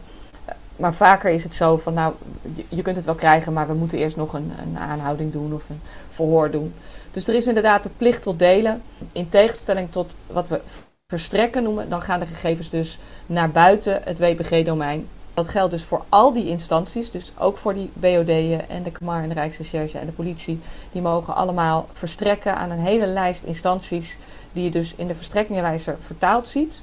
Maar 0.76 0.94
vaker 0.94 1.30
is 1.30 1.42
het 1.42 1.54
zo 1.54 1.76
van 1.76 1.94
nou, 1.94 2.14
je, 2.54 2.64
je 2.68 2.82
kunt 2.82 2.96
het 2.96 3.04
wel 3.04 3.14
krijgen, 3.14 3.52
maar 3.52 3.66
we 3.66 3.74
moeten 3.74 3.98
eerst 3.98 4.16
nog 4.16 4.32
een, 4.32 4.52
een 4.62 4.78
aanhouding 4.78 5.32
doen 5.32 5.54
of 5.54 5.68
een 5.68 5.80
verhoor 6.10 6.50
doen. 6.50 6.74
Dus 7.10 7.28
er 7.28 7.34
is 7.34 7.46
inderdaad 7.46 7.82
de 7.82 7.90
plicht 7.96 8.22
tot 8.22 8.38
delen. 8.38 8.82
In 9.12 9.28
tegenstelling 9.28 9.90
tot 9.90 10.16
wat 10.26 10.48
we 10.48 10.60
verstrekken 11.06 11.62
noemen, 11.62 11.88
dan 11.88 12.02
gaan 12.02 12.20
de 12.20 12.26
gegevens 12.26 12.70
dus 12.70 12.98
naar 13.26 13.50
buiten 13.50 14.00
het 14.04 14.18
WPG-domein. 14.18 15.08
Dat 15.36 15.48
geldt 15.48 15.70
dus 15.70 15.84
voor 15.84 16.04
al 16.08 16.32
die 16.32 16.48
instanties, 16.48 17.10
dus 17.10 17.32
ook 17.38 17.56
voor 17.56 17.74
die 17.74 17.90
BOD'en 17.92 18.68
en 18.68 18.82
de 18.82 18.90
KMAR 18.90 19.22
en 19.22 19.28
de 19.28 19.34
Rijksrecherche 19.34 19.98
en 19.98 20.06
de 20.06 20.12
politie. 20.12 20.60
Die 20.92 21.02
mogen 21.02 21.34
allemaal 21.34 21.86
verstrekken 21.92 22.56
aan 22.56 22.70
een 22.70 22.78
hele 22.78 23.06
lijst 23.06 23.42
instanties 23.44 24.16
die 24.52 24.64
je 24.64 24.70
dus 24.70 24.94
in 24.94 25.06
de 25.06 25.14
verstrekkingenwijzer 25.14 25.96
vertaald 26.00 26.48
ziet. 26.48 26.82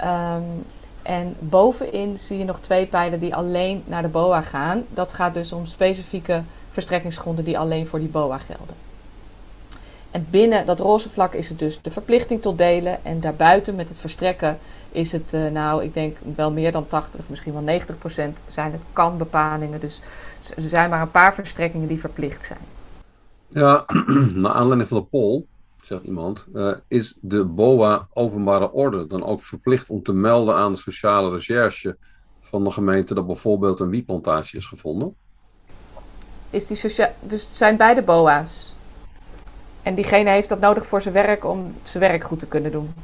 Um, 0.00 0.64
en 1.02 1.36
bovenin 1.38 2.18
zie 2.18 2.38
je 2.38 2.44
nog 2.44 2.60
twee 2.60 2.86
pijlen 2.86 3.20
die 3.20 3.34
alleen 3.34 3.82
naar 3.86 4.02
de 4.02 4.08
BOA 4.08 4.40
gaan. 4.40 4.84
Dat 4.94 5.12
gaat 5.12 5.34
dus 5.34 5.52
om 5.52 5.66
specifieke 5.66 6.42
verstrekkingsgronden 6.70 7.44
die 7.44 7.58
alleen 7.58 7.86
voor 7.86 7.98
die 7.98 8.08
BOA 8.08 8.38
gelden. 8.38 8.76
En 10.10 10.26
binnen 10.30 10.66
dat 10.66 10.80
roze 10.80 11.10
vlak 11.10 11.34
is 11.34 11.48
het 11.48 11.58
dus 11.58 11.82
de 11.82 11.90
verplichting 11.90 12.42
tot 12.42 12.58
delen. 12.58 13.04
En 13.04 13.20
daarbuiten 13.20 13.74
met 13.74 13.88
het 13.88 13.98
verstrekken 13.98 14.58
is 14.92 15.12
het, 15.12 15.32
uh, 15.34 15.50
nou, 15.50 15.84
ik 15.84 15.94
denk 15.94 16.16
wel 16.34 16.52
meer 16.52 16.72
dan 16.72 16.86
80, 16.86 17.20
misschien 17.26 17.52
wel 17.52 17.62
90 17.62 17.98
procent 17.98 18.38
zijn 18.46 18.72
het 18.72 18.80
kan-bepalingen. 18.92 19.80
Dus 19.80 20.00
er 20.56 20.68
zijn 20.68 20.90
maar 20.90 21.00
een 21.00 21.10
paar 21.10 21.34
verstrekkingen 21.34 21.88
die 21.88 22.00
verplicht 22.00 22.44
zijn. 22.44 22.58
Ja, 23.48 23.84
naar 24.34 24.52
aanleiding 24.52 24.88
van 24.88 24.98
de 24.98 25.04
poll, 25.04 25.44
zegt 25.82 26.02
iemand, 26.02 26.46
uh, 26.54 26.74
is 26.88 27.18
de 27.20 27.44
BOA 27.44 28.08
openbare 28.12 28.72
orde 28.72 29.06
dan 29.06 29.24
ook 29.24 29.42
verplicht 29.42 29.90
om 29.90 30.02
te 30.02 30.12
melden 30.12 30.54
aan 30.54 30.72
de 30.72 30.78
sociale 30.78 31.30
recherche 31.30 31.96
van 32.40 32.64
de 32.64 32.70
gemeente 32.70 33.14
dat 33.14 33.26
bijvoorbeeld 33.26 33.80
een 33.80 33.90
wietplantage 33.90 34.56
is 34.56 34.66
gevonden? 34.66 35.14
Is 36.50 36.66
die 36.66 36.80
dus 37.20 37.42
het 37.42 37.56
zijn 37.56 37.76
beide 37.76 38.02
BOA's. 38.02 38.74
En 39.82 39.94
diegene 39.94 40.30
heeft 40.30 40.48
dat 40.48 40.60
nodig 40.60 40.86
voor 40.86 41.02
zijn 41.02 41.14
werk 41.14 41.44
om 41.44 41.74
zijn 41.82 42.02
werk 42.02 42.24
goed 42.24 42.38
te 42.38 42.46
kunnen 42.46 42.72
doen. 42.72 42.94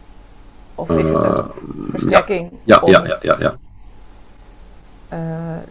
Of 0.75 0.91
is 0.91 1.09
het 1.09 1.25
een 1.25 1.51
verstrekking? 1.91 2.53
Ja, 2.65 2.83
ja, 2.85 3.07
ja, 3.07 3.19
ja. 3.21 3.37
ja, 3.39 3.57
uh, 5.13 5.63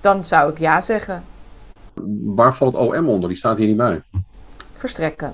dan 0.00 0.24
zou 0.24 0.50
ik 0.50 0.58
ja 0.58 0.80
zeggen. 0.80 1.24
Waar 2.24 2.54
valt 2.54 2.72
het 2.72 2.82
OM 2.82 3.08
onder? 3.08 3.28
Die 3.28 3.38
staat 3.38 3.56
hier 3.56 3.66
niet 3.66 3.76
bij. 3.76 4.02
Verstrekken. 4.76 5.32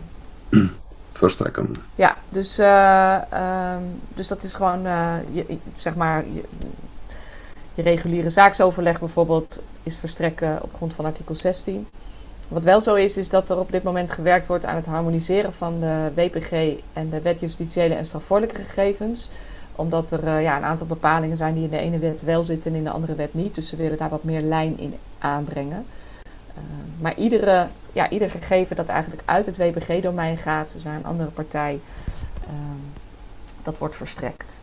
Verstrekken. 1.13 1.75
Ja, 1.95 2.17
dus, 2.29 2.59
uh, 2.59 3.19
um, 3.75 4.01
dus 4.15 4.29
dat 4.29 4.43
is 4.43 4.55
gewoon, 4.55 4.87
uh, 4.87 5.15
je, 5.33 5.59
zeg 5.77 5.95
maar, 5.95 6.25
je, 6.33 6.43
je 7.75 7.83
reguliere 7.83 8.31
zaaksoverleg 8.31 8.99
bijvoorbeeld 8.99 9.59
is 9.83 9.97
verstrekken 9.97 10.63
op 10.63 10.75
grond 10.75 10.95
van 10.95 11.05
artikel 11.05 11.35
16. 11.35 11.87
Wat 12.49 12.65
wel 12.65 12.81
zo 12.81 12.95
is, 12.95 13.17
is 13.17 13.29
dat 13.29 13.51
er 13.51 13.59
op 13.59 13.73
dit 13.73 13.83
moment 13.83 14.13
gewerkt 14.13 14.47
wordt 14.47 14.65
aan 14.65 14.77
het 14.77 14.87
harmoniseren 14.87 15.53
van 15.53 15.81
de 15.81 16.11
WPG 16.15 16.53
en 16.93 17.11
de 17.11 17.21
wet 17.21 17.41
justitiële 17.41 17.95
en 17.95 18.07
strafvorderlijke 18.07 18.63
gegevens. 18.63 19.31
Omdat 19.77 20.11
er 20.11 20.25
uh, 20.25 20.43
ja, 20.43 20.57
een 20.57 20.65
aantal 20.65 20.87
bepalingen 20.87 21.37
zijn 21.37 21.55
die 21.55 21.65
in 21.65 21.71
de 21.71 21.79
ene 21.79 21.99
wet 21.99 22.23
wel 22.23 22.43
zitten 22.43 22.71
en 22.71 22.77
in 22.77 22.85
de 22.85 22.91
andere 22.91 23.15
wet 23.15 23.35
niet. 23.35 23.55
Dus 23.55 23.69
ze 23.69 23.77
willen 23.77 23.99
daar 23.99 24.09
wat 24.09 24.25
meer 24.25 24.41
lijn 24.41 24.79
in 24.79 24.95
aanbrengen. 25.19 25.87
Uh, 26.57 26.63
maar 27.01 27.17
iedere, 27.17 27.67
ja, 27.93 28.11
ieder 28.11 28.31
gegeven 28.31 28.77
dat 28.77 28.89
eigenlijk 28.89 29.23
uit 29.25 29.47
het 29.47 29.57
WPG-domein 29.57 30.39
gaat, 30.39 30.73
dus 30.73 30.83
naar 30.83 30.97
een 30.97 31.07
andere 31.07 31.31
partij, 31.31 31.81
uh, 32.43 32.53
dat 33.63 33.79
wordt 33.79 33.97
verstrekt. 33.97 34.61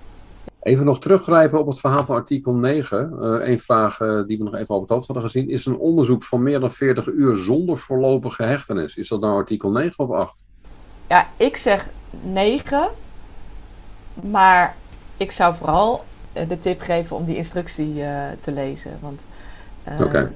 Even 0.62 0.86
nog 0.86 1.00
teruggrijpen 1.00 1.60
op 1.60 1.68
het 1.68 1.80
verhaal 1.80 2.06
van 2.06 2.16
artikel 2.16 2.54
9. 2.54 3.14
Uh, 3.20 3.48
Eén 3.48 3.60
vraag 3.60 4.00
uh, 4.00 4.26
die 4.26 4.38
we 4.38 4.44
nog 4.44 4.56
even 4.56 4.76
op 4.76 4.82
het 4.82 4.90
hoofd 4.90 5.06
hadden 5.06 5.26
gezien. 5.26 5.50
Is 5.50 5.66
een 5.66 5.78
onderzoek 5.78 6.24
van 6.24 6.44
meer 6.44 6.60
dan 6.60 6.72
40 6.72 7.08
uur 7.08 7.36
zonder 7.36 7.78
voorlopige 7.78 8.44
hechtenis? 8.44 8.96
Is 8.96 9.08
dat 9.08 9.22
nou 9.22 9.34
artikel 9.34 9.72
9 9.72 10.00
of 10.00 10.12
8? 10.12 10.44
Ja, 11.08 11.28
ik 11.38 11.58
zeg 11.58 11.90
9. 12.22 12.90
Maar 14.14 14.76
ik 15.18 15.32
zou 15.32 15.56
vooral 15.56 16.04
uh, 16.38 16.50
de 16.50 16.60
tip 16.60 16.82
geven 16.82 17.16
om 17.16 17.26
die 17.26 17.36
instructie 17.36 17.94
te 18.42 18.52
lezen. 18.52 18.92
Want. 19.02 19.26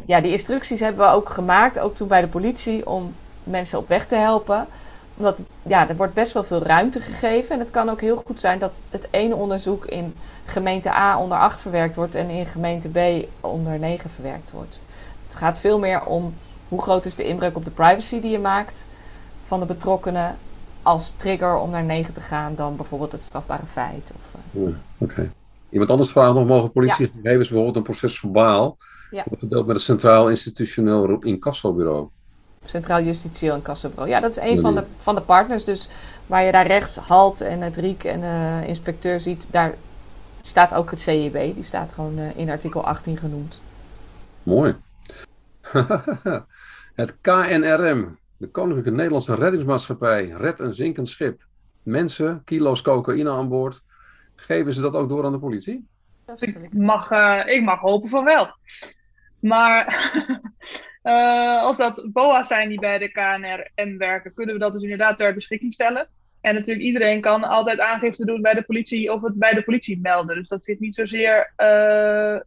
Ja, 0.06 0.22
die 0.22 0.32
instructies 0.32 0.80
hebben 0.80 1.06
we 1.06 1.12
ook 1.12 1.30
gemaakt, 1.30 1.80
ook 1.80 1.96
toen 1.96 2.08
bij 2.08 2.22
de 2.22 2.28
politie, 2.28 2.88
om 2.88 3.16
mensen 3.44 3.80
op 3.80 3.88
weg 3.88 4.08
te 4.08 4.16
helpen. 4.16 4.68
Omdat 5.18 5.40
ja, 5.64 5.90
er 5.90 5.96
wordt 5.96 6.14
best 6.14 6.34
wel 6.34 6.44
veel 6.44 6.64
ruimte 6.64 7.00
gegeven. 7.00 7.52
En 7.56 7.60
het 7.60 7.72
kan 7.72 7.90
ook 7.90 8.02
heel 8.02 8.24
goed 8.26 8.40
zijn 8.40 8.60
dat 8.60 8.82
het 8.90 9.08
ene 9.12 9.36
onderzoek 9.36 9.86
in 9.86 10.14
gemeente 10.46 10.90
A 10.90 11.20
onder 11.20 11.38
8 11.38 11.60
verwerkt 11.60 11.96
wordt 11.96 12.16
en 12.16 12.30
in 12.30 12.46
gemeente 12.46 12.90
B 12.90 13.28
onder 13.42 13.80
9 13.80 14.10
verwerkt 14.10 14.52
wordt. 14.52 14.82
Het 15.26 15.36
gaat 15.36 15.58
veel 15.58 15.80
meer 15.80 16.06
om 16.06 16.34
hoe 16.68 16.82
groot 16.82 17.06
is 17.06 17.16
de 17.16 17.28
inbreuk 17.28 17.56
op 17.56 17.66
de 17.66 17.72
privacy 17.72 18.20
die 18.22 18.32
je 18.32 18.40
maakt 18.40 18.88
van 19.44 19.60
de 19.60 19.66
betrokkenen 19.66 20.38
als 20.82 21.14
trigger 21.16 21.58
om 21.58 21.70
naar 21.70 21.84
9 21.84 22.14
te 22.14 22.22
gaan 22.22 22.56
dan 22.56 22.76
bijvoorbeeld 22.76 23.12
het 23.12 23.24
strafbare 23.24 23.66
feit. 23.66 24.14
Of, 24.16 24.40
uh... 24.54 24.68
ja, 24.68 24.74
Oké. 24.98 25.32
Iemand 25.70 25.92
anders 25.92 26.12
vraagt 26.12 26.34
nog, 26.34 26.48
mogen 26.48 26.72
politiegegevens 26.72 27.48
bijvoorbeeld 27.48 27.76
een 27.76 27.84
proces 27.84 28.20
verbaal 28.20 28.78
Ja. 29.12 29.24
gedeeld 29.40 29.66
met 29.66 29.76
het 29.76 29.86
Centraal 29.86 30.30
Institutioneel 30.30 31.20
Incassobureau? 31.20 32.10
Centraal 32.66 33.02
Justitieel 33.02 33.54
en 33.54 33.62
Kassenbureau. 33.62 34.10
Ja, 34.10 34.20
dat 34.20 34.32
is 34.32 34.44
een 34.44 34.60
van 34.60 34.76
de, 34.76 34.84
van 34.98 35.16
de 35.16 35.22
partners. 35.22 35.66
Dus 35.66 35.90
waar 36.28 36.44
je 36.44 36.52
daar 36.52 36.68
rechts 36.68 36.96
Halt 36.96 37.42
en 37.42 37.62
het 37.62 37.76
RIEK 37.76 38.04
en 38.04 38.22
de 38.22 38.68
inspecteur 38.68 39.20
ziet, 39.20 39.48
daar 39.52 39.76
staat 40.42 40.74
ook 40.74 40.92
het 40.92 41.04
CJB. 41.04 41.56
Die 41.56 41.64
staat 41.64 41.92
gewoon 41.92 42.18
eh, 42.18 42.38
in 42.38 42.50
artikel 42.50 42.86
18 42.86 43.18
genoemd. 43.18 43.62
Mooi. 44.44 44.76
het 47.02 47.16
KNRM, 47.22 48.18
de 48.38 48.48
Koninklijke 48.48 48.92
Nederlandse 48.92 49.36
Reddingsmaatschappij, 49.36 50.28
redt 50.28 50.60
een 50.60 50.74
zinkend 50.74 51.10
schip. 51.10 51.42
Mensen, 51.84 52.42
kilo's 52.44 52.82
cocaïne 52.82 53.30
aan 53.30 53.50
boord. 53.50 53.82
Geven 54.36 54.74
ze 54.74 54.82
dat 54.82 54.96
ook 54.96 55.10
door 55.10 55.26
aan 55.26 55.32
de 55.32 55.40
politie? 55.40 55.88
Ik 56.40 56.74
mag, 56.74 57.12
eh, 57.12 57.42
ik 57.46 57.64
mag 57.64 57.80
hopen 57.80 58.10
van 58.10 58.24
wel. 58.24 58.56
Maar 59.40 59.86
eh, 61.04 61.62
als 61.62 61.78
dat 61.78 62.08
BOA's 62.12 62.48
zijn 62.48 62.70
die 62.70 62.80
bij 62.80 62.98
de 62.98 63.12
KNRM 63.12 63.98
werken, 63.98 64.34
kunnen 64.34 64.56
we 64.56 64.62
dat 64.62 64.74
dus 64.74 64.82
inderdaad 64.82 65.18
ter 65.18 65.34
beschikking 65.34 65.74
stellen. 65.74 66.08
En 66.42 66.54
natuurlijk 66.54 66.86
iedereen 66.86 67.22
kan 67.22 67.44
altijd 67.44 67.80
aangifte 67.80 68.26
doen 68.26 68.42
bij 68.42 68.54
de 68.54 68.62
politie 68.62 69.14
of 69.14 69.22
het 69.22 69.34
bij 69.34 69.54
de 69.54 69.64
politie 69.64 70.00
melden. 70.02 70.36
Dus 70.36 70.48
dat 70.48 70.64
zit 70.64 70.80
niet 70.80 70.96
zozeer 70.96 71.54
eh, 71.56 72.40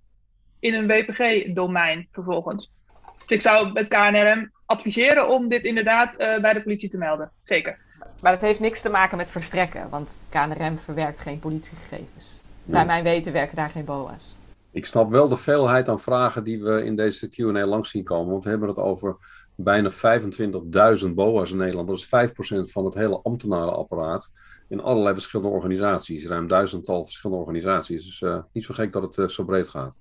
in 0.59 0.75
een 0.75 0.87
WPG-domein 0.87 2.09
vervolgens. 2.13 2.73
Dus 3.19 3.37
ik 3.37 3.43
zou 3.43 3.71
het 3.79 3.89
KNRM 3.89 4.51
adviseren 4.67 5.29
om 5.29 5.49
dit 5.49 5.65
inderdaad 5.65 6.17
eh, 6.17 6.41
bij 6.41 6.53
de 6.53 6.63
politie 6.63 6.91
te 6.91 6.99
melden. 6.99 7.31
Zeker. 7.45 7.79
Maar 8.21 8.33
dat 8.33 8.41
heeft 8.41 8.61
niks 8.61 8.81
te 8.81 8.91
maken 8.91 9.17
met 9.17 9.31
verstrekken, 9.31 9.89
want 9.89 10.23
KNRM 10.29 10.79
verwerkt 10.79 11.21
geen 11.21 11.39
politiegegevens. 11.39 12.41
Bij 12.65 12.85
mijn 12.85 13.03
weten 13.03 13.33
werken 13.33 13.57
daar 13.57 13.71
geen 13.71 13.85
BOA's. 13.85 14.37
Ik 14.77 14.87
snap 14.87 15.11
wel 15.11 15.29
de 15.29 15.37
veelheid 15.37 15.89
aan 15.89 16.01
vragen 16.01 16.45
die 16.45 16.63
we 16.63 16.85
in 16.85 16.97
deze 16.97 17.29
Q&A 17.29 17.67
langs 17.67 17.91
zien 17.91 18.05
komen. 18.05 18.31
Want 18.31 18.45
we 18.45 18.51
hebben 18.51 18.69
het 18.69 18.79
over 18.79 19.17
bijna 19.55 19.91
25.000 19.91 21.15
BOA's 21.15 21.51
in 21.51 21.57
Nederland. 21.57 21.89
Dat 21.89 21.99
is 21.99 22.07
5% 22.07 22.73
van 22.73 22.85
het 22.85 22.95
hele 22.95 23.21
ambtenarenapparaat. 23.23 24.31
In 24.69 24.81
allerlei 24.81 25.15
verschillende 25.15 25.53
organisaties. 25.53 26.27
Ruim 26.27 26.47
duizendtal 26.47 27.05
verschillende 27.05 27.43
organisaties. 27.43 28.05
Dus 28.05 28.23
eh, 28.23 28.43
niet 28.53 28.65
zo 28.65 28.75
gek 28.75 28.93
dat 28.93 29.03
het 29.03 29.19
eh, 29.19 29.27
zo 29.27 29.45
breed 29.45 29.69
gaat. 29.69 30.01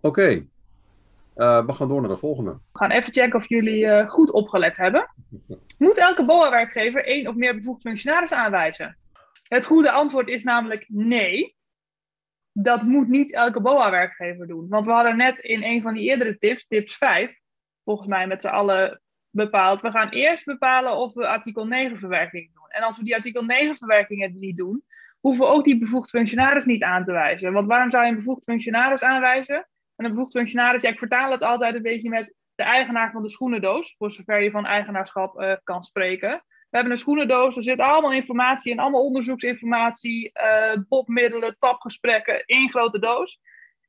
Oké. 0.00 0.46
Eh, 1.34 1.66
we 1.66 1.72
gaan 1.72 1.88
door 1.88 2.00
naar 2.00 2.10
de 2.10 2.16
volgende. 2.16 2.50
We 2.50 2.78
gaan 2.78 2.90
even 2.90 3.12
checken 3.12 3.38
of 3.38 3.48
jullie 3.48 4.08
goed 4.08 4.32
opgelet 4.32 4.76
hebben. 4.76 5.10
Moet 5.78 5.98
elke 5.98 6.24
BOA-werkgever 6.24 7.04
één 7.04 7.26
of 7.26 7.34
meer 7.34 7.54
bevoegd 7.54 7.80
functionaris 7.80 8.32
aanwijzen? 8.32 8.96
Het 9.48 9.66
goede 9.66 9.90
antwoord 9.90 10.28
is 10.28 10.42
namelijk 10.42 10.84
nee. 10.88 11.58
Dat 12.62 12.82
moet 12.82 13.08
niet 13.08 13.32
elke 13.32 13.60
BOA-werkgever 13.60 14.46
doen. 14.46 14.68
Want 14.68 14.86
we 14.86 14.92
hadden 14.92 15.16
net 15.16 15.38
in 15.38 15.62
een 15.62 15.82
van 15.82 15.94
die 15.94 16.08
eerdere 16.08 16.36
tips, 16.36 16.66
tips 16.66 16.96
5, 16.96 17.38
volgens 17.84 18.08
mij 18.08 18.26
met 18.26 18.42
z'n 18.42 18.48
allen 18.48 19.00
bepaald. 19.30 19.80
We 19.80 19.90
gaan 19.90 20.08
eerst 20.08 20.44
bepalen 20.44 20.96
of 20.96 21.14
we 21.14 21.26
artikel 21.26 21.66
9 21.66 21.98
verwerkingen 21.98 22.50
doen. 22.54 22.68
En 22.68 22.82
als 22.82 22.96
we 22.96 23.04
die 23.04 23.14
artikel 23.14 23.44
9 23.44 23.76
verwerkingen 23.76 24.38
niet 24.38 24.56
doen, 24.56 24.84
hoeven 25.20 25.44
we 25.44 25.50
ook 25.50 25.64
die 25.64 25.78
bevoegd 25.78 26.10
functionaris 26.10 26.64
niet 26.64 26.82
aan 26.82 27.04
te 27.04 27.12
wijzen. 27.12 27.52
Want 27.52 27.66
waarom 27.66 27.90
zou 27.90 28.04
je 28.04 28.10
een 28.10 28.16
bevoegd 28.16 28.44
functionaris 28.44 29.02
aanwijzen? 29.02 29.68
En 29.96 30.04
een 30.04 30.10
bevoegd 30.10 30.32
functionaris, 30.32 30.82
ik 30.82 30.98
vertaal 30.98 31.30
het 31.30 31.42
altijd 31.42 31.74
een 31.74 31.82
beetje 31.82 32.08
met 32.08 32.34
de 32.54 32.62
eigenaar 32.62 33.10
van 33.10 33.22
de 33.22 33.30
schoenendoos, 33.30 33.94
voor 33.98 34.10
zover 34.10 34.42
je 34.42 34.50
van 34.50 34.66
eigenaarschap 34.66 35.38
eh, 35.38 35.52
kan 35.64 35.84
spreken. 35.84 36.44
We 36.70 36.76
hebben 36.76 36.92
een 36.92 36.98
schoenendoos, 36.98 37.56
er 37.56 37.62
zit 37.62 37.78
allemaal 37.78 38.12
informatie 38.12 38.72
in, 38.72 38.78
allemaal 38.78 39.04
onderzoeksinformatie, 39.04 40.32
botmiddelen, 40.88 41.56
tapgesprekken, 41.58 42.44
één 42.44 42.70
grote 42.70 42.98
doos. 42.98 43.40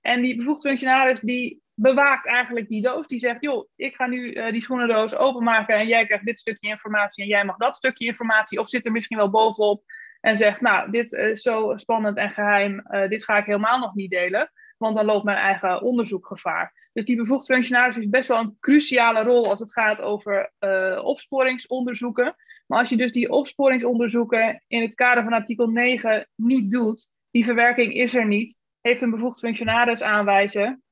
En 0.02 0.22
die 0.22 0.36
bevoegd 0.36 0.62
functionaris 0.62 1.20
die 1.20 1.62
bewaakt 1.82 2.28
eigenlijk 2.28 2.68
die 2.68 2.82
doos. 2.82 3.08
Die 3.08 3.20
zegt, 3.20 3.42
joh, 3.42 3.68
ik 3.76 3.96
ga 3.96 4.08
nu 4.08 4.34
eh, 4.34 4.52
die 4.52 4.62
schoenendoos 4.62 5.16
openmaken 5.16 5.76
en 5.76 5.88
jij 5.88 6.06
krijgt 6.06 6.26
dit 6.26 6.40
stukje 6.40 6.70
informatie 6.70 7.24
en 7.24 7.30
jij 7.30 7.46
mag 7.46 7.58
dat 7.58 7.76
stukje 7.76 8.06
informatie. 8.06 8.60
Of 8.60 8.70
zit 8.70 8.86
er 8.86 8.92
misschien 8.92 9.18
wel 9.18 9.30
bovenop 9.30 9.84
en 10.20 10.38
zegt, 10.38 10.62
nou, 10.62 10.92
dit 10.92 11.14
is 11.14 11.42
zo 11.42 11.74
spannend 11.76 12.18
en 12.18 12.30
geheim, 12.30 12.80
eh, 12.80 13.10
dit 13.10 13.24
ga 13.24 13.38
ik 13.38 13.46
helemaal 13.46 13.80
nog 13.80 13.96
niet 13.96 14.12
delen. 14.12 14.52
Want 14.78 14.96
dan 14.96 15.06
loopt 15.06 15.24
mijn 15.24 15.38
eigen 15.38 15.82
onderzoek 15.82 16.28
gevaar. 16.28 16.90
Dus 16.94 17.06
die 17.06 17.16
bevoegd 17.16 17.46
functionaris 17.46 17.98
is 17.98 18.10
best 18.10 18.28
wel 18.28 18.40
een 18.40 18.58
cruciale 18.60 19.24
rol 19.24 19.50
als 19.50 19.60
het 19.60 19.72
gaat 19.72 20.02
over 20.02 20.52
opsporingsonderzoeken. 21.04 22.36
Maar 22.72 22.80
als 22.80 22.90
je 22.90 22.98
dus 22.98 23.12
die 23.12 23.30
opsporingsonderzoeken 23.30 24.64
in 24.68 24.82
het 24.82 24.96
kader 24.96 25.24
van 25.24 25.34
artikel 25.34 25.68
9 25.68 26.28
niet 26.36 26.72
doet, 26.72 27.08
die 27.32 27.44
verwerking 27.44 27.94
is 27.94 28.16
er 28.16 28.28
niet, 28.28 28.56
heeft 28.82 29.02
een 29.02 29.12
bevoegd 29.12 29.40
functionaris 29.40 30.02
aanwijzen 30.02 30.84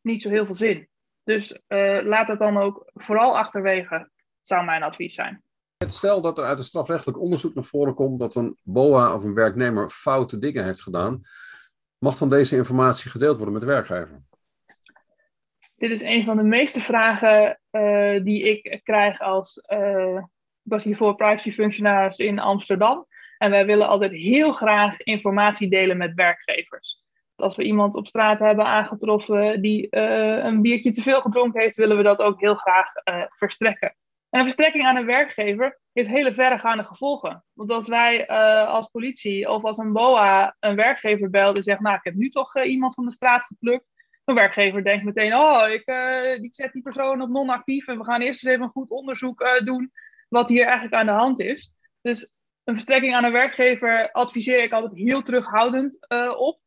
niet 0.00 0.22
zo 0.22 0.30
heel 0.30 0.46
veel 0.46 0.54
zin. 0.54 0.88
Dus 1.22 1.58
eh, 1.66 2.00
laat 2.02 2.26
dat 2.26 2.38
dan 2.38 2.56
ook 2.56 2.90
vooral 2.94 3.38
achterwege, 3.38 4.10
zou 4.42 4.64
mijn 4.64 4.82
advies 4.82 5.14
zijn. 5.14 5.42
Stel 5.86 6.20
dat 6.20 6.38
er 6.38 6.44
uit 6.44 6.58
een 6.58 6.64
strafrechtelijk 6.64 7.20
onderzoek 7.20 7.54
naar 7.54 7.64
voren 7.64 7.94
komt 7.94 8.18
dat 8.18 8.34
een 8.34 8.56
BOA 8.62 9.14
of 9.14 9.24
een 9.24 9.34
werknemer 9.34 9.90
foute 9.90 10.38
dingen 10.38 10.64
heeft 10.64 10.82
gedaan. 10.82 11.20
Mag 11.98 12.18
dan 12.18 12.28
deze 12.28 12.56
informatie 12.56 13.10
gedeeld 13.10 13.36
worden 13.36 13.52
met 13.52 13.62
de 13.62 13.68
werkgever? 13.68 14.22
Dit 15.76 15.90
is 15.90 16.02
een 16.02 16.24
van 16.24 16.36
de 16.36 16.42
meeste 16.42 16.80
vragen 16.80 17.60
eh, 17.70 18.24
die 18.24 18.42
ik 18.42 18.80
krijg 18.82 19.20
als. 19.20 19.58
eh, 19.58 20.22
was 20.62 20.84
hiervoor 20.84 21.14
privacyfunctionaris 21.14 22.18
in 22.18 22.38
Amsterdam. 22.38 23.06
En 23.42 23.50
wij 23.50 23.66
willen 23.66 23.88
altijd 23.88 24.12
heel 24.12 24.52
graag 24.52 25.00
informatie 25.00 25.68
delen 25.68 25.96
met 25.96 26.14
werkgevers. 26.14 27.02
Als 27.34 27.56
we 27.56 27.62
iemand 27.62 27.94
op 27.94 28.06
straat 28.06 28.38
hebben 28.38 28.64
aangetroffen 28.64 29.62
die 29.62 29.90
eh, 29.90 30.44
een 30.44 30.62
biertje 30.62 30.90
te 30.90 31.02
veel 31.02 31.20
gedronken 31.20 31.60
heeft, 31.60 31.76
willen 31.76 31.96
we 31.96 32.02
dat 32.02 32.22
ook 32.22 32.40
heel 32.40 32.54
graag 32.54 32.94
eh, 32.94 33.22
verstrekken. 33.28 33.96
En 34.30 34.38
een 34.38 34.44
verstrekking 34.44 34.86
aan 34.86 34.96
een 34.96 35.06
werkgever 35.06 35.80
heeft 35.92 36.08
hele 36.08 36.32
verregaande 36.32 36.84
gevolgen. 36.84 37.44
Want 37.52 37.70
als 37.70 37.88
wij 37.88 38.26
eh, 38.26 38.66
als 38.66 38.88
politie 38.88 39.50
of 39.50 39.64
als 39.64 39.78
een 39.78 39.92
BOA 39.92 40.56
een 40.60 40.76
werkgever 40.76 41.30
belt 41.30 41.56
en 41.56 41.62
zegt, 41.62 41.80
nou 41.80 41.96
ik 41.96 42.04
heb 42.04 42.14
nu 42.14 42.30
toch 42.30 42.64
iemand 42.64 42.94
van 42.94 43.04
de 43.04 43.12
straat 43.12 43.42
geplukt. 43.42 43.84
Een 44.24 44.34
werkgever 44.34 44.84
denkt 44.84 45.04
meteen, 45.04 45.34
oh, 45.34 45.68
ik, 45.68 45.86
ik 46.42 46.54
zet 46.54 46.72
die 46.72 46.82
persoon 46.82 47.22
op 47.22 47.28
non-actief 47.28 47.86
en 47.86 47.98
we 47.98 48.04
gaan 48.04 48.20
eerst 48.20 48.44
eens 48.44 48.52
even 48.52 48.64
een 48.64 48.72
goed 48.72 48.90
onderzoek 48.90 49.60
doen 49.64 49.92
wat 50.32 50.48
hier 50.48 50.64
eigenlijk 50.64 50.94
aan 50.94 51.06
de 51.06 51.12
hand 51.12 51.40
is. 51.40 51.72
Dus 52.00 52.28
een 52.64 52.74
verstrekking 52.74 53.14
aan 53.14 53.24
een 53.24 53.32
werkgever 53.32 54.10
adviseer 54.12 54.62
ik 54.62 54.72
altijd 54.72 54.94
heel 54.94 55.22
terughoudend 55.22 56.06
eh, 56.06 56.34
op. 56.36 56.60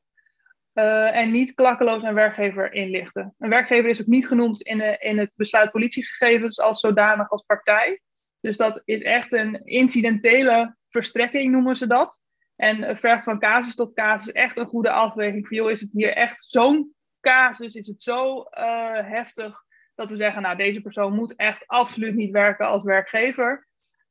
Eh, 0.73 1.15
en 1.15 1.31
niet 1.31 1.53
klakkeloos 1.53 2.03
een 2.03 2.13
werkgever 2.13 2.73
inlichten. 2.73 3.35
Een 3.37 3.49
werkgever 3.49 3.89
is 3.89 4.01
ook 4.01 4.07
niet 4.07 4.27
genoemd 4.27 4.61
in, 4.61 4.77
de, 4.77 4.97
in 4.99 5.17
het 5.17 5.31
besluit 5.35 5.71
politiegegevens 5.71 6.59
als 6.59 6.79
zodanig 6.79 7.29
als 7.29 7.43
partij. 7.43 8.01
Dus 8.39 8.57
dat 8.57 8.81
is 8.85 9.01
echt 9.01 9.33
een 9.33 9.65
incidentele 9.65 10.75
verstrekking, 10.89 11.51
noemen 11.51 11.75
ze 11.75 11.87
dat. 11.87 12.19
En 12.55 12.83
eh, 12.83 12.97
vergt 12.97 13.23
van 13.23 13.39
casus 13.39 13.75
tot 13.75 13.93
casus 13.93 14.31
echt 14.31 14.57
een 14.57 14.67
goede 14.67 14.91
afweging. 14.91 15.47
Van, 15.47 15.69
is 15.69 15.81
het 15.81 15.91
hier 15.91 16.13
echt 16.13 16.43
zo'n 16.43 16.95
casus? 17.21 17.75
Is 17.75 17.87
het 17.87 18.01
zo 18.01 18.41
eh, 18.41 19.09
heftig 19.09 19.64
dat 19.95 20.09
we 20.09 20.15
zeggen, 20.15 20.41
nou, 20.41 20.57
deze 20.57 20.81
persoon 20.81 21.13
moet 21.13 21.35
echt 21.35 21.63
absoluut 21.67 22.15
niet 22.15 22.31
werken 22.31 22.67
als 22.67 22.83
werkgever? 22.83 23.67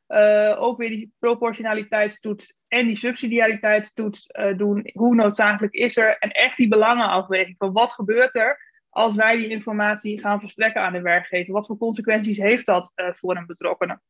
Uh, 0.09 0.57
ook 0.59 0.79
weer 0.79 0.89
die 0.89 1.13
proportionaliteitstoets 1.19 2.55
en 2.69 2.87
die 2.87 2.97
subsidiariteitstoets 2.97 4.29
uh, 4.33 4.57
doen. 4.57 4.91
Hoe 4.93 5.15
noodzakelijk 5.15 5.75
is 5.75 5.97
er? 5.97 6.19
En 6.19 6.31
echt 6.31 6.57
die 6.57 6.69
belangenafweging 6.69 7.55
van 7.59 7.73
wat 7.73 7.93
gebeurt 7.93 8.35
er 8.35 8.73
als 8.89 9.15
wij 9.15 9.37
die 9.37 9.49
informatie 9.49 10.21
gaan 10.21 10.41
verstrekken 10.41 10.83
aan 10.83 10.93
de 10.93 11.01
werkgever? 11.01 11.53
Wat 11.53 11.67
voor 11.67 11.77
consequenties 11.77 12.39
heeft 12.39 12.67
dat 12.67 12.93
uh, 12.95 13.07
voor 13.13 13.37
een 13.37 13.47
betrokkenen? 13.47 14.03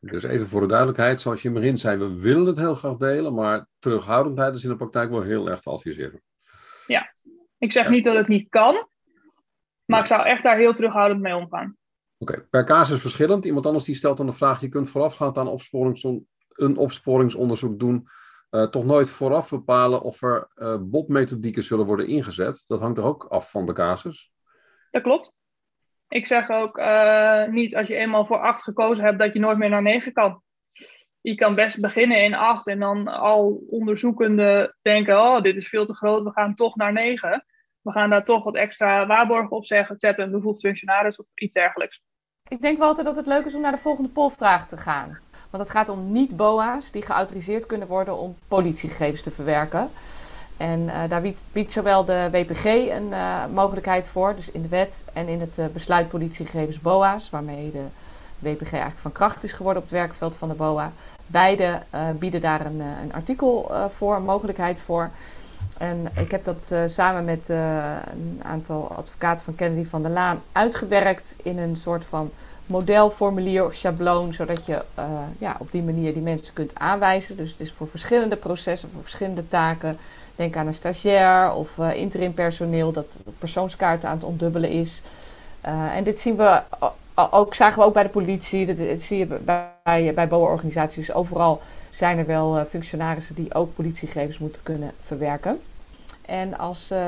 Dus 0.00 0.22
even 0.22 0.46
voor 0.46 0.60
de 0.60 0.66
duidelijkheid, 0.66 1.20
zoals 1.20 1.42
je 1.42 1.48
in 1.48 1.54
het 1.54 1.62
begin 1.62 1.78
zei, 1.78 1.98
we 1.98 2.20
willen 2.20 2.46
het 2.46 2.58
heel 2.58 2.74
graag 2.74 2.96
delen, 2.96 3.34
maar 3.34 3.66
terughoudendheid 3.78 4.54
is 4.54 4.64
in 4.64 4.70
de 4.70 4.76
praktijk 4.76 5.10
wel 5.10 5.22
heel 5.22 5.48
erg 5.48 5.60
te 5.60 5.70
adviseren. 5.70 6.22
Ja, 6.86 7.14
ik 7.58 7.72
zeg 7.72 7.84
ja. 7.84 7.90
niet 7.90 8.04
dat 8.04 8.16
het 8.16 8.28
niet 8.28 8.48
kan, 8.48 8.88
maar 9.86 10.00
ik 10.00 10.06
zou 10.06 10.26
echt 10.26 10.42
daar 10.42 10.56
heel 10.56 10.74
terughoudend 10.74 11.20
mee 11.20 11.36
omgaan. 11.36 11.76
Oké, 12.18 12.32
okay. 12.32 12.46
per 12.50 12.64
casus 12.64 13.00
verschillend. 13.00 13.44
Iemand 13.44 13.66
anders 13.66 13.84
die 13.84 13.94
stelt 13.94 14.16
dan 14.16 14.26
de 14.26 14.32
vraag: 14.32 14.60
je 14.60 14.68
kunt 14.68 14.90
voorafgaand 14.90 15.38
aan 15.38 15.48
opsporings 15.48 16.06
een 16.54 16.76
opsporingsonderzoek 16.76 17.78
doen, 17.78 18.08
uh, 18.50 18.66
toch 18.66 18.84
nooit 18.84 19.10
vooraf 19.10 19.50
bepalen 19.50 20.00
of 20.02 20.22
er 20.22 20.48
uh, 20.54 20.76
botmethodieken 20.80 21.62
zullen 21.62 21.86
worden 21.86 22.06
ingezet. 22.06 22.64
Dat 22.66 22.80
hangt 22.80 22.98
er 22.98 23.04
ook 23.04 23.24
af 23.24 23.50
van 23.50 23.66
de 23.66 23.72
casus. 23.72 24.32
Dat 24.90 25.02
klopt. 25.02 25.32
Ik 26.08 26.26
zeg 26.26 26.48
ook 26.50 26.80
niet 27.50 27.76
als 27.76 27.88
je 27.88 27.94
eenmaal 27.94 28.26
voor 28.26 28.38
8 28.38 28.62
gekozen 28.62 29.04
hebt 29.04 29.18
dat 29.18 29.32
je 29.32 29.38
nooit 29.38 29.58
meer 29.58 29.68
naar 29.68 29.82
9 29.82 30.12
kan. 30.12 30.42
Je 31.20 31.34
kan 31.34 31.54
best 31.54 31.80
beginnen 31.80 32.24
in 32.24 32.34
8 32.34 32.66
en 32.66 32.78
dan 32.78 33.08
al 33.08 33.64
onderzoekende 33.68 34.76
denken: 34.82 35.20
oh, 35.20 35.42
dit 35.42 35.56
is 35.56 35.68
veel 35.68 35.86
te 35.86 35.94
groot, 35.94 36.24
we 36.24 36.30
gaan 36.30 36.54
toch 36.54 36.76
naar 36.76 36.92
9 36.92 37.44
we 37.84 37.92
gaan 37.92 38.10
daar 38.10 38.24
toch 38.24 38.44
wat 38.44 38.54
extra 38.54 39.06
waarborgen 39.06 39.56
op 39.56 39.64
zeggen, 39.64 39.96
zetten, 39.98 40.24
een 40.24 40.30
bevoegd 40.30 40.60
functionaris 40.60 41.16
of 41.16 41.26
iets 41.34 41.52
dergelijks. 41.52 42.02
Ik 42.48 42.60
denk 42.60 42.78
Walter 42.78 43.04
dat 43.04 43.16
het 43.16 43.26
leuk 43.26 43.44
is 43.44 43.54
om 43.54 43.60
naar 43.60 43.72
de 43.72 43.78
volgende 43.78 44.08
polvraag 44.08 44.68
te 44.68 44.76
gaan. 44.76 45.18
Want 45.50 45.62
het 45.62 45.72
gaat 45.72 45.88
om 45.88 46.12
niet-BOA's 46.12 46.90
die 46.90 47.02
geautoriseerd 47.02 47.66
kunnen 47.66 47.88
worden 47.88 48.18
om 48.18 48.36
politiegegevens 48.48 49.22
te 49.22 49.30
verwerken. 49.30 49.90
En 50.56 50.80
uh, 50.80 51.08
daar 51.08 51.22
biedt, 51.52 51.72
zowel 51.72 52.04
de 52.04 52.28
WPG 52.30 52.64
een 52.64 53.08
uh, 53.10 53.46
mogelijkheid 53.46 54.08
voor, 54.08 54.34
dus 54.34 54.50
in 54.50 54.62
de 54.62 54.68
wet 54.68 55.04
en 55.12 55.28
in 55.28 55.40
het 55.40 55.58
uh, 55.58 55.66
besluit 55.66 56.08
politiegegevens 56.08 56.80
BOA's, 56.80 57.30
waarmee 57.30 57.70
de 57.70 57.84
WPG 58.38 58.72
eigenlijk 58.72 59.00
van 59.00 59.12
kracht 59.12 59.44
is 59.44 59.52
geworden 59.52 59.82
op 59.82 59.88
het 59.88 59.98
werkveld 59.98 60.36
van 60.36 60.48
de 60.48 60.54
BOA. 60.54 60.92
Beide 61.26 61.82
bieden 62.18 62.40
daar 62.40 62.66
een, 62.66 62.80
een 62.80 63.12
artikel 63.12 63.72
voor, 63.92 64.16
een 64.16 64.22
mogelijkheid 64.22 64.80
voor. 64.80 65.10
En 65.78 66.08
ik 66.16 66.30
heb 66.30 66.44
dat 66.44 66.70
uh, 66.72 66.82
samen 66.86 67.24
met 67.24 67.48
uh, 67.50 67.56
een 68.12 68.40
aantal 68.42 68.92
advocaten 68.96 69.44
van 69.44 69.54
Kennedy 69.54 69.88
van 69.88 70.02
der 70.02 70.10
Laan 70.10 70.42
uitgewerkt 70.52 71.34
in 71.42 71.58
een 71.58 71.76
soort 71.76 72.04
van 72.04 72.30
modelformulier 72.66 73.64
of 73.64 73.74
schabloon, 73.74 74.32
zodat 74.32 74.66
je 74.66 74.82
uh, 74.98 75.04
ja, 75.38 75.56
op 75.58 75.72
die 75.72 75.82
manier 75.82 76.12
die 76.12 76.22
mensen 76.22 76.54
kunt 76.54 76.74
aanwijzen. 76.74 77.36
Dus 77.36 77.50
het 77.50 77.60
is 77.60 77.72
voor 77.72 77.88
verschillende 77.88 78.36
processen, 78.36 78.90
voor 78.92 79.02
verschillende 79.02 79.48
taken. 79.48 79.98
Denk 80.36 80.56
aan 80.56 80.66
een 80.66 80.74
stagiair 80.74 81.52
of 81.52 81.78
interim 81.78 82.34
personeel 82.34 82.92
dat 82.92 83.18
persoonskaarten 83.38 84.08
aan 84.08 84.14
het 84.14 84.24
ontdubbelen 84.24 84.70
is. 84.70 85.02
en 85.94 86.04
dit 86.04 86.20
zien 86.20 86.36
we 86.36 86.62
ook, 87.14 87.54
zagen 87.54 87.78
we 87.78 87.84
ook 87.84 87.94
bij 87.94 88.02
de 88.02 88.08
politie, 88.08 88.66
dat, 88.66 89.02
zie 89.02 89.18
je 89.18 89.26
bij, 89.26 90.12
bij 90.14 90.28
BOA-organisaties. 90.28 91.12
Overal 91.12 91.62
zijn 91.90 92.18
er 92.18 92.26
wel 92.26 92.64
functionarissen 92.64 93.34
die 93.34 93.54
ook 93.54 93.74
politiegegevens 93.74 94.38
moeten 94.38 94.62
kunnen 94.62 94.92
verwerken. 95.00 95.60
En 96.26 96.58
als 96.58 96.90
uh, 96.92 96.98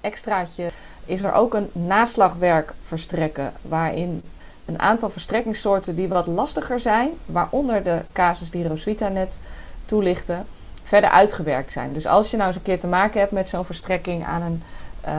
extraatje 0.00 0.70
is 1.04 1.22
er 1.22 1.32
ook 1.32 1.54
een 1.54 1.70
naslagwerk 1.72 2.74
verstrekken, 2.82 3.52
waarin 3.62 4.22
een 4.64 4.80
aantal 4.80 5.10
verstrekkingssoorten 5.10 5.94
die 5.94 6.08
wat 6.08 6.26
lastiger 6.26 6.80
zijn, 6.80 7.10
waaronder 7.26 7.82
de 7.82 7.98
casus 8.12 8.50
die 8.50 8.68
Roswitha 8.68 9.08
net 9.08 9.38
toelichtte, 9.84 10.38
verder 10.82 11.10
uitgewerkt 11.10 11.72
zijn. 11.72 11.92
Dus 11.92 12.06
als 12.06 12.30
je 12.30 12.36
nou 12.36 12.48
eens 12.48 12.56
een 12.56 12.62
keer 12.62 12.80
te 12.80 12.86
maken 12.86 13.20
hebt 13.20 13.32
met 13.32 13.48
zo'n 13.48 13.64
verstrekking 13.64 14.24
aan 14.24 14.42
een, 14.42 14.62
uh, 15.06 15.12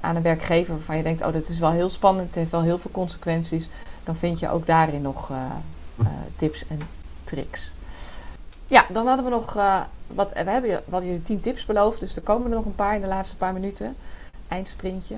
aan 0.00 0.16
een 0.16 0.22
werkgever 0.22 0.74
waarvan 0.74 0.96
je 0.96 1.02
denkt, 1.02 1.22
oh 1.22 1.32
dit 1.32 1.48
is 1.48 1.58
wel 1.58 1.70
heel 1.70 1.88
spannend, 1.88 2.26
het 2.26 2.34
heeft 2.34 2.50
wel 2.50 2.62
heel 2.62 2.78
veel 2.78 2.90
consequenties, 2.90 3.68
dan 4.04 4.14
vind 4.14 4.38
je 4.38 4.50
ook 4.50 4.66
daarin 4.66 5.02
nog 5.02 5.32
tips 6.36 6.66
en 6.66 6.80
tricks. 7.24 7.72
Ja, 8.66 8.86
dan 8.88 9.06
hadden 9.06 9.24
we 9.24 9.30
nog 9.30 9.54
wat, 10.06 10.32
we 10.32 10.50
hebben 10.50 10.82
jullie 10.90 11.22
tien 11.22 11.40
tips 11.40 11.66
beloofd, 11.66 12.00
dus 12.00 12.16
er 12.16 12.22
komen 12.22 12.50
er 12.50 12.56
nog 12.56 12.64
een 12.64 12.74
paar 12.74 12.94
in 12.94 13.00
de 13.00 13.06
laatste 13.06 13.36
paar 13.36 13.52
minuten. 13.52 13.96
Eindsprintje. 14.48 15.14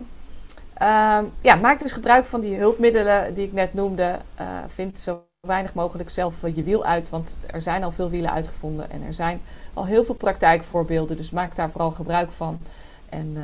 Uh, 0.83 1.19
ja, 1.41 1.55
maak 1.61 1.79
dus 1.79 1.93
gebruik 1.93 2.27
van 2.27 2.41
die 2.41 2.57
hulpmiddelen 2.57 3.35
die 3.35 3.47
ik 3.47 3.53
net 3.53 3.75
noemde. 3.75 4.19
Vind 4.67 5.01
zo 5.01 5.25
weinig 5.41 5.75
mogelijk 5.75 6.11
zelf 6.11 6.35
je 6.55 6.63
wiel 6.63 6.85
uit, 6.85 7.09
want 7.09 7.37
er 7.47 7.63
zijn 7.63 7.85
al 7.85 7.91
veel 7.91 8.11
wielen 8.11 8.33
uitgevonden 8.33 8.91
en 8.91 9.03
er 9.03 9.15
zijn 9.15 9.41
al 9.75 9.87
heel 9.87 10.05
veel 10.05 10.15
praktijkvoorbeelden. 10.15 11.17
Dus 11.17 11.31
maak 11.31 11.57
daar 11.57 11.71
vooral 11.71 11.91
gebruik 11.91 12.31
van. 12.31 12.59
En 13.09 13.33
uh, 13.37 13.43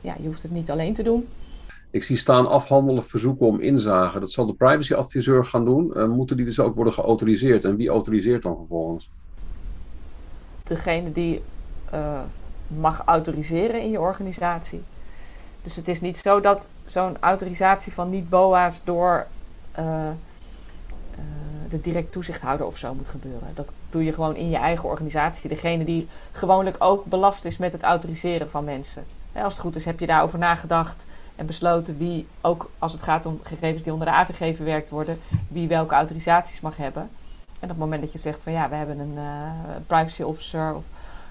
ja, 0.00 0.14
je 0.18 0.26
hoeft 0.26 0.42
het 0.42 0.52
niet 0.52 0.70
alleen 0.70 0.94
te 0.94 1.02
doen. 1.02 1.28
Ik 1.90 2.04
zie 2.04 2.16
staan 2.16 2.48
afhandelen 2.48 3.04
verzoeken 3.04 3.46
om 3.46 3.60
inzage. 3.60 4.20
Dat 4.20 4.30
zal 4.30 4.46
de 4.46 4.54
privacyadviseur 4.54 5.44
gaan 5.44 5.64
doen. 5.64 5.92
Uh, 5.94 6.06
moeten 6.06 6.36
die 6.36 6.46
dus 6.46 6.60
ook 6.60 6.74
worden 6.74 6.92
geautoriseerd? 6.92 7.64
En 7.64 7.76
wie 7.76 7.88
autoriseert 7.88 8.42
dan 8.42 8.56
vervolgens? 8.56 9.10
degene 10.70 11.12
die 11.12 11.42
uh, 11.94 12.20
mag 12.66 13.02
autoriseren 13.04 13.82
in 13.82 13.90
je 13.90 14.00
organisatie. 14.00 14.82
Dus 15.62 15.76
het 15.76 15.88
is 15.88 16.00
niet 16.00 16.18
zo 16.18 16.40
dat 16.40 16.68
zo'n 16.84 17.16
autorisatie 17.20 17.92
van 17.92 18.10
niet-BOA's 18.10 18.80
door 18.84 19.26
de 21.70 21.80
direct 21.80 22.12
toezichthouder 22.12 22.66
of 22.66 22.76
zo 22.76 22.94
moet 22.94 23.08
gebeuren. 23.08 23.48
Dat 23.54 23.70
doe 23.90 24.04
je 24.04 24.12
gewoon 24.12 24.36
in 24.36 24.50
je 24.50 24.56
eigen 24.56 24.88
organisatie. 24.88 25.48
Degene 25.48 25.84
die 25.84 26.08
gewoonlijk 26.32 26.76
ook 26.78 27.04
belast 27.04 27.44
is 27.44 27.56
met 27.56 27.72
het 27.72 27.82
autoriseren 27.82 28.50
van 28.50 28.64
mensen. 28.64 29.04
als 29.32 29.52
het 29.52 29.62
goed 29.62 29.76
is, 29.76 29.84
heb 29.84 30.00
je 30.00 30.06
daarover 30.06 30.38
nagedacht 30.38 31.06
en 31.36 31.46
besloten 31.46 31.98
wie, 31.98 32.26
ook 32.40 32.70
als 32.78 32.92
het 32.92 33.02
gaat 33.02 33.26
om 33.26 33.40
gegevens 33.42 33.82
die 33.82 33.92
onder 33.92 34.08
de 34.08 34.14
AVG 34.14 34.56
verwerkt 34.56 34.90
worden, 34.90 35.20
wie 35.48 35.68
welke 35.68 35.94
autorisaties 35.94 36.60
mag 36.60 36.76
hebben. 36.76 37.02
En 37.60 37.66
op 37.66 37.68
het 37.68 37.78
moment 37.78 38.00
dat 38.00 38.12
je 38.12 38.18
zegt 38.18 38.42
van 38.42 38.52
ja, 38.52 38.68
we 38.68 38.74
hebben 38.74 38.98
een 38.98 39.14
uh, 39.14 39.50
privacy 39.86 40.22
officer 40.22 40.74
of 40.74 40.84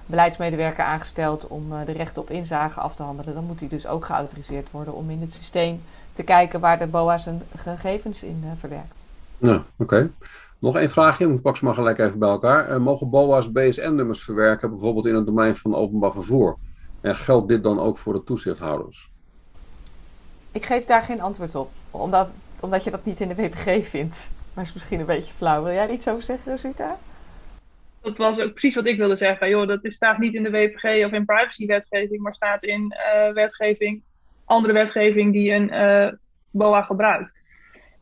beleidsmedewerker 0.05 0.83
aangesteld 0.83 1.47
om 1.47 1.73
uh, 1.73 1.79
de 1.85 1.91
rechten 1.91 2.21
op 2.21 2.29
inzage 2.29 2.79
af 2.79 2.95
te 2.95 3.03
handelen, 3.03 3.33
dan 3.33 3.43
moet 3.43 3.59
die 3.59 3.69
dus 3.69 3.87
ook 3.87 4.05
geautoriseerd 4.05 4.71
worden 4.71 4.93
om 4.93 5.09
in 5.09 5.21
het 5.21 5.33
systeem 5.33 5.83
te 6.13 6.23
kijken 6.23 6.59
waar 6.59 6.79
de 6.79 6.87
BOA 6.87 7.17
zijn 7.17 7.41
gegevens 7.55 8.23
in 8.23 8.41
uh, 8.45 8.51
verwerkt. 8.55 8.98
Ja, 9.39 9.55
oké. 9.55 9.65
Okay. 9.77 10.11
Nog 10.59 10.75
één 10.75 10.89
vraagje, 10.89 11.33
ik 11.33 11.41
pak 11.41 11.57
ze 11.57 11.65
maar 11.65 11.73
gelijk 11.73 11.97
even 11.97 12.19
bij 12.19 12.29
elkaar. 12.29 12.81
mogen 12.81 13.09
BOA's 13.09 13.51
BSN-nummers 13.51 14.23
verwerken, 14.23 14.69
bijvoorbeeld 14.69 15.05
in 15.05 15.15
het 15.15 15.25
domein 15.25 15.55
van 15.55 15.75
openbaar 15.75 16.11
vervoer? 16.11 16.57
En 17.01 17.15
geldt 17.15 17.47
dit 17.47 17.63
dan 17.63 17.79
ook 17.79 17.97
voor 17.97 18.13
de 18.13 18.23
toezichthouders? 18.23 19.11
Ik 20.51 20.65
geef 20.65 20.85
daar 20.85 21.01
geen 21.01 21.21
antwoord 21.21 21.55
op, 21.55 21.71
omdat, 21.91 22.29
omdat 22.59 22.83
je 22.83 22.91
dat 22.91 23.05
niet 23.05 23.19
in 23.19 23.27
de 23.27 23.35
WPG 23.35 23.87
vindt. 23.89 24.31
Maar 24.53 24.63
is 24.63 24.73
misschien 24.73 24.99
een 24.99 25.05
beetje 25.05 25.33
flauw. 25.33 25.63
Wil 25.63 25.73
jij 25.73 25.83
er 25.83 25.93
iets 25.93 26.07
over 26.07 26.23
zeggen, 26.23 26.51
Rosita? 26.51 26.97
Dat 28.01 28.17
was 28.17 28.39
ook 28.39 28.51
precies 28.51 28.75
wat 28.75 28.85
ik 28.85 28.97
wilde 28.97 29.15
zeggen. 29.15 29.49
Joh, 29.49 29.67
dat 29.67 29.83
is, 29.85 29.95
staat 29.95 30.17
niet 30.17 30.33
in 30.33 30.43
de 30.43 30.49
WPG 30.49 31.05
of 31.05 31.11
in 31.11 31.25
privacywetgeving, 31.25 32.21
maar 32.21 32.35
staat 32.35 32.63
in 32.63 32.93
uh, 33.15 33.33
wetgeving, 33.33 34.01
andere 34.45 34.73
wetgeving 34.73 35.33
die 35.33 35.53
een 35.53 35.73
uh, 35.73 36.11
BOA 36.51 36.81
gebruikt. 36.81 37.31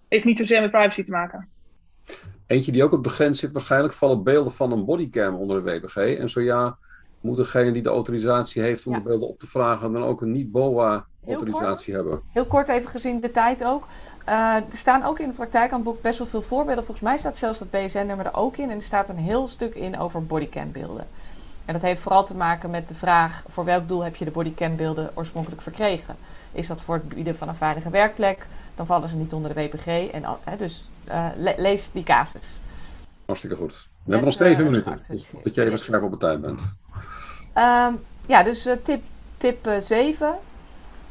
Heeft 0.07 0.25
niet 0.25 0.37
zozeer 0.37 0.61
met 0.61 0.71
privacy 0.71 1.03
te 1.03 1.11
maken. 1.11 1.47
Eentje 2.47 2.71
die 2.71 2.83
ook 2.83 2.93
op 2.93 3.03
de 3.03 3.09
grens 3.09 3.39
zit, 3.39 3.51
waarschijnlijk 3.51 3.93
vallen 3.93 4.23
beelden 4.23 4.51
van 4.51 4.71
een 4.71 4.85
bodycam 4.85 5.35
onder 5.35 5.63
de 5.63 5.71
WPG. 5.71 5.95
En 5.95 6.29
zo 6.29 6.41
ja, 6.41 6.77
moet 7.21 7.37
degene 7.37 7.71
die 7.71 7.81
de 7.81 7.89
autorisatie 7.89 8.61
heeft 8.61 8.87
om 8.87 8.93
de 8.93 9.01
beelden 9.01 9.27
op 9.27 9.39
te 9.39 9.47
vragen, 9.47 9.93
dan 9.93 10.03
ook 10.03 10.21
een 10.21 10.31
niet-BOA-autorisatie 10.31 11.93
hebben. 11.93 12.21
Heel 12.31 12.45
kort 12.45 12.69
even 12.69 12.89
gezien 12.89 13.19
de 13.19 13.31
tijd 13.31 13.63
ook. 13.63 13.87
Uh, 14.29 14.55
er 14.55 14.77
staan 14.77 15.03
ook 15.03 15.19
in 15.19 15.27
de 15.27 15.35
praktijkaanboek 15.35 16.01
best 16.01 16.17
wel 16.17 16.27
veel 16.27 16.41
voorbeelden. 16.41 16.85
Volgens 16.85 17.07
mij 17.07 17.17
staat 17.17 17.37
zelfs 17.37 17.59
dat 17.59 17.69
BSN-nummer 17.69 18.25
er 18.25 18.35
ook 18.35 18.57
in. 18.57 18.69
En 18.69 18.75
er 18.75 18.83
staat 18.83 19.09
een 19.09 19.17
heel 19.17 19.47
stuk 19.47 19.75
in 19.75 19.99
over 19.99 20.25
bodycam-beelden. 20.25 21.07
En 21.65 21.73
dat 21.73 21.81
heeft 21.81 22.01
vooral 22.01 22.25
te 22.25 22.35
maken 22.35 22.69
met 22.69 22.87
de 22.87 22.95
vraag: 22.95 23.43
voor 23.47 23.65
welk 23.65 23.87
doel 23.87 24.03
heb 24.03 24.15
je 24.15 24.25
de 24.25 24.31
bodycam-beelden 24.31 25.11
oorspronkelijk 25.13 25.61
verkregen? 25.61 26.15
Is 26.51 26.67
dat 26.67 26.81
voor 26.81 26.95
het 26.95 27.09
bieden 27.09 27.35
van 27.35 27.47
een 27.47 27.55
veilige 27.55 27.89
werkplek? 27.89 28.45
Dan 28.77 28.85
vallen 28.85 29.09
ze 29.09 29.15
niet 29.15 29.33
onder 29.33 29.53
de 29.53 29.61
WPG. 29.61 30.11
En, 30.11 30.23
hè, 30.43 30.57
dus 30.57 30.89
uh, 31.07 31.27
le 31.35 31.53
lees 31.57 31.91
die 31.91 32.03
casus. 32.03 32.59
Hartstikke 33.25 33.55
goed. 33.55 33.87
We 34.03 34.11
hebben 34.11 34.23
nog 34.23 34.37
zeven 34.37 34.63
uh, 34.63 34.69
minuten. 34.69 35.01
Dus 35.07 35.23
dat 35.43 35.55
je 35.55 35.65
even 35.65 35.79
scherp 35.79 36.03
op 36.03 36.11
de 36.11 36.17
tijd 36.17 36.41
bent. 36.41 36.61
Um, 37.55 37.99
ja, 38.25 38.43
dus 38.43 38.67
tip, 38.83 39.03
tip 39.37 39.69
7. 39.79 40.37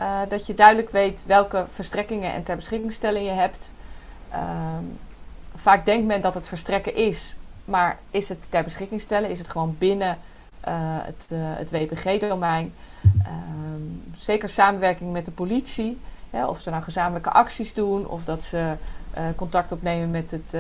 Uh, 0.01 0.21
dat 0.29 0.47
je 0.47 0.55
duidelijk 0.55 0.91
weet 0.91 1.23
welke 1.27 1.65
verstrekkingen 1.71 2.33
en 2.33 2.43
ter 2.43 2.57
beschikking 2.57 2.95
je 3.01 3.31
hebt. 3.31 3.75
Uh, 4.33 4.39
vaak 5.55 5.85
denkt 5.85 6.07
men 6.07 6.21
dat 6.21 6.35
het 6.35 6.47
verstrekken 6.47 6.95
is, 6.95 7.37
maar 7.65 7.99
is 8.11 8.29
het 8.29 8.47
ter 8.51 8.65
beschikking 8.65 9.01
stellen? 9.01 9.31
Is 9.31 9.39
het 9.39 9.49
gewoon 9.49 9.77
binnen 9.79 10.19
uh, 10.69 10.75
het, 10.81 11.31
het 11.35 11.71
WPG-domein? 11.71 12.75
Ehm, 13.23 13.83
zeker 14.17 14.49
samenwerking 14.49 15.13
met 15.13 15.25
de 15.25 15.31
politie. 15.31 15.99
Of 16.31 16.61
ze 16.61 16.71
nou 16.71 16.83
gezamenlijke 16.83 17.31
acties 17.31 17.75
doen, 17.75 18.07
of 18.07 18.25
dat 18.25 18.43
ze 18.43 18.75
contact 19.37 19.73
opnemen 19.73 20.11
met, 20.11 20.31
het, 20.31 20.53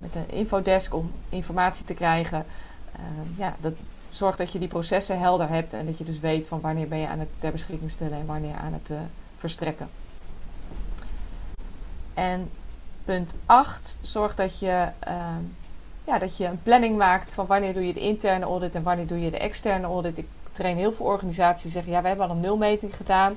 met 0.00 0.12
de 0.12 0.26
infodesk 0.26 0.94
om 0.94 1.12
informatie 1.28 1.84
te 1.84 1.94
krijgen. 1.94 2.44
Ehm, 2.92 3.40
ja, 3.40 3.54
dat, 3.60 3.72
zorg 4.16 4.36
dat 4.36 4.52
je 4.52 4.58
die 4.58 4.68
processen 4.68 5.18
helder 5.18 5.48
hebt 5.48 5.72
en 5.72 5.86
dat 5.86 5.98
je 5.98 6.04
dus 6.04 6.20
weet 6.20 6.48
van 6.48 6.60
wanneer 6.60 6.88
ben 6.88 6.98
je 6.98 7.08
aan 7.08 7.18
het 7.18 7.28
ter 7.38 7.52
beschikking 7.52 7.90
stellen 7.90 8.18
en 8.18 8.26
wanneer 8.26 8.54
aan 8.54 8.72
het 8.72 8.90
uh, 8.90 8.98
verstrekken. 9.36 9.88
En 12.14 12.50
punt 13.04 13.34
8, 13.46 13.98
zorg 14.00 14.34
dat 14.34 14.58
je, 14.58 14.88
uh, 15.08 15.36
ja, 16.04 16.18
dat 16.18 16.36
je 16.36 16.44
een 16.44 16.62
planning 16.62 16.96
maakt 16.96 17.34
van 17.34 17.46
wanneer 17.46 17.72
doe 17.72 17.86
je 17.86 17.92
de 17.92 18.00
interne 18.00 18.44
audit 18.44 18.74
en 18.74 18.82
wanneer 18.82 19.06
doe 19.06 19.20
je 19.20 19.30
de 19.30 19.38
externe 19.38 19.86
audit. 19.86 20.18
Ik 20.18 20.26
train 20.52 20.76
heel 20.76 20.92
veel 20.92 21.06
organisaties 21.06 21.62
die 21.62 21.72
zeggen 21.72 21.92
ja, 21.92 22.02
we 22.02 22.08
hebben 22.08 22.28
al 22.28 22.34
een 22.34 22.40
nulmeting 22.40 22.96
gedaan 22.96 23.36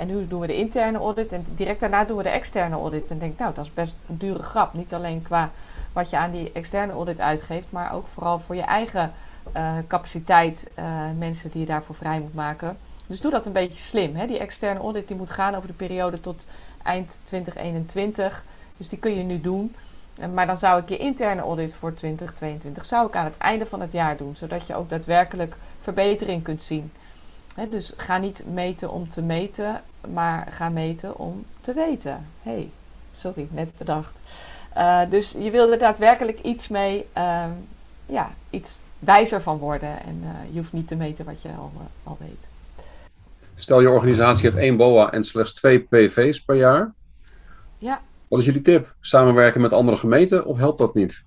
en 0.00 0.06
nu 0.06 0.28
doen 0.28 0.40
we 0.40 0.46
de 0.46 0.56
interne 0.56 0.98
audit 0.98 1.32
en 1.32 1.46
direct 1.54 1.80
daarna 1.80 2.04
doen 2.04 2.16
we 2.16 2.22
de 2.22 2.28
externe 2.28 2.74
audit. 2.74 3.10
En 3.10 3.18
denk 3.18 3.38
nou, 3.38 3.54
dat 3.54 3.64
is 3.64 3.74
best 3.74 3.94
een 4.08 4.18
dure 4.18 4.42
grap. 4.42 4.74
Niet 4.74 4.94
alleen 4.94 5.22
qua 5.22 5.50
wat 5.92 6.10
je 6.10 6.16
aan 6.16 6.30
die 6.30 6.52
externe 6.52 6.92
audit 6.92 7.20
uitgeeft, 7.20 7.66
maar 7.70 7.94
ook 7.94 8.06
vooral 8.06 8.38
voor 8.38 8.54
je 8.54 8.62
eigen 8.62 9.12
uh, 9.56 9.72
capaciteit 9.86 10.70
uh, 10.78 10.84
mensen 11.18 11.50
die 11.50 11.60
je 11.60 11.66
daarvoor 11.66 11.94
vrij 11.94 12.20
moet 12.20 12.34
maken. 12.34 12.76
Dus 13.06 13.20
doe 13.20 13.30
dat 13.30 13.46
een 13.46 13.52
beetje 13.52 13.80
slim. 13.80 14.16
Hè? 14.16 14.26
Die 14.26 14.38
externe 14.38 14.80
audit 14.80 15.08
die 15.08 15.16
moet 15.16 15.30
gaan 15.30 15.54
over 15.54 15.68
de 15.68 15.74
periode 15.74 16.20
tot 16.20 16.46
eind 16.82 17.20
2021. 17.22 18.44
Dus 18.76 18.88
die 18.88 18.98
kun 18.98 19.16
je 19.16 19.22
nu 19.22 19.40
doen. 19.40 19.74
Maar 20.34 20.46
dan 20.46 20.58
zou 20.58 20.80
ik 20.80 20.88
je 20.88 20.96
interne 20.96 21.40
audit 21.40 21.74
voor 21.74 21.94
2022 21.94 22.84
zou 22.84 23.06
ik 23.06 23.16
aan 23.16 23.24
het 23.24 23.38
einde 23.38 23.66
van 23.66 23.80
het 23.80 23.92
jaar 23.92 24.16
doen. 24.16 24.36
Zodat 24.36 24.66
je 24.66 24.74
ook 24.74 24.88
daadwerkelijk 24.88 25.56
verbetering 25.80 26.42
kunt 26.42 26.62
zien. 26.62 26.92
dus 27.70 27.92
ga 27.96 28.18
niet 28.18 28.42
meten 28.46 28.90
om 28.90 29.08
te 29.08 29.22
meten, 29.22 29.82
maar 30.12 30.46
ga 30.50 30.68
meten 30.68 31.16
om 31.18 31.44
te 31.60 31.72
weten. 31.72 32.26
hey, 32.42 32.70
sorry, 33.14 33.48
net 33.50 33.78
bedacht. 33.78 34.12
Uh, 34.76 35.00
dus 35.10 35.34
je 35.38 35.50
wil 35.50 35.72
er 35.72 35.78
daadwerkelijk 35.78 36.40
iets 36.40 36.68
mee, 36.68 37.06
uh, 37.16 37.44
ja, 38.06 38.30
iets 38.50 38.78
wijzer 38.98 39.42
van 39.42 39.58
worden. 39.58 40.02
En 40.02 40.20
uh, 40.22 40.30
je 40.50 40.58
hoeft 40.58 40.72
niet 40.72 40.88
te 40.88 40.94
meten 40.94 41.24
wat 41.24 41.42
je 41.42 41.48
al, 41.48 41.72
uh, 41.74 41.80
al 42.02 42.16
weet. 42.20 42.48
Stel 43.54 43.80
je 43.80 43.90
organisatie 43.90 44.44
heeft 44.44 44.56
één 44.56 44.76
BOA 44.76 45.12
en 45.12 45.24
slechts 45.24 45.52
twee 45.52 45.80
PV's 45.80 46.40
per 46.40 46.56
jaar. 46.56 46.92
Ja. 47.78 48.00
Wat 48.28 48.38
is 48.38 48.44
jullie 48.44 48.62
tip? 48.62 48.94
Samenwerken 49.00 49.60
met 49.60 49.72
andere 49.72 49.96
gemeenten 49.96 50.46
of 50.46 50.58
helpt 50.58 50.78
dat 50.78 50.94
niet? 50.94 51.22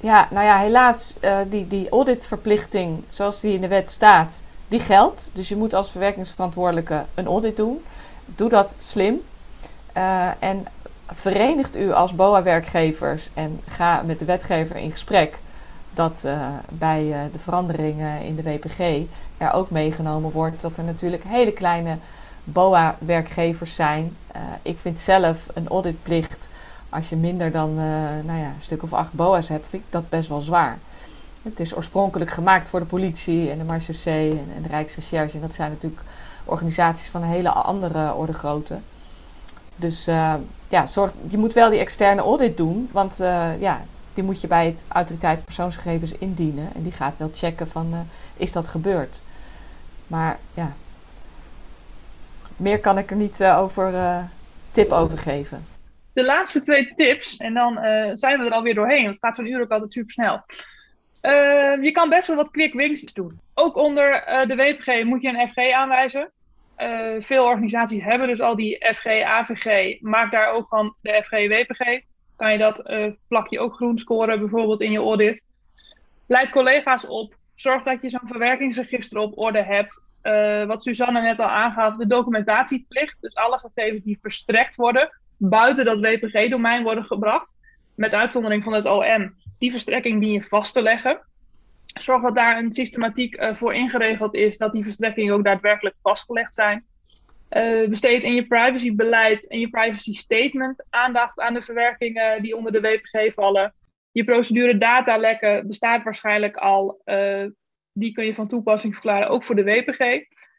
Ja, 0.00 0.28
nou 0.30 0.44
ja, 0.44 0.58
helaas, 0.58 1.16
die, 1.50 1.68
die 1.68 1.88
auditverplichting 1.88 3.02
zoals 3.08 3.40
die 3.40 3.54
in 3.54 3.60
de 3.60 3.68
wet 3.68 3.90
staat, 3.90 4.40
die 4.68 4.80
geldt. 4.80 5.30
Dus 5.32 5.48
je 5.48 5.56
moet 5.56 5.74
als 5.74 5.90
verwerkingsverantwoordelijke 5.90 7.04
een 7.14 7.26
audit 7.26 7.56
doen. 7.56 7.82
Doe 8.26 8.48
dat 8.48 8.74
slim. 8.78 9.20
Uh, 9.96 10.28
en 10.38 10.66
verenigt 11.06 11.76
u 11.76 11.92
als 11.92 12.14
BOA-werkgevers 12.14 13.30
en 13.34 13.60
ga 13.66 14.02
met 14.02 14.18
de 14.18 14.24
wetgever 14.24 14.76
in 14.76 14.90
gesprek 14.90 15.38
dat 15.94 16.22
uh, 16.24 16.48
bij 16.68 17.04
uh, 17.04 17.18
de 17.32 17.38
veranderingen 17.38 18.20
in 18.20 18.36
de 18.36 18.42
WPG 18.42 19.06
er 19.38 19.52
ook 19.52 19.70
meegenomen 19.70 20.30
wordt 20.30 20.60
dat 20.60 20.76
er 20.76 20.84
natuurlijk 20.84 21.24
hele 21.24 21.52
kleine 21.52 21.98
BOA-werkgevers 22.44 23.74
zijn. 23.74 24.16
Ik 24.62 24.78
vind 24.78 25.00
zelf 25.00 25.38
een 25.54 25.68
auditplicht, 25.68 26.48
als 26.88 27.08
je 27.08 27.16
minder 27.16 27.50
dan 27.50 27.74
nou 28.24 28.38
ja, 28.38 28.46
een 28.46 28.54
stuk 28.62 28.82
of 28.82 28.92
acht 28.92 29.12
BOA's 29.12 29.48
hebt, 29.48 29.68
vind 29.68 29.82
ik 29.82 29.92
dat 29.92 30.08
best 30.08 30.28
wel 30.28 30.40
zwaar. 30.40 30.78
Het 31.42 31.60
is 31.60 31.76
oorspronkelijk 31.76 32.30
gemaakt 32.30 32.68
voor 32.68 32.80
de 32.80 32.86
politie 32.86 33.50
en 33.50 33.58
de 33.58 33.64
marechaussee 33.64 34.30
en, 34.30 34.48
en 34.56 34.62
de 34.62 34.68
Rijksrecherche. 34.68 35.34
En 35.34 35.42
dat 35.42 35.54
zijn 35.54 35.70
natuurlijk 35.70 36.00
organisaties 36.44 37.08
van 37.08 37.22
een 37.22 37.28
hele 37.28 37.50
andere 37.50 38.14
orde 38.14 38.32
grootte. 38.32 38.78
Dus 39.76 40.04
ja, 40.68 40.86
zorg, 40.86 41.12
je 41.28 41.38
moet 41.38 41.52
wel 41.52 41.70
die 41.70 41.78
externe 41.78 42.20
audit 42.20 42.56
doen, 42.56 42.88
want 42.92 43.16
ja, 43.58 43.80
die 44.14 44.24
moet 44.24 44.40
je 44.40 44.46
bij 44.46 44.66
het 44.66 44.84
autoriteit 44.88 45.44
persoonsgegevens 45.44 46.12
indienen. 46.12 46.70
En 46.74 46.82
die 46.82 46.92
gaat 46.92 47.18
wel 47.18 47.30
checken 47.34 47.68
van, 47.68 47.88
uh, 47.92 47.98
is 48.36 48.52
dat 48.52 48.68
gebeurd? 48.68 49.22
Maar 50.06 50.38
ja, 50.54 50.72
meer 52.56 52.80
kan 52.80 52.98
ik 52.98 53.10
er 53.10 53.16
niet 53.16 53.44
over 53.44 53.92
tip 54.70 54.90
over 54.90 55.18
geven. 55.18 55.66
De 56.12 56.24
laatste 56.24 56.62
twee 56.62 56.92
tips, 56.96 57.36
en 57.36 57.54
dan 57.54 57.74
zijn 58.14 58.38
we 58.38 58.46
er 58.46 58.52
alweer 58.52 58.74
doorheen. 58.74 59.06
Het 59.06 59.18
gaat 59.20 59.36
zo'n 59.36 59.46
uur 59.46 59.60
ook 59.60 59.70
altijd 59.70 59.92
super 59.92 60.12
snel. 60.12 60.44
je 61.82 61.90
kan 61.92 62.08
best 62.08 62.26
wel 62.26 62.36
wat 62.36 62.50
quick 62.50 62.72
wins 62.72 63.02
doen. 63.12 63.40
Ook 63.54 63.76
onder 63.76 64.24
de 64.46 64.54
WPG 64.54 65.04
moet 65.04 65.22
je 65.22 65.28
een 65.28 65.48
FG 65.48 65.72
aanwijzen. 65.72 66.30
Veel 67.18 67.44
organisaties 67.44 68.02
hebben 68.02 68.28
dus 68.28 68.40
al 68.40 68.56
die 68.56 68.86
FG, 68.94 69.06
AVG. 69.22 70.00
Maak 70.00 70.30
daar 70.30 70.52
ook 70.52 70.68
van 70.68 70.94
de 71.00 71.22
FG, 71.22 71.30
WPG 71.30 72.02
kan 72.36 72.52
je 72.52 72.58
dat 72.58 72.90
uh, 72.90 73.12
plakje 73.28 73.60
ook 73.60 73.74
groen 73.74 73.98
scoren, 73.98 74.38
bijvoorbeeld 74.38 74.80
in 74.80 74.92
je 74.92 74.98
audit. 74.98 75.42
Leid 76.26 76.50
collega's 76.50 77.06
op. 77.06 77.34
Zorg 77.54 77.82
dat 77.82 78.02
je 78.02 78.10
zo'n 78.10 78.28
verwerkingsregister 78.28 79.18
op 79.18 79.38
orde 79.38 79.62
hebt. 79.62 80.02
Uh, 80.22 80.64
wat 80.64 80.82
Suzanne 80.82 81.20
net 81.20 81.38
al 81.38 81.48
aangaf, 81.48 81.96
de 81.96 82.06
documentatieplicht. 82.06 83.16
Dus 83.20 83.34
alle 83.34 83.58
gegevens 83.58 84.04
die 84.04 84.18
verstrekt 84.20 84.76
worden, 84.76 85.20
buiten 85.36 85.84
dat 85.84 86.00
WPG-domein 86.00 86.82
worden 86.82 87.04
gebracht. 87.04 87.46
Met 87.94 88.12
uitzondering 88.12 88.64
van 88.64 88.72
het 88.72 88.86
OM. 88.86 89.34
Die 89.58 89.70
verstrekking 89.70 90.20
die 90.20 90.32
je 90.32 90.42
vast 90.42 90.74
te 90.74 90.82
leggen. 90.82 91.20
Zorg 91.94 92.22
dat 92.22 92.34
daar 92.34 92.58
een 92.58 92.72
systematiek 92.72 93.40
uh, 93.40 93.54
voor 93.54 93.74
ingeregeld 93.74 94.34
is, 94.34 94.58
dat 94.58 94.72
die 94.72 94.82
verstrekkingen 94.82 95.34
ook 95.34 95.44
daadwerkelijk 95.44 95.96
vastgelegd 96.02 96.54
zijn. 96.54 96.84
Uh, 97.50 97.88
besteed 97.88 98.24
in 98.24 98.34
je 98.34 98.46
privacybeleid 98.46 99.46
en 99.46 99.60
je 99.60 99.68
privacy 99.68 100.12
statement 100.12 100.84
aandacht 100.90 101.40
aan 101.40 101.54
de 101.54 101.62
verwerkingen 101.62 102.42
die 102.42 102.56
onder 102.56 102.72
de 102.72 102.80
WPG 102.80 103.34
vallen. 103.34 103.74
Je 104.12 104.24
procedure 104.24 104.78
datalekken 104.78 105.66
bestaat 105.66 106.02
waarschijnlijk 106.02 106.56
al. 106.56 107.00
Uh, 107.04 107.46
die 107.92 108.12
kun 108.12 108.24
je 108.24 108.34
van 108.34 108.48
toepassing 108.48 108.92
verklaren, 108.92 109.28
ook 109.28 109.44
voor 109.44 109.54
de 109.54 109.64
WPG. 109.64 109.98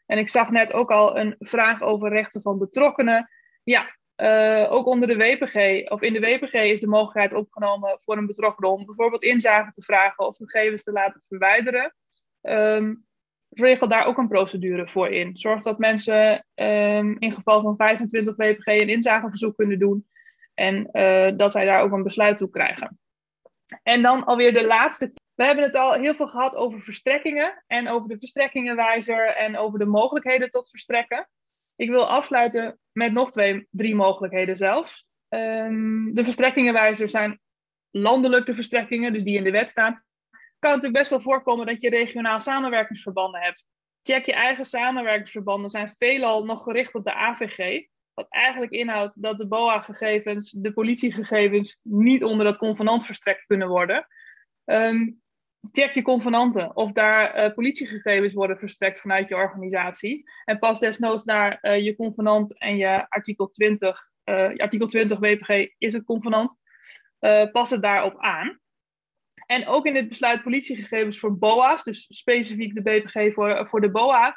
En 0.06 0.18
ik 0.18 0.28
zag 0.28 0.50
net 0.50 0.72
ook 0.72 0.90
al 0.90 1.18
een 1.18 1.34
vraag 1.38 1.82
over 1.82 2.10
rechten 2.10 2.42
van 2.42 2.58
betrokkenen. 2.58 3.30
Ja, 3.64 3.95
uh, 4.16 4.66
ook 4.72 4.86
onder 4.86 5.08
de 5.08 5.16
WPG, 5.16 5.88
of 5.90 6.02
in 6.02 6.12
de 6.12 6.20
WPG 6.20 6.52
is 6.52 6.80
de 6.80 6.86
mogelijkheid 6.86 7.32
opgenomen 7.32 7.96
voor 8.00 8.16
een 8.16 8.26
betrokkenen 8.26 8.70
om 8.70 8.86
bijvoorbeeld 8.86 9.22
inzage 9.22 9.70
te 9.70 9.82
vragen 9.82 10.26
of 10.26 10.36
gegevens 10.36 10.82
te 10.82 10.92
laten 10.92 11.22
verwijderen. 11.28 11.94
Um, 12.42 13.06
regel 13.50 13.88
daar 13.88 14.06
ook 14.06 14.18
een 14.18 14.28
procedure 14.28 14.88
voor 14.88 15.08
in. 15.08 15.36
Zorg 15.36 15.62
dat 15.62 15.78
mensen 15.78 16.46
um, 16.54 17.16
in 17.18 17.32
geval 17.32 17.62
van 17.62 17.76
25 17.76 18.36
WPG 18.36 18.66
een 18.66 18.88
inzageverzoek 18.88 19.56
kunnen 19.56 19.78
doen. 19.78 20.06
En 20.54 20.88
uh, 20.92 21.36
dat 21.36 21.52
zij 21.52 21.64
daar 21.64 21.80
ook 21.80 21.92
een 21.92 22.02
besluit 22.02 22.38
toe 22.38 22.50
krijgen. 22.50 22.98
En 23.82 24.02
dan 24.02 24.24
alweer 24.24 24.52
de 24.52 24.66
laatste. 24.66 25.12
We 25.34 25.44
hebben 25.44 25.64
het 25.64 25.74
al 25.74 25.92
heel 25.92 26.14
veel 26.14 26.28
gehad 26.28 26.54
over 26.54 26.80
verstrekkingen. 26.80 27.64
En 27.66 27.88
over 27.88 28.08
de 28.08 28.18
verstrekkingenwijzer. 28.18 29.36
En 29.36 29.56
over 29.56 29.78
de 29.78 29.84
mogelijkheden 29.84 30.50
tot 30.50 30.68
verstrekken. 30.68 31.28
Ik 31.76 31.90
wil 31.90 32.08
afsluiten 32.08 32.78
met 32.92 33.12
nog 33.12 33.30
twee, 33.30 33.66
drie 33.70 33.94
mogelijkheden 33.94 34.56
zelfs. 34.56 35.06
Um, 35.28 36.14
de 36.14 36.24
verstrekkingenwijzer 36.24 37.08
zijn 37.08 37.40
landelijke 37.90 38.54
verstrekkingen, 38.54 39.12
dus 39.12 39.22
die 39.22 39.36
in 39.36 39.44
de 39.44 39.50
wet 39.50 39.68
staan 39.68 40.04
kan 40.58 40.70
natuurlijk 40.70 40.98
best 40.98 41.10
wel 41.10 41.20
voorkomen 41.20 41.66
dat 41.66 41.80
je 41.80 41.90
regionaal 41.90 42.40
samenwerkingsverbanden 42.40 43.40
hebt. 43.40 43.64
Check 44.02 44.26
je 44.26 44.32
eigen 44.32 44.64
samenwerkingsverbanden, 44.64 45.70
zijn 45.70 45.94
veelal 45.98 46.44
nog 46.44 46.62
gericht 46.62 46.94
op 46.94 47.04
de 47.04 47.14
AVG. 47.14 47.86
Wat 48.14 48.26
eigenlijk 48.28 48.72
inhoudt 48.72 49.22
dat 49.22 49.38
de 49.38 49.46
BOA-gegevens, 49.46 50.50
de 50.50 50.72
politiegegevens, 50.72 51.78
niet 51.82 52.24
onder 52.24 52.46
dat 52.46 52.58
convenant 52.58 53.04
verstrekt 53.04 53.46
kunnen 53.46 53.68
worden. 53.68 54.06
Um, 54.64 55.22
check 55.72 55.92
je 55.92 56.02
convenanten 56.02 56.76
of 56.76 56.92
daar 56.92 57.44
uh, 57.44 57.54
politiegegevens 57.54 58.32
worden 58.32 58.58
verstrekt 58.58 59.00
vanuit 59.00 59.28
je 59.28 59.34
organisatie. 59.34 60.30
En 60.44 60.58
pas 60.58 60.78
desnoods 60.78 61.24
naar 61.24 61.58
uh, 61.62 61.84
je 61.84 61.96
convenant 61.96 62.58
en 62.58 62.76
je 62.76 63.06
artikel 63.08 63.50
20, 63.50 64.10
uh, 64.24 64.52
je 64.54 64.62
artikel 64.62 64.86
20 64.86 65.18
WPG 65.18 65.68
is 65.78 65.92
het 65.92 66.04
convenant. 66.04 66.58
pas 67.52 67.70
het 67.70 67.82
daarop 67.82 68.16
aan. 68.18 68.60
En 69.46 69.66
ook 69.66 69.86
in 69.86 69.94
dit 69.94 70.08
besluit 70.08 70.42
politiegegevens 70.42 71.18
voor 71.18 71.38
BOA's, 71.38 71.84
dus 71.84 72.06
specifiek 72.08 72.74
de 72.74 72.82
BPG 72.82 73.34
voor, 73.34 73.66
voor 73.68 73.80
de 73.80 73.90
BOA, 73.90 74.36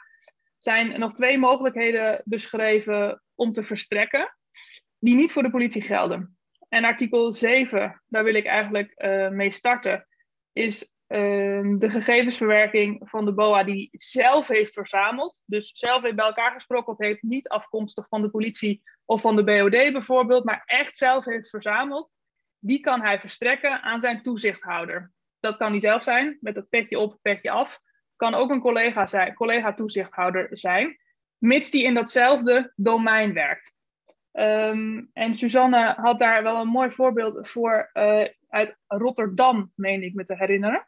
zijn 0.57 0.99
nog 0.99 1.13
twee 1.13 1.37
mogelijkheden 1.37 2.21
beschreven 2.25 3.23
om 3.35 3.53
te 3.53 3.63
verstrekken, 3.63 4.35
die 4.99 5.15
niet 5.15 5.31
voor 5.31 5.43
de 5.43 5.49
politie 5.49 5.81
gelden. 5.81 6.37
En 6.69 6.83
artikel 6.83 7.33
7, 7.33 8.01
daar 8.07 8.23
wil 8.23 8.35
ik 8.35 8.45
eigenlijk 8.45 8.93
mee 9.31 9.51
starten, 9.51 10.07
is 10.53 10.91
uh, 11.09 11.77
de 11.77 11.89
gegevensverwerking 11.89 13.01
van 13.09 13.25
de 13.25 13.33
BOA 13.33 13.63
die 13.63 13.89
zelf 13.91 14.47
heeft 14.47 14.73
verzameld. 14.73 15.41
Dus 15.45 15.71
zelf 15.73 16.01
heeft 16.01 16.15
bij 16.15 16.25
elkaar 16.25 16.51
gesprokkeld 16.51 16.97
heeft, 16.97 17.21
niet 17.21 17.47
afkomstig 17.47 18.07
van 18.07 18.21
de 18.21 18.29
politie 18.29 18.81
of 19.05 19.21
van 19.21 19.35
de 19.35 19.43
BOD 19.43 19.69
bijvoorbeeld, 19.69 20.43
maar 20.43 20.63
echt 20.65 20.95
zelf 20.95 21.25
heeft 21.25 21.49
verzameld 21.49 22.11
die 22.59 22.79
kan 22.79 23.01
hij 23.01 23.19
verstrekken 23.19 23.81
aan 23.81 24.01
zijn 24.01 24.21
toezichthouder. 24.21 25.11
Dat 25.39 25.57
kan 25.57 25.71
hij 25.71 25.79
zelf 25.79 26.03
zijn, 26.03 26.37
met 26.41 26.55
het 26.55 26.69
petje 26.69 26.99
op, 26.99 27.17
petje 27.21 27.51
af. 27.51 27.79
Kan 28.15 28.33
ook 28.33 28.49
een 28.49 28.61
collega, 28.61 29.05
zijn, 29.05 29.33
collega 29.33 29.73
toezichthouder 29.73 30.47
zijn, 30.51 30.97
mits 31.37 31.69
die 31.69 31.83
in 31.83 31.93
datzelfde 31.93 32.73
domein 32.75 33.33
werkt. 33.33 33.77
Um, 34.31 35.09
en 35.13 35.35
Suzanne 35.35 35.93
had 35.97 36.19
daar 36.19 36.43
wel 36.43 36.61
een 36.61 36.67
mooi 36.67 36.91
voorbeeld 36.91 37.49
voor 37.49 37.89
uh, 37.93 38.25
uit 38.49 38.77
Rotterdam, 38.87 39.71
meen 39.75 40.03
ik 40.03 40.13
me 40.13 40.25
te 40.25 40.35
herinneren. 40.35 40.87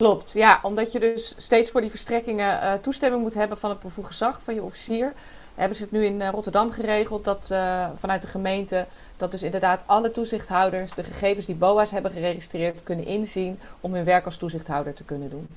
Klopt, 0.00 0.32
ja, 0.32 0.60
omdat 0.62 0.92
je 0.92 1.00
dus 1.00 1.34
steeds 1.38 1.70
voor 1.70 1.80
die 1.80 1.90
verstrekkingen 1.90 2.62
uh, 2.62 2.72
toestemming 2.72 3.22
moet 3.22 3.34
hebben 3.34 3.58
van 3.58 3.70
het 3.70 3.80
bevoegd 3.80 4.08
gezag 4.08 4.42
van 4.42 4.54
je 4.54 4.62
officier 4.62 5.12
hebben 5.54 5.76
ze 5.76 5.82
het 5.82 5.92
nu 5.92 6.04
in 6.04 6.20
eh, 6.20 6.28
Rotterdam 6.28 6.70
geregeld 6.70 7.24
dat 7.24 7.48
uh, 7.52 7.90
vanuit 7.94 8.22
de 8.22 8.28
gemeente 8.28 8.86
dat 9.16 9.30
dus 9.30 9.42
inderdaad 9.42 9.84
alle 9.86 10.10
toezichthouders 10.10 10.94
de 10.94 11.02
gegevens 11.02 11.46
die 11.46 11.54
BOA's 11.54 11.90
hebben 11.90 12.10
geregistreerd 12.10 12.82
kunnen 12.82 13.04
inzien 13.04 13.58
om 13.80 13.94
hun 13.94 14.04
werk 14.04 14.24
als 14.24 14.36
toezichthouder 14.36 14.94
te 14.94 15.04
kunnen 15.04 15.30
doen. 15.30 15.48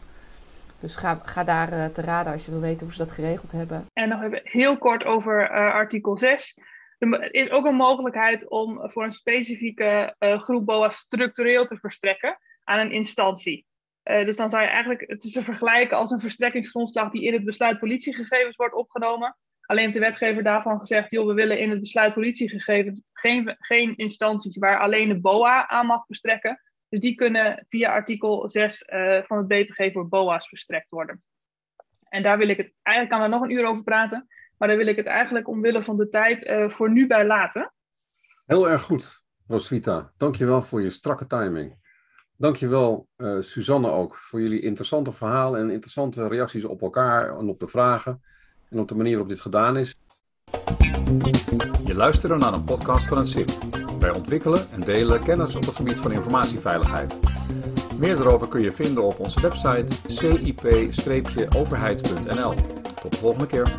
Dus 0.79 0.95
ga, 0.95 1.21
ga 1.23 1.43
daar 1.43 1.73
uh, 1.73 1.85
te 1.85 2.01
raden 2.01 2.31
als 2.31 2.45
je 2.45 2.51
wil 2.51 2.59
weten 2.59 2.85
hoe 2.85 2.95
ze 2.95 3.03
dat 3.03 3.11
geregeld 3.11 3.51
hebben. 3.51 3.85
En 3.93 4.09
nog 4.09 4.21
even 4.23 4.41
heel 4.43 4.77
kort 4.77 5.05
over 5.05 5.49
artikel 5.49 6.17
6. 6.17 6.57
Er 6.99 7.33
is 7.33 7.49
ook 7.49 7.65
een 7.65 7.75
mogelijkheid 7.75 8.49
om 8.49 8.89
voor 8.91 9.03
een 9.03 9.11
specifieke 9.11 10.15
groep 10.19 10.65
BOA's 10.65 10.95
structureel 10.95 11.65
te 11.65 11.77
verstrekken 11.77 12.37
aan 12.63 12.79
een 12.79 12.91
instantie. 12.91 13.65
Dus 14.04 14.36
dan 14.36 14.49
zou 14.49 14.64
je 14.64 14.70
eigenlijk 14.70 15.04
het 15.08 15.24
is 15.24 15.32
te 15.32 15.43
vergelijken 15.43 15.97
als 15.97 16.12
een 16.12 16.20
verstrekkingsgrondslag 16.20 17.12
die 17.12 17.24
in 17.24 17.34
het 17.34 17.43
besluit 17.43 17.80
politiegegevens 17.80 18.56
wordt 18.56 18.76
opgenomen. 18.76 19.38
Alleen 19.66 19.84
heeft 19.84 19.93
de 19.93 19.99
wetgever 19.99 20.43
daarvan 20.43 20.80
gezegd, 20.80 21.12
joh, 21.12 21.28
we 21.28 21.34
willen 21.34 21.60
in 21.60 21.70
het 21.70 21.80
besluit 21.80 22.14
politiegegevens 22.14 23.01
geen, 23.14 23.56
geen 23.60 23.95
instanties 23.95 24.58
waar 24.58 24.80
alleen 24.80 25.08
de 25.08 25.20
BOA 25.20 25.68
aan 25.68 25.86
mag 25.86 26.06
verstrekken. 26.06 26.62
Dus 26.89 26.99
die 26.99 27.16
kunnen 27.16 27.66
via 27.70 27.91
artikel 27.91 28.49
6 28.49 28.88
uh, 28.88 29.24
van 29.24 29.38
het 29.38 29.47
BPG 29.47 29.91
voor 29.93 30.08
BOA's 30.08 30.47
verstrekt 30.47 30.89
worden. 30.89 31.24
En 32.10 32.24
daar 32.24 32.38
wil 32.38 32.49
ik 32.49 32.58
het, 32.58 32.74
eigenlijk 32.82 33.16
kan 33.16 33.26
er 33.26 33.38
nog 33.38 33.41
een 33.41 33.56
uur 33.56 33.66
over 33.66 33.84
praten, 33.84 34.28
maar 34.58 34.68
daar 34.68 34.78
wil 34.78 34.88
ik 34.88 34.95
het 34.95 35.06
eigenlijk 35.06 35.47
omwille 35.47 35.84
van 35.84 35.97
de 35.97 36.10
tijd 36.10 36.45
uh, 36.45 36.70
voor 36.70 36.91
nu 36.91 37.08
bij 37.08 37.26
laten. 37.26 37.74
Heel 38.45 38.70
erg 38.70 38.82
goed, 38.82 39.24
Rosvita. 39.47 40.12
Dankjewel 40.18 40.62
voor 40.62 40.82
je 40.82 40.89
strakke 40.89 41.28
timing. 41.28 41.82
Dankjewel, 42.43 43.07
uh, 43.17 43.41
Suzanne 43.41 43.91
ook, 43.91 44.15
voor 44.15 44.41
jullie 44.41 44.61
interessante 44.61 45.11
verhalen 45.11 45.59
en 45.59 45.69
interessante 45.69 46.27
reacties 46.27 46.65
op 46.65 46.81
elkaar 46.81 47.37
en 47.37 47.49
op 47.49 47.59
de 47.59 47.67
vragen 47.67 48.21
en 48.69 48.79
op 48.79 48.87
de 48.87 48.95
manier 48.95 49.11
waarop 49.11 49.29
dit 49.29 49.41
gedaan 49.41 49.77
is. 49.77 49.95
Je 51.85 51.95
luistert 51.95 52.39
naar 52.39 52.53
een 52.53 52.63
podcast 52.63 53.07
van 53.07 53.17
het 53.17 53.27
SIP. 53.27 53.49
Wij 53.99 54.11
ontwikkelen 54.11 54.71
en 54.71 54.81
delen 54.81 55.23
kennis 55.23 55.55
op 55.55 55.65
het 55.65 55.75
gebied 55.75 55.99
van 55.99 56.11
informatieveiligheid. 56.11 57.19
Meer 57.97 58.15
daarover 58.15 58.47
kun 58.47 58.61
je 58.61 58.71
vinden 58.71 59.03
op 59.03 59.19
onze 59.19 59.41
website 59.41 59.85
cip-overheid.nl. 60.07 62.53
Tot 63.01 63.11
de 63.11 63.17
volgende 63.17 63.45
keer. 63.45 63.75